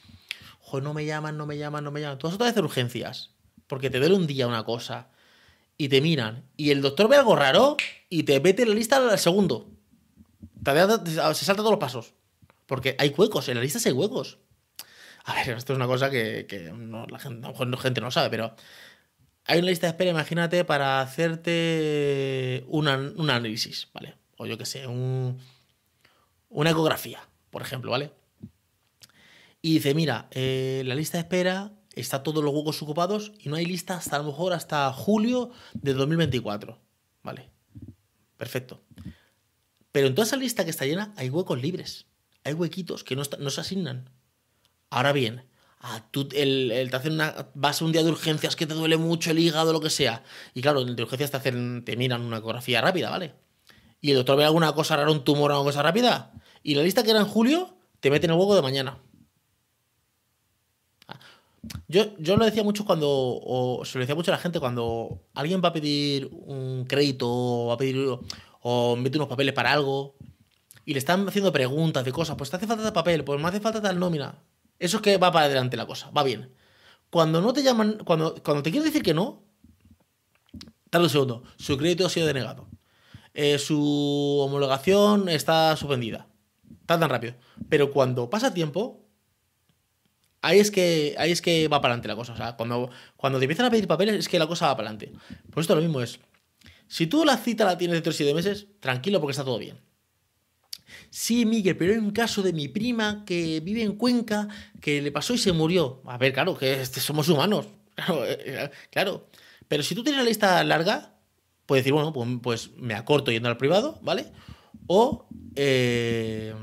Joder, 0.59 0.83
no 0.83 0.93
me 0.93 1.05
llaman, 1.05 1.37
no 1.37 1.45
me 1.45 1.57
llaman, 1.57 1.83
no 1.83 1.91
me 1.91 2.01
llaman. 2.01 2.19
Tú 2.19 2.27
vas 2.27 2.35
otra 2.35 2.47
vez 2.47 2.57
urgencias. 2.57 3.31
Porque 3.67 3.89
te 3.89 3.99
duele 3.99 4.15
un 4.15 4.27
día 4.27 4.47
una 4.47 4.63
cosa. 4.63 5.07
Y 5.77 5.89
te 5.89 6.01
miran. 6.01 6.43
Y 6.57 6.71
el 6.71 6.81
doctor 6.81 7.07
ve 7.07 7.15
algo 7.15 7.35
raro 7.35 7.77
y 8.09 8.23
te 8.23 8.39
mete 8.39 8.63
en 8.63 8.69
la 8.69 8.75
lista 8.75 8.97
al 8.97 9.17
segundo. 9.17 9.71
se 10.65 11.45
salta 11.45 11.61
todos 11.61 11.71
los 11.71 11.79
pasos. 11.79 12.13
Porque 12.65 12.95
hay 12.99 13.13
huecos, 13.17 13.49
en 13.49 13.55
la 13.55 13.63
lista 13.63 13.79
hay 13.83 13.93
huecos. 13.93 14.37
A 15.25 15.33
ver, 15.33 15.57
esto 15.57 15.73
es 15.73 15.77
una 15.77 15.87
cosa 15.87 16.09
que, 16.09 16.45
la 17.09 17.19
gente, 17.19 17.45
a 17.45 17.51
lo 17.51 17.65
mejor 17.65 17.77
gente 17.79 18.01
no 18.01 18.11
sabe, 18.11 18.29
pero 18.29 18.55
hay 19.49 19.59
una 19.59 19.69
lista 19.69 19.87
de 19.87 19.91
espera, 19.91 20.11
imagínate, 20.11 20.63
para 20.63 21.01
hacerte 21.01 22.63
un 22.67 22.87
análisis, 22.87 23.87
¿vale? 23.93 24.13
O 24.37 24.45
yo 24.45 24.59
qué 24.59 24.65
sé, 24.65 24.85
un, 24.85 25.39
una 26.49 26.69
ecografía, 26.69 27.27
por 27.49 27.63
ejemplo, 27.63 27.89
¿vale? 27.89 28.11
Y 29.63 29.73
dice, 29.73 29.95
mira, 29.95 30.27
eh, 30.29 30.83
la 30.85 30.93
lista 30.93 31.17
de 31.17 31.23
espera 31.23 31.71
está 31.95 32.21
todos 32.21 32.43
los 32.43 32.53
huecos 32.53 32.79
ocupados 32.83 33.31
y 33.39 33.49
no 33.49 33.55
hay 33.55 33.65
lista 33.65 33.97
hasta 33.97 34.17
a 34.17 34.19
lo 34.19 34.25
mejor 34.25 34.53
hasta 34.53 34.93
julio 34.93 35.49
de 35.73 35.93
2024, 35.95 36.79
¿vale? 37.23 37.49
Perfecto. 38.37 38.83
Pero 39.91 40.05
en 40.05 40.13
toda 40.13 40.27
esa 40.27 40.37
lista 40.37 40.63
que 40.63 40.69
está 40.69 40.85
llena 40.85 41.11
hay 41.17 41.31
huecos 41.31 41.59
libres, 41.59 42.05
hay 42.43 42.53
huequitos 42.53 43.03
que 43.03 43.15
no, 43.15 43.23
no 43.39 43.49
se 43.49 43.61
asignan. 43.61 44.11
Ahora 44.91 45.11
bien, 45.11 45.48
ah, 45.79 46.05
tú 46.11 46.27
el, 46.33 46.87
te 46.89 46.95
hacen 46.95 47.13
una, 47.13 47.49
vas 47.53 47.81
un 47.81 47.91
día 47.91 48.03
de 48.03 48.11
urgencias 48.11 48.55
que 48.55 48.65
te 48.65 48.73
duele 48.73 48.97
mucho 48.97 49.31
el 49.31 49.39
hígado, 49.39 49.73
lo 49.73 49.79
que 49.81 49.89
sea. 49.89 50.23
Y 50.53 50.61
claro, 50.61 50.83
de 50.83 51.03
urgencias 51.03 51.31
te 51.31 51.37
hacen, 51.37 51.83
te 51.85 51.97
miran 51.97 52.21
una 52.21 52.37
ecografía 52.37 52.81
rápida, 52.81 53.09
¿vale? 53.09 53.33
Y 54.01 54.11
el 54.11 54.17
doctor 54.17 54.37
ve 54.37 54.45
alguna 54.45 54.73
cosa 54.73 54.95
rara, 54.95 55.11
un 55.11 55.23
tumor 55.23 55.51
o 55.51 55.55
alguna 55.55 55.71
cosa 55.71 55.83
rápida. 55.83 56.33
Y 56.63 56.75
la 56.75 56.83
lista 56.83 57.03
que 57.03 57.11
era 57.11 57.19
en 57.19 57.25
julio, 57.25 57.77
te 57.99 58.09
meten 58.11 58.31
el 58.31 58.37
huevo 58.37 58.55
de 58.55 58.61
mañana. 58.61 58.99
Ah, 61.07 61.19
yo, 61.87 62.17
yo 62.17 62.37
lo 62.37 62.45
decía 62.45 62.63
mucho 62.63 62.85
cuando, 62.85 63.09
o 63.09 63.83
se 63.85 63.97
lo 63.97 64.03
decía 64.03 64.15
mucho 64.15 64.31
a 64.31 64.35
la 64.35 64.41
gente 64.41 64.59
cuando 64.59 65.23
alguien 65.33 65.61
va 65.63 65.69
a 65.69 65.73
pedir 65.73 66.29
un 66.31 66.85
crédito 66.85 67.27
o 67.29 67.67
va 67.67 67.73
a 67.73 67.77
pedir, 67.77 67.97
o 68.61 68.95
mete 68.95 69.17
unos 69.17 69.29
papeles 69.29 69.53
para 69.53 69.73
algo 69.73 70.15
y 70.85 70.93
le 70.93 70.99
están 70.99 71.27
haciendo 71.27 71.51
preguntas 71.51 72.03
de 72.03 72.11
cosas, 72.11 72.35
pues 72.35 72.49
te 72.49 72.55
hace 72.55 72.67
falta 72.67 72.83
tal 72.83 72.93
papel, 72.93 73.23
pues 73.23 73.39
me 73.39 73.47
hace 73.47 73.59
falta 73.59 73.81
tal 73.81 73.99
nómina. 73.99 74.39
Eso 74.79 74.97
es 74.97 75.03
que 75.03 75.17
va 75.17 75.31
para 75.31 75.45
adelante 75.45 75.77
la 75.77 75.85
cosa, 75.85 76.09
va 76.11 76.23
bien. 76.23 76.53
Cuando 77.09 77.41
no 77.41 77.53
te 77.53 77.63
llaman, 77.63 77.99
cuando, 78.05 78.35
cuando 78.43 78.63
te 78.63 78.71
quieren 78.71 78.87
decir 78.89 79.03
que 79.03 79.13
no, 79.13 79.43
tarda 80.89 81.05
un 81.05 81.09
segundo, 81.09 81.43
su 81.57 81.77
crédito 81.77 82.05
ha 82.05 82.09
sido 82.09 82.27
denegado. 82.27 82.67
eh, 83.33 83.59
su 83.59 84.39
homologación 84.41 85.29
está 85.29 85.75
suspendida. 85.77 86.27
Tan 86.85 86.99
tan 86.99 87.09
rápido. 87.09 87.35
Pero 87.69 87.91
cuando 87.91 88.29
pasa 88.29 88.53
tiempo, 88.53 89.05
ahí 90.41 90.59
es 90.59 90.71
que, 90.71 91.15
ahí 91.17 91.31
es 91.31 91.41
que 91.41 91.67
va 91.67 91.81
para 91.81 91.93
adelante 91.93 92.07
la 92.07 92.15
cosa. 92.15 92.33
O 92.33 92.37
sea, 92.37 92.55
cuando, 92.55 92.89
cuando 93.15 93.39
te 93.39 93.45
empiezan 93.45 93.65
a 93.67 93.69
pedir 93.71 93.87
papeles 93.87 94.15
es 94.15 94.27
que 94.29 94.39
la 94.39 94.47
cosa 94.47 94.67
va 94.67 94.77
para 94.77 94.89
adelante. 94.89 95.13
Pues 95.51 95.63
esto 95.65 95.75
lo 95.75 95.81
mismo 95.81 96.01
es. 96.01 96.19
Si 96.87 97.07
tú 97.07 97.23
la 97.25 97.37
cita 97.37 97.65
la 97.65 97.77
tienes 97.77 97.95
dentro 97.95 98.11
de 98.11 98.17
siete 98.17 98.33
meses, 98.33 98.67
tranquilo 98.79 99.19
porque 99.21 99.31
está 99.31 99.43
todo 99.43 99.59
bien. 99.59 99.79
Sí, 101.09 101.45
Miguel, 101.45 101.77
pero 101.77 101.93
hay 101.93 101.99
un 101.99 102.11
caso 102.11 102.41
de 102.41 102.53
mi 102.53 102.67
prima 102.67 103.23
que 103.25 103.59
vive 103.59 103.83
en 103.83 103.95
Cuenca 103.95 104.47
que 104.81 105.01
le 105.01 105.11
pasó 105.11 105.33
y 105.33 105.37
se 105.37 105.51
murió. 105.51 106.01
A 106.05 106.17
ver, 106.17 106.33
claro, 106.33 106.57
que 106.57 106.85
somos 106.85 107.29
humanos. 107.29 107.67
Claro, 107.99 108.25
eh, 108.25 108.37
eh, 108.45 108.71
claro. 108.91 109.27
Pero 109.67 109.83
si 109.83 109.93
tú 109.93 110.03
tienes 110.03 110.21
la 110.21 110.29
lista 110.29 110.63
larga, 110.63 111.19
puedes 111.65 111.83
decir, 111.83 111.91
bueno, 111.91 112.13
pues, 112.13 112.29
pues 112.41 112.71
me 112.77 112.93
acorto 112.93 113.29
yendo 113.29 113.49
al 113.49 113.57
privado, 113.57 113.99
¿vale? 114.01 114.31
O 114.87 115.27
eh, 115.55 116.55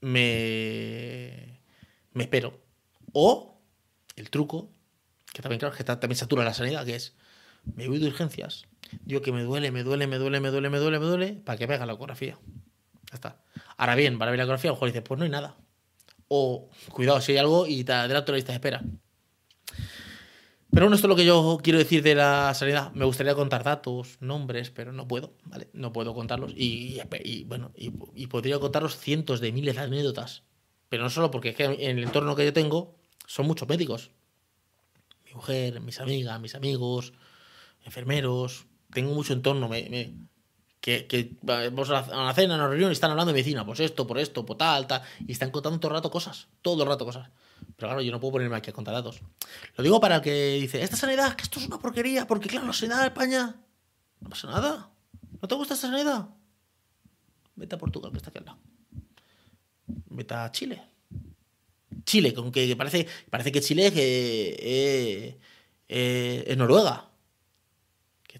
me, 0.00 1.60
me 2.12 2.22
espero. 2.24 2.60
O 3.12 3.58
el 4.16 4.30
truco, 4.30 4.70
que 5.32 5.42
también, 5.42 5.58
claro, 5.58 5.74
que 5.74 5.84
también 5.84 6.16
satura 6.16 6.44
la 6.44 6.54
sanidad, 6.54 6.84
que 6.84 6.94
es, 6.94 7.14
me 7.74 7.88
voy 7.88 7.98
de 7.98 8.06
urgencias, 8.06 8.66
digo 9.04 9.22
que 9.22 9.32
me 9.32 9.42
duele, 9.42 9.70
me 9.70 9.82
duele, 9.82 10.06
me 10.06 10.18
duele, 10.18 10.40
me 10.40 10.50
duele, 10.50 10.70
me 10.70 10.78
duele, 10.78 10.98
me 10.98 11.06
duele, 11.06 11.32
para 11.44 11.58
que 11.58 11.66
me 11.66 11.78
la 11.78 11.92
ecografía. 11.92 12.38
Ahora 13.76 13.94
bien, 13.94 14.18
para 14.18 14.30
ver 14.30 14.38
la 14.38 14.44
ecografía, 14.44 14.70
a 14.70 14.72
lo 14.72 14.76
mejor 14.76 14.88
dices, 14.88 15.02
pues 15.02 15.18
no 15.18 15.24
hay 15.24 15.30
nada. 15.30 15.56
O, 16.28 16.70
cuidado, 16.90 17.20
si 17.20 17.32
hay 17.32 17.38
algo 17.38 17.66
y 17.66 17.84
te 17.84 17.92
adelanto 17.92 18.32
la 18.32 18.36
lista 18.36 18.52
de 18.52 18.56
espera. 18.56 18.82
Pero 20.74 20.86
bueno, 20.86 20.96
esto 20.96 21.06
es 21.06 21.08
lo 21.08 21.14
que 21.14 21.24
yo 21.24 21.60
quiero 21.62 21.78
decir 21.78 22.02
de 22.02 22.16
la 22.16 22.52
sanidad. 22.52 22.90
Me 22.94 23.04
gustaría 23.04 23.36
contar 23.36 23.62
datos, 23.62 24.16
nombres, 24.18 24.70
pero 24.70 24.90
no 24.90 25.06
puedo, 25.06 25.34
¿vale? 25.44 25.68
No 25.72 25.92
puedo 25.92 26.14
contarlos. 26.14 26.52
Y, 26.56 27.00
bueno, 27.46 27.70
y, 27.76 28.26
podría 28.26 28.58
contaros 28.58 28.98
cientos 28.98 29.40
de 29.40 29.52
miles 29.52 29.76
de 29.76 29.82
anécdotas. 29.82 30.42
Pero 30.88 31.04
no 31.04 31.10
solo 31.10 31.30
porque 31.30 31.50
es 31.50 31.54
que 31.54 31.64
en 31.64 31.98
el 31.98 32.02
entorno 32.02 32.34
que 32.34 32.44
yo 32.44 32.52
tengo 32.52 32.96
son 33.24 33.46
muchos 33.46 33.68
médicos. 33.68 34.10
Mi 35.24 35.34
mujer, 35.34 35.80
mis 35.80 36.00
amigas, 36.00 36.40
mis 36.40 36.56
amigos, 36.56 37.12
enfermeros. 37.84 38.66
Tengo 38.92 39.14
mucho 39.14 39.32
entorno. 39.32 39.68
Me, 39.68 40.12
que, 40.84 41.06
que 41.06 41.32
vamos 41.40 41.88
a 41.88 42.02
una 42.02 42.34
cena, 42.34 42.56
a 42.56 42.58
una 42.58 42.68
reunión 42.68 42.90
y 42.90 42.92
están 42.92 43.10
hablando 43.10 43.32
de 43.32 43.40
medicina. 43.40 43.64
Pues 43.64 43.80
esto, 43.80 44.06
por 44.06 44.18
esto, 44.18 44.44
por 44.44 44.58
tal, 44.58 44.86
tal. 44.86 45.00
Y 45.26 45.32
están 45.32 45.50
contando 45.50 45.80
todo 45.80 45.92
el 45.92 45.94
rato 45.94 46.10
cosas. 46.10 46.46
Todo 46.60 46.82
el 46.82 46.88
rato 46.90 47.06
cosas. 47.06 47.30
Pero 47.74 47.88
claro, 47.88 48.02
yo 48.02 48.12
no 48.12 48.20
puedo 48.20 48.32
ponerme 48.32 48.56
aquí 48.56 48.68
a 48.68 48.74
contar 48.74 48.92
datos. 48.92 49.22
Lo 49.78 49.82
digo 49.82 49.98
para 49.98 50.16
el 50.16 50.20
que 50.20 50.58
dice, 50.60 50.82
esta 50.82 50.96
sanidad, 50.96 51.36
que 51.36 51.44
esto 51.44 51.58
es 51.58 51.66
una 51.68 51.78
porquería, 51.78 52.26
porque 52.26 52.50
claro, 52.50 52.66
la 52.66 52.74
sanidad 52.74 53.00
de 53.00 53.06
España 53.06 53.56
no 54.20 54.28
pasa 54.28 54.46
nada. 54.46 54.90
¿No 55.40 55.48
te 55.48 55.54
gusta 55.54 55.72
esta 55.72 55.88
sanidad? 55.88 56.28
Vete 57.56 57.76
a 57.76 57.78
Portugal, 57.78 58.10
que 58.10 58.18
está 58.18 58.28
aquí 58.28 58.40
al 58.40 58.44
lado. 58.44 58.58
Vete 59.86 60.34
a 60.34 60.52
Chile. 60.52 60.82
Chile, 62.04 62.34
con 62.34 62.52
que 62.52 62.76
parece, 62.76 63.06
parece 63.30 63.50
que 63.50 63.62
Chile 63.62 63.86
es, 63.86 63.94
eh, 63.96 65.38
eh, 65.88 66.44
es 66.46 66.56
Noruega. 66.58 67.08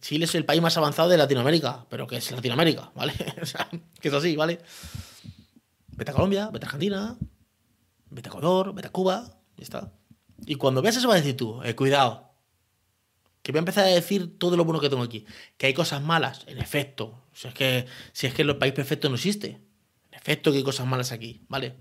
Chile 0.01 0.24
es 0.24 0.34
el 0.34 0.45
país 0.45 0.61
más 0.61 0.76
avanzado 0.76 1.09
de 1.09 1.16
Latinoamérica, 1.16 1.86
pero 1.88 2.07
que 2.07 2.16
es 2.16 2.30
Latinoamérica, 2.30 2.92
¿vale? 2.95 3.14
o 3.42 3.47
sea, 3.47 3.68
que 4.01 4.09
es 4.09 4.14
así, 4.14 4.36
¿vale? 4.36 4.61
Vete 5.88 6.11
a 6.11 6.14
Colombia, 6.14 6.51
vete 6.53 6.66
a 6.66 6.68
Argentina, 6.68 7.16
vete 8.11 8.28
a 8.28 8.30
Ecuador, 8.30 8.74
vete 8.74 8.88
a 8.88 8.92
Cuba, 8.92 9.38
y 9.57 9.62
está. 9.62 9.92
Y 10.47 10.57
cuando 10.57 10.82
veas 10.82 10.97
eso 10.97 11.09
vas 11.09 11.16
a 11.16 11.20
decir 11.20 11.36
tú, 11.36 11.62
eh, 11.62 11.74
cuidado, 11.74 12.34
que 13.45 13.53
voy 13.53 13.59
a 13.59 13.61
empezar 13.61 13.84
a 13.84 13.88
decir 13.88 14.38
todo 14.38 14.57
lo 14.57 14.64
bueno 14.64 14.80
que 14.80 14.88
tengo 14.88 15.03
aquí. 15.03 15.26
Que 15.59 15.66
hay 15.66 15.74
cosas 15.74 16.03
malas, 16.03 16.45
en 16.47 16.59
efecto. 16.59 17.22
Si 17.34 17.47
es 17.47 17.55
que, 17.55 17.86
si 18.12 18.26
es 18.26 18.32
que 18.32 18.42
el 18.42 18.57
país 18.57 18.72
perfecto 18.72 19.11
no 19.11 19.16
existe. 19.16 19.61
En 20.11 20.18
efecto 20.18 20.51
que 20.51 20.59
hay 20.59 20.64
cosas 20.64 20.86
malas 20.86 21.12
aquí, 21.12 21.45
¿vale? 21.49 21.76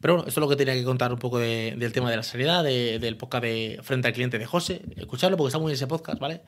Pero 0.00 0.14
bueno, 0.14 0.28
esto 0.28 0.40
es 0.40 0.42
lo 0.42 0.48
que 0.48 0.56
tenía 0.56 0.74
que 0.74 0.84
contar 0.84 1.12
un 1.12 1.18
poco 1.18 1.38
del 1.38 1.92
tema 1.92 2.10
de 2.10 2.16
la 2.16 2.22
sanidad, 2.22 2.64
del 2.64 3.16
podcast 3.16 3.44
de 3.44 3.80
Frente 3.82 4.08
al 4.08 4.14
Cliente 4.14 4.38
de 4.38 4.46
José. 4.46 4.82
Escucharlo 4.96 5.36
porque 5.36 5.48
está 5.48 5.58
muy 5.58 5.70
bien 5.70 5.74
ese 5.74 5.86
podcast, 5.86 6.18
¿vale? 6.18 6.42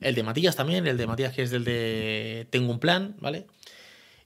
El 0.00 0.14
de 0.14 0.22
Matías 0.22 0.56
también, 0.56 0.86
el 0.86 0.96
de 0.96 1.06
Matías 1.06 1.32
que 1.32 1.42
es 1.42 1.50
del 1.50 1.64
de 1.64 2.48
Tengo 2.50 2.72
un 2.72 2.80
plan, 2.80 3.16
¿vale? 3.20 3.46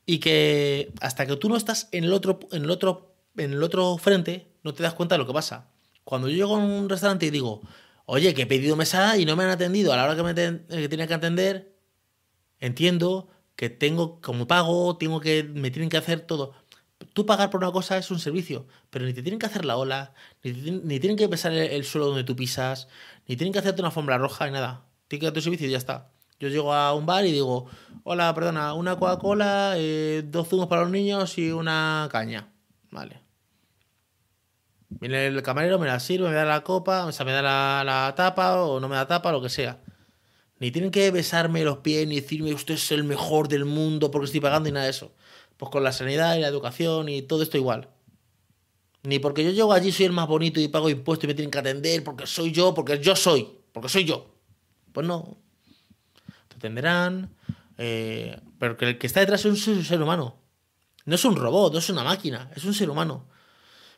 Y 0.07 0.19
que 0.19 0.93
hasta 1.01 1.27
que 1.27 1.37
tú 1.37 1.49
no 1.49 1.57
estás 1.57 1.89
en 1.93 2.05
el 2.05 2.13
otro, 2.13 2.41
en 2.53 2.65
el 2.65 2.71
otro 2.71 3.11
en 3.37 3.53
el 3.53 3.63
otro 3.63 3.97
frente 3.99 4.49
no 4.63 4.75
te 4.75 4.83
das 4.83 4.95
cuenta 4.95 5.15
de 5.15 5.19
lo 5.19 5.27
que 5.27 5.33
pasa. 5.33 5.69
Cuando 6.05 6.29
yo 6.29 6.37
llego 6.37 6.57
a 6.57 6.59
un 6.59 6.89
restaurante 6.89 7.27
y 7.27 7.31
digo, 7.31 7.63
oye, 8.07 8.35
que 8.35 8.43
he 8.43 8.47
pedido 8.47 8.77
mesa 8.77 9.17
y 9.17 9.25
no 9.25 9.37
me 9.37 9.45
han 9.45 9.51
atendido 9.51 9.93
a 9.93 9.97
la 9.97 10.05
hora 10.05 10.17
que 10.17 10.23
me 10.23 10.31
eh, 10.31 10.89
tiene 10.89 11.07
que 11.07 11.15
atender, 11.15 11.77
entiendo 12.59 13.29
que 13.57 13.71
tengo, 13.71 14.21
como 14.21 14.47
pago, 14.47 14.97
tengo 14.97 15.21
que, 15.21 15.45
me 15.45 15.71
tienen 15.71 15.89
que 15.89 15.97
hacer 15.97 16.21
todo. 16.21 16.55
Tú 17.13 17.27
pagar 17.27 17.51
por 17.51 17.63
una 17.63 17.73
cosa 17.73 17.97
es 17.97 18.11
un 18.11 18.19
servicio, 18.19 18.67
pero 18.91 19.07
ni 19.07 19.13
te 19.13 19.23
tienen 19.23 19.39
que 19.39 19.47
hacer 19.47 19.65
la 19.65 19.77
ola, 19.77 20.13
ni, 20.43 21.01
tienen 21.01 21.17
que 21.17 21.29
pesar 21.29 21.53
el, 21.53 21.85
suelo 21.85 22.09
donde 22.09 22.25
tú 22.25 22.37
pisas, 22.37 22.89
ni 23.27 23.37
tienen 23.37 23.53
que 23.53 23.59
hacerte 23.59 23.81
una 23.81 23.89
alfombra 23.89 24.19
roja 24.19 24.47
ni 24.47 24.53
nada. 24.53 24.85
Tienes 25.09 25.21
que 25.21 25.27
dar 25.27 25.35
tu 25.35 25.41
servicio 25.41 25.67
y 25.67 25.71
ya 25.71 25.79
está. 25.79 26.11
Yo 26.39 26.49
llego 26.49 26.73
a 26.73 26.95
un 26.95 27.07
bar 27.07 27.27
y 27.27 27.33
digo, 27.33 27.67
hola, 28.05 28.35
perdona, 28.35 28.75
una 28.75 28.97
Coca-Cola, 28.97 29.75
eh, 29.77 30.23
dos 30.27 30.49
zumos 30.49 30.69
para 30.69 30.83
los 30.83 30.91
niños 30.91 31.37
y 31.37 31.51
una 31.51 32.09
caña. 32.11 32.49
Vale. 32.91 33.21
Viene 34.89 35.27
el 35.27 35.43
camarero, 35.43 35.79
me 35.79 35.87
la 35.87 36.01
sirve, 36.01 36.29
me 36.29 36.35
da 36.35 36.45
la 36.45 36.63
copa, 36.65 37.07
o 37.07 37.13
sea, 37.13 37.25
me 37.25 37.33
da 37.33 37.43
la, 37.43 38.13
tapa 38.17 38.63
o 38.63 38.81
no 38.81 38.89
me 38.89 38.97
da 38.97 39.07
tapa, 39.07 39.33
lo 39.33 39.41
que 39.41 39.49
sea. 39.49 39.81
Ni 40.59 40.71
tienen 40.71 40.91
que 40.91 41.11
besarme 41.11 41.63
los 41.65 41.79
pies 41.79 42.07
ni 42.09 42.21
decirme 42.21 42.53
usted 42.53 42.75
es 42.75 42.91
el 42.93 43.05
mejor 43.05 43.49
del 43.49 43.65
mundo 43.65 44.11
porque 44.11 44.27
estoy 44.27 44.41
pagando 44.41 44.69
y 44.69 44.73
nada 44.73 44.85
de 44.85 44.91
eso. 44.91 45.13
Pues 45.61 45.71
con 45.71 45.85
la 45.85 45.93
sanidad 45.93 46.37
y 46.37 46.41
la 46.41 46.49
educación 46.49 47.11
y 47.11 47.21
todo 47.21 47.43
esto 47.43 47.59
igual. 47.59 47.91
Ni 49.03 49.19
porque 49.19 49.45
yo 49.45 49.51
llego 49.51 49.75
allí 49.75 49.93
soy 49.93 50.07
el 50.07 50.13
más 50.13 50.27
bonito 50.27 50.59
y 50.59 50.69
pago 50.69 50.89
impuestos 50.89 51.25
y 51.25 51.27
me 51.27 51.35
tienen 51.35 51.51
que 51.51 51.59
atender 51.59 52.03
porque 52.03 52.27
soy 52.27 52.51
yo, 52.51 52.73
porque 52.73 52.99
yo 52.99 53.15
soy, 53.15 53.47
porque 53.71 53.91
soy 53.91 54.07
yo. 54.07 54.35
Pues 54.95 55.07
no. 55.07 55.37
Te 56.49 56.57
atenderán. 56.57 57.37
Eh, 57.77 58.41
pero 58.59 58.79
que 58.79 58.87
el 58.87 58.99
que 58.99 59.07
está 59.07 59.21
detrás 59.21 59.45
es 59.45 59.67
un 59.67 59.85
ser 59.85 60.03
humano. 60.03 60.39
No 61.05 61.15
es 61.15 61.25
un 61.27 61.37
robot, 61.37 61.75
no 61.75 61.79
es 61.79 61.91
una 61.91 62.05
máquina, 62.05 62.51
es 62.57 62.65
un 62.65 62.73
ser 62.73 62.89
humano 62.89 63.27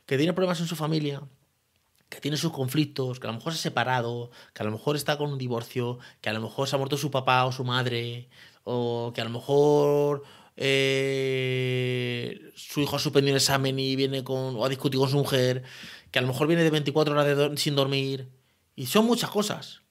que 0.05 0.17
tiene 0.17 0.33
problemas 0.33 0.59
en 0.59 0.67
su 0.67 0.75
familia, 0.75 1.23
que 2.09 2.21
tiene 2.21 2.37
sus 2.37 2.51
conflictos, 2.51 3.21
que 3.21 3.29
a 3.29 3.31
lo 3.31 3.37
mejor 3.37 3.53
se 3.53 3.61
ha 3.61 3.63
separado, 3.63 4.33
que 4.53 4.65
a 4.65 4.67
lo 4.67 4.73
mejor 4.73 4.97
está 4.97 5.17
con 5.17 5.31
un 5.31 5.39
divorcio, 5.39 6.01
que 6.21 6.29
a 6.29 6.33
lo 6.33 6.41
mejor 6.41 6.67
se 6.67 6.75
ha 6.75 6.79
muerto 6.79 6.97
su 6.97 7.13
papá 7.13 7.45
o 7.45 7.53
su 7.53 7.63
madre, 7.63 8.29
o 8.65 9.13
que 9.15 9.21
a 9.21 9.25
lo 9.25 9.31
mejor 9.31 10.23
eh, 10.57 12.53
su 12.55 12.81
hijo 12.81 12.97
ha 12.97 12.99
suspendido 12.99 13.33
un 13.33 13.39
examen 13.39 13.79
y 13.79 13.97
viene 13.97 14.23
con, 14.25 14.57
o 14.57 14.65
ha 14.65 14.69
discutido 14.69 15.03
con 15.03 15.11
su 15.11 15.17
mujer, 15.17 15.63
que 16.11 16.19
a 16.19 16.23
lo 16.23 16.29
mejor 16.29 16.47
viene 16.47 16.63
de 16.63 16.71
24 16.71 17.15
horas 17.15 17.61
sin 17.61 17.75
dormir, 17.75 18.31
y 18.77 18.87
son 18.87 19.07
muchas 19.07 19.31
cosas. 19.31 19.83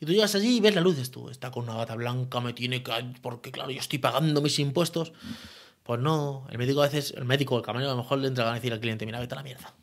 Y 0.00 0.06
tú 0.06 0.12
llegas 0.12 0.34
allí 0.34 0.58
y 0.58 0.60
ves 0.60 0.74
la 0.74 0.80
luz, 0.80 1.10
tú, 1.10 1.28
está 1.28 1.50
con 1.50 1.64
una 1.64 1.74
bata 1.74 1.94
blanca, 1.96 2.40
me 2.40 2.52
tiene 2.52 2.82
que... 2.82 2.92
porque 3.20 3.50
claro, 3.50 3.70
yo 3.70 3.80
estoy 3.80 3.98
pagando 3.98 4.40
mis 4.40 4.58
impuestos. 4.58 5.12
Pues 5.82 6.00
no, 6.00 6.46
el 6.50 6.58
médico 6.58 6.82
a 6.82 6.84
veces, 6.84 7.14
el 7.16 7.24
médico, 7.24 7.56
el 7.56 7.62
camarero 7.62 7.90
a 7.90 7.94
lo 7.94 8.02
mejor 8.02 8.18
le 8.18 8.28
entra 8.28 8.50
a 8.50 8.54
decir 8.54 8.72
al 8.72 8.80
cliente, 8.80 9.06
mira, 9.06 9.18
vete 9.18 9.34
a 9.34 9.36
la 9.36 9.42
mierda, 9.42 9.74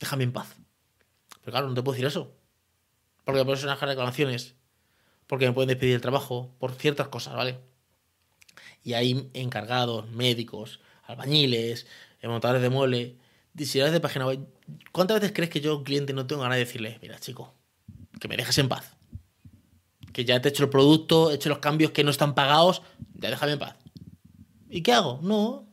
déjame 0.00 0.24
en 0.24 0.32
paz. 0.32 0.56
Pero 1.42 1.52
claro, 1.52 1.68
no 1.68 1.74
te 1.74 1.82
puedo 1.82 1.92
decir 1.92 2.06
eso. 2.06 2.34
Porque 3.24 3.38
me 3.40 3.44
pueden 3.44 3.68
hacer 3.68 3.88
reclamaciones, 3.88 4.56
porque 5.26 5.46
me 5.46 5.52
pueden 5.52 5.68
despedir 5.68 5.94
el 5.94 6.00
trabajo, 6.00 6.54
por 6.58 6.72
ciertas 6.72 7.08
cosas, 7.08 7.34
¿vale? 7.34 7.60
Y 8.82 8.94
hay 8.94 9.30
encargados, 9.34 10.10
médicos, 10.10 10.80
albañiles, 11.04 11.86
montadores 12.22 12.62
de 12.62 12.70
mueble, 12.70 13.16
diseñadores 13.54 13.92
de 13.92 14.00
página 14.00 14.26
web. 14.26 14.40
¿Cuántas 14.92 15.20
veces 15.20 15.32
crees 15.34 15.50
que 15.50 15.60
yo, 15.60 15.82
cliente, 15.82 16.12
no 16.12 16.26
tengo 16.26 16.42
ganas 16.42 16.56
de 16.56 16.64
decirle, 16.64 16.98
mira, 17.02 17.18
chico, 17.18 17.54
que 18.20 18.28
me 18.28 18.36
dejes 18.36 18.58
en 18.58 18.68
paz? 18.68 18.96
Que 20.12 20.24
ya 20.24 20.40
te 20.40 20.48
he 20.48 20.50
hecho 20.50 20.64
el 20.64 20.70
producto, 20.70 21.30
he 21.30 21.34
hecho 21.34 21.48
los 21.48 21.58
cambios 21.58 21.90
que 21.92 22.04
no 22.04 22.10
están 22.10 22.34
pagados, 22.34 22.82
ya 23.14 23.30
déjame 23.30 23.52
en 23.52 23.58
paz. 23.58 23.76
¿Y 24.68 24.82
qué 24.82 24.92
hago? 24.92 25.20
No. 25.22 25.68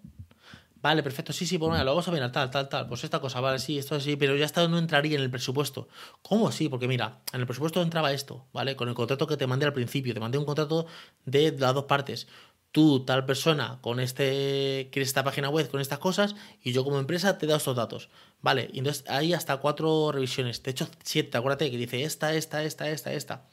Vale, 0.82 1.04
perfecto, 1.04 1.34
sí, 1.34 1.46
sí, 1.46 1.58
pues 1.58 1.68
bueno, 1.70 1.84
lo 1.84 1.92
vamos 1.92 2.08
a 2.08 2.12
mirar, 2.12 2.32
tal, 2.32 2.50
tal, 2.50 2.70
tal. 2.70 2.88
Pues 2.88 3.04
esta 3.04 3.20
cosa, 3.20 3.42
vale, 3.42 3.60
sí, 3.60 3.78
esto 3.78 4.00
sí, 4.00 4.16
pero 4.16 4.38
ya 4.38 4.46
está, 4.46 4.66
no 4.70 4.78
entraría 4.78 5.18
en 5.18 5.24
el 5.24 5.30
presupuesto. 5.30 5.90
¿Cómo 6.22 6.54
sí? 6.54 6.70
Porque 6.70 6.88
mira, 6.88 7.20
en 7.34 7.42
el 7.42 7.46
presupuesto 7.46 7.82
entraba 7.82 8.14
esto, 8.14 8.46
¿vale? 8.54 8.78
Con 8.78 8.88
el 8.88 8.96
contrato 8.96 9.28
que 9.28 9.36
te 9.36 9.46
mandé 9.46 9.66
al 9.66 9.74
principio, 9.74 10.14
te 10.14 10.22
mandé 10.22 10.38
un 10.38 10.46
contrato 10.46 10.86
de 11.26 11.52
las 11.52 11.74
dos 11.74 11.84
partes. 11.84 12.28
Tú, 12.72 13.04
tal 13.04 13.26
persona, 13.26 13.80
con 13.82 14.00
este, 14.00 14.90
quieres 14.92 15.10
esta 15.10 15.24
página 15.24 15.50
web, 15.50 15.70
con 15.70 15.82
estas 15.82 15.98
cosas, 15.98 16.36
y 16.62 16.72
yo 16.72 16.84
como 16.84 17.00
empresa 17.00 17.38
te 17.38 17.46
he 17.46 17.48
dado 17.48 17.58
estos 17.58 17.76
datos. 17.76 18.10
Vale, 18.42 18.70
y 18.72 18.80
entonces 18.80 19.04
hay 19.08 19.34
hasta 19.34 19.58
cuatro 19.58 20.12
revisiones. 20.12 20.62
De 20.62 20.72
hecho, 20.72 20.88
siete, 21.04 21.38
acuérdate 21.38 21.72
que 21.72 21.78
dice 21.78 22.04
esta, 22.04 22.34
esta, 22.34 22.64
esta, 22.64 22.90
esta, 22.90 23.12
esta. 23.12 23.48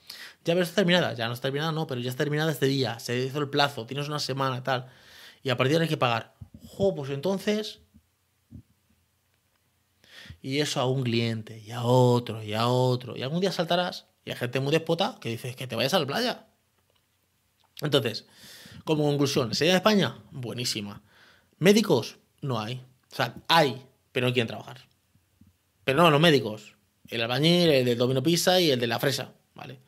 Ya 0.45 0.55
ves, 0.55 0.73
terminada. 0.73 1.15
Ya 1.15 1.29
no 1.29 1.33
está 1.33 1.49
terminada, 1.49 1.73
no, 1.73 1.87
pero 1.87 2.01
ya 2.01 2.11
está 2.11 2.25
terminada 2.25 2.53
este 2.53 2.67
día. 2.67 2.99
Se 2.99 3.19
hizo 3.19 3.39
el 3.39 3.49
plazo, 3.49 3.87
tienes 3.87 4.07
una 4.09 4.19
semana, 4.19 4.63
tal 4.63 4.91
y 5.47 5.51
a 5.51 5.57
partir 5.57 5.75
de 5.75 5.77
ahí 5.77 5.83
hay 5.85 5.89
que 5.89 5.97
pagar. 5.97 6.35
Jo, 6.67 6.93
pues 6.93 7.09
entonces. 7.11 7.79
Y 10.43 10.59
eso 10.59 10.81
a 10.81 10.87
un 10.87 11.05
cliente, 11.05 11.61
y 11.61 11.71
a 11.71 11.85
otro, 11.85 12.43
y 12.43 12.53
a 12.53 12.67
otro. 12.67 13.17
Y 13.17 13.23
algún 13.23 13.41
día 13.41 13.53
saltarás, 13.53 14.07
y 14.25 14.31
hay 14.31 14.37
gente 14.37 14.59
muy 14.59 14.73
despota 14.73 15.19
que 15.21 15.29
dice 15.29 15.55
que 15.55 15.69
te 15.69 15.77
vayas 15.77 15.95
a 15.95 16.01
la 16.01 16.07
playa. 16.07 16.47
Entonces, 17.81 18.27
Como 18.87 19.03
conclusión, 19.03 19.53
¿sería 19.53 19.73
de 19.73 19.79
España? 19.79 20.15
Buenísima. 20.31 21.03
Médicos, 21.59 22.19
no 22.41 22.61
hay. 22.61 22.81
O 23.11 23.17
sea, 23.17 23.35
hay, 23.49 23.85
pero 24.13 24.29
no 24.29 24.33
quieren 24.33 24.47
trabajar. 24.47 24.79
Pero 25.83 26.05
no, 26.05 26.09
los 26.09 26.21
médicos. 26.21 26.77
El 27.09 27.21
albañil, 27.21 27.69
el 27.69 27.85
del 27.85 27.99
domino 27.99 28.23
pizza 28.23 28.61
y 28.61 28.71
el 28.71 28.79
de 28.79 28.87
la 28.87 29.01
fresa, 29.01 29.33
¿vale? 29.57 29.81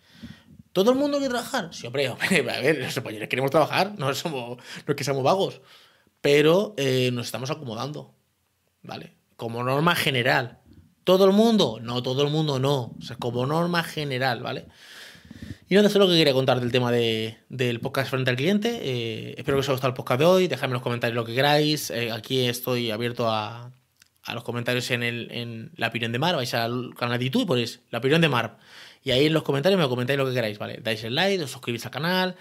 ¿Todo 0.72 0.90
el 0.90 0.96
mundo 0.98 1.18
quiere 1.18 1.32
trabajar? 1.32 1.72
Sí, 1.72 1.86
hombre, 1.86 2.08
hombre 2.10 2.38
a 2.50 2.60
ver, 2.60 2.78
los 2.78 2.96
españoles 2.96 3.28
queremos 3.28 3.52
trabajar, 3.52 3.94
no, 3.96 4.06
no 4.06 4.56
es 4.88 4.94
que 4.96 5.04
seamos 5.04 5.22
vagos, 5.22 5.60
pero 6.20 6.74
eh, 6.76 7.10
nos 7.12 7.26
estamos 7.26 7.52
acomodando, 7.52 8.16
¿vale? 8.82 9.14
Como 9.36 9.62
norma 9.62 9.94
general. 9.94 10.58
¿Todo 11.04 11.24
el 11.24 11.32
mundo? 11.32 11.78
No, 11.80 12.02
todo 12.02 12.24
el 12.24 12.30
mundo 12.30 12.58
no. 12.58 12.96
O 12.98 13.02
sea, 13.02 13.16
como 13.16 13.46
norma 13.46 13.84
general, 13.84 14.42
¿vale? 14.42 14.66
Y 15.70 15.74
nada, 15.74 15.88
eso 15.88 15.98
es 15.98 16.04
lo 16.04 16.10
que 16.10 16.16
quería 16.16 16.32
contar 16.32 16.60
del 16.60 16.72
tema 16.72 16.90
del 16.90 17.80
podcast 17.80 18.08
frente 18.10 18.30
al 18.30 18.36
cliente. 18.36 18.80
Eh, 18.82 19.34
espero 19.36 19.56
que 19.56 19.60
os 19.60 19.66
haya 19.66 19.74
gustado 19.74 19.90
el 19.90 19.94
podcast 19.94 20.20
de 20.20 20.24
hoy. 20.24 20.48
Dejadme 20.48 20.68
en 20.68 20.74
los 20.74 20.82
comentarios 20.82 21.14
lo 21.14 21.26
que 21.26 21.34
queráis. 21.34 21.90
Eh, 21.90 22.10
aquí 22.10 22.46
estoy 22.46 22.90
abierto 22.90 23.30
a, 23.30 23.70
los 24.32 24.44
comentarios 24.44 24.90
en, 24.92 25.02
el, 25.02 25.30
en 25.30 25.70
La 25.76 25.88
Opinión 25.88 26.10
de 26.10 26.18
Mar. 26.18 26.36
Vais 26.36 26.54
al 26.54 26.94
canal 26.94 27.18
de 27.18 27.26
YouTube 27.26 27.42
y 27.42 27.46
ponéis 27.46 27.80
La 27.90 27.98
Opinión 27.98 28.22
de 28.22 28.30
Mar. 28.30 28.56
Y 29.04 29.10
ahí 29.10 29.26
en 29.26 29.34
los 29.34 29.42
comentarios 29.42 29.78
me 29.78 29.86
comentáis 29.88 30.18
lo 30.18 30.26
que 30.26 30.32
queráis, 30.32 30.58
¿vale? 30.58 30.80
Dais 30.82 31.04
el 31.04 31.14
like, 31.14 31.44
os 31.44 31.50
suscribís 31.50 31.84
al 31.84 31.92
canal. 31.92 32.36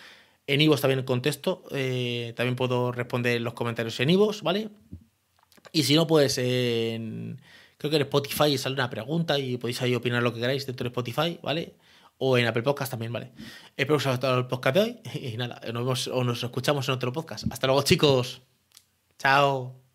En 0.48 0.62
Ivos 0.62 0.80
también 0.80 1.04
contesto. 1.04 1.66
Eh, 1.72 2.34
también 2.38 2.56
puedo 2.56 2.94
responder 2.94 3.42
los 3.42 3.54
comentarios 3.56 4.00
en 4.00 4.10
Ivos, 4.10 4.42
¿vale? 4.42 4.70
Y 5.74 5.84
si 5.84 5.96
no, 5.96 6.08
pues 6.08 6.38
en, 6.38 7.42
creo 7.78 7.92
que 7.92 7.98
en 7.98 8.04
Spotify 8.04 8.58
sale 8.58 8.76
una 8.76 8.90
pregunta 8.90 9.38
y 9.38 9.58
podéis 9.58 9.82
ahí 9.82 9.96
opinar 9.96 10.24
lo 10.24 10.34
que 10.34 10.40
queráis 10.40 10.66
dentro 10.66 10.86
de 10.86 10.90
Spotify, 10.90 11.38
¿vale? 11.44 11.74
O 12.18 12.38
en 12.38 12.47
Apple 12.47 12.63
Podcast 12.63 12.91
también, 12.91 13.13
¿vale? 13.13 13.32
Espero 13.76 13.97
que 13.97 14.01
os 14.01 14.05
haya 14.07 14.15
gustado 14.15 14.39
el 14.39 14.47
podcast 14.47 14.76
de 14.76 14.82
hoy 14.82 14.99
y 15.34 15.38
nada, 15.38 15.61
nos 15.74 15.84
vemos 15.84 16.07
o 16.07 16.24
nos 16.24 16.43
escuchamos 16.43 16.88
en 16.88 16.95
otro 16.95 17.11
podcast. 17.11 17.45
Hasta 17.51 17.68
luego, 17.68 17.82
chicos. 17.84 18.41
Chao. 19.18 19.87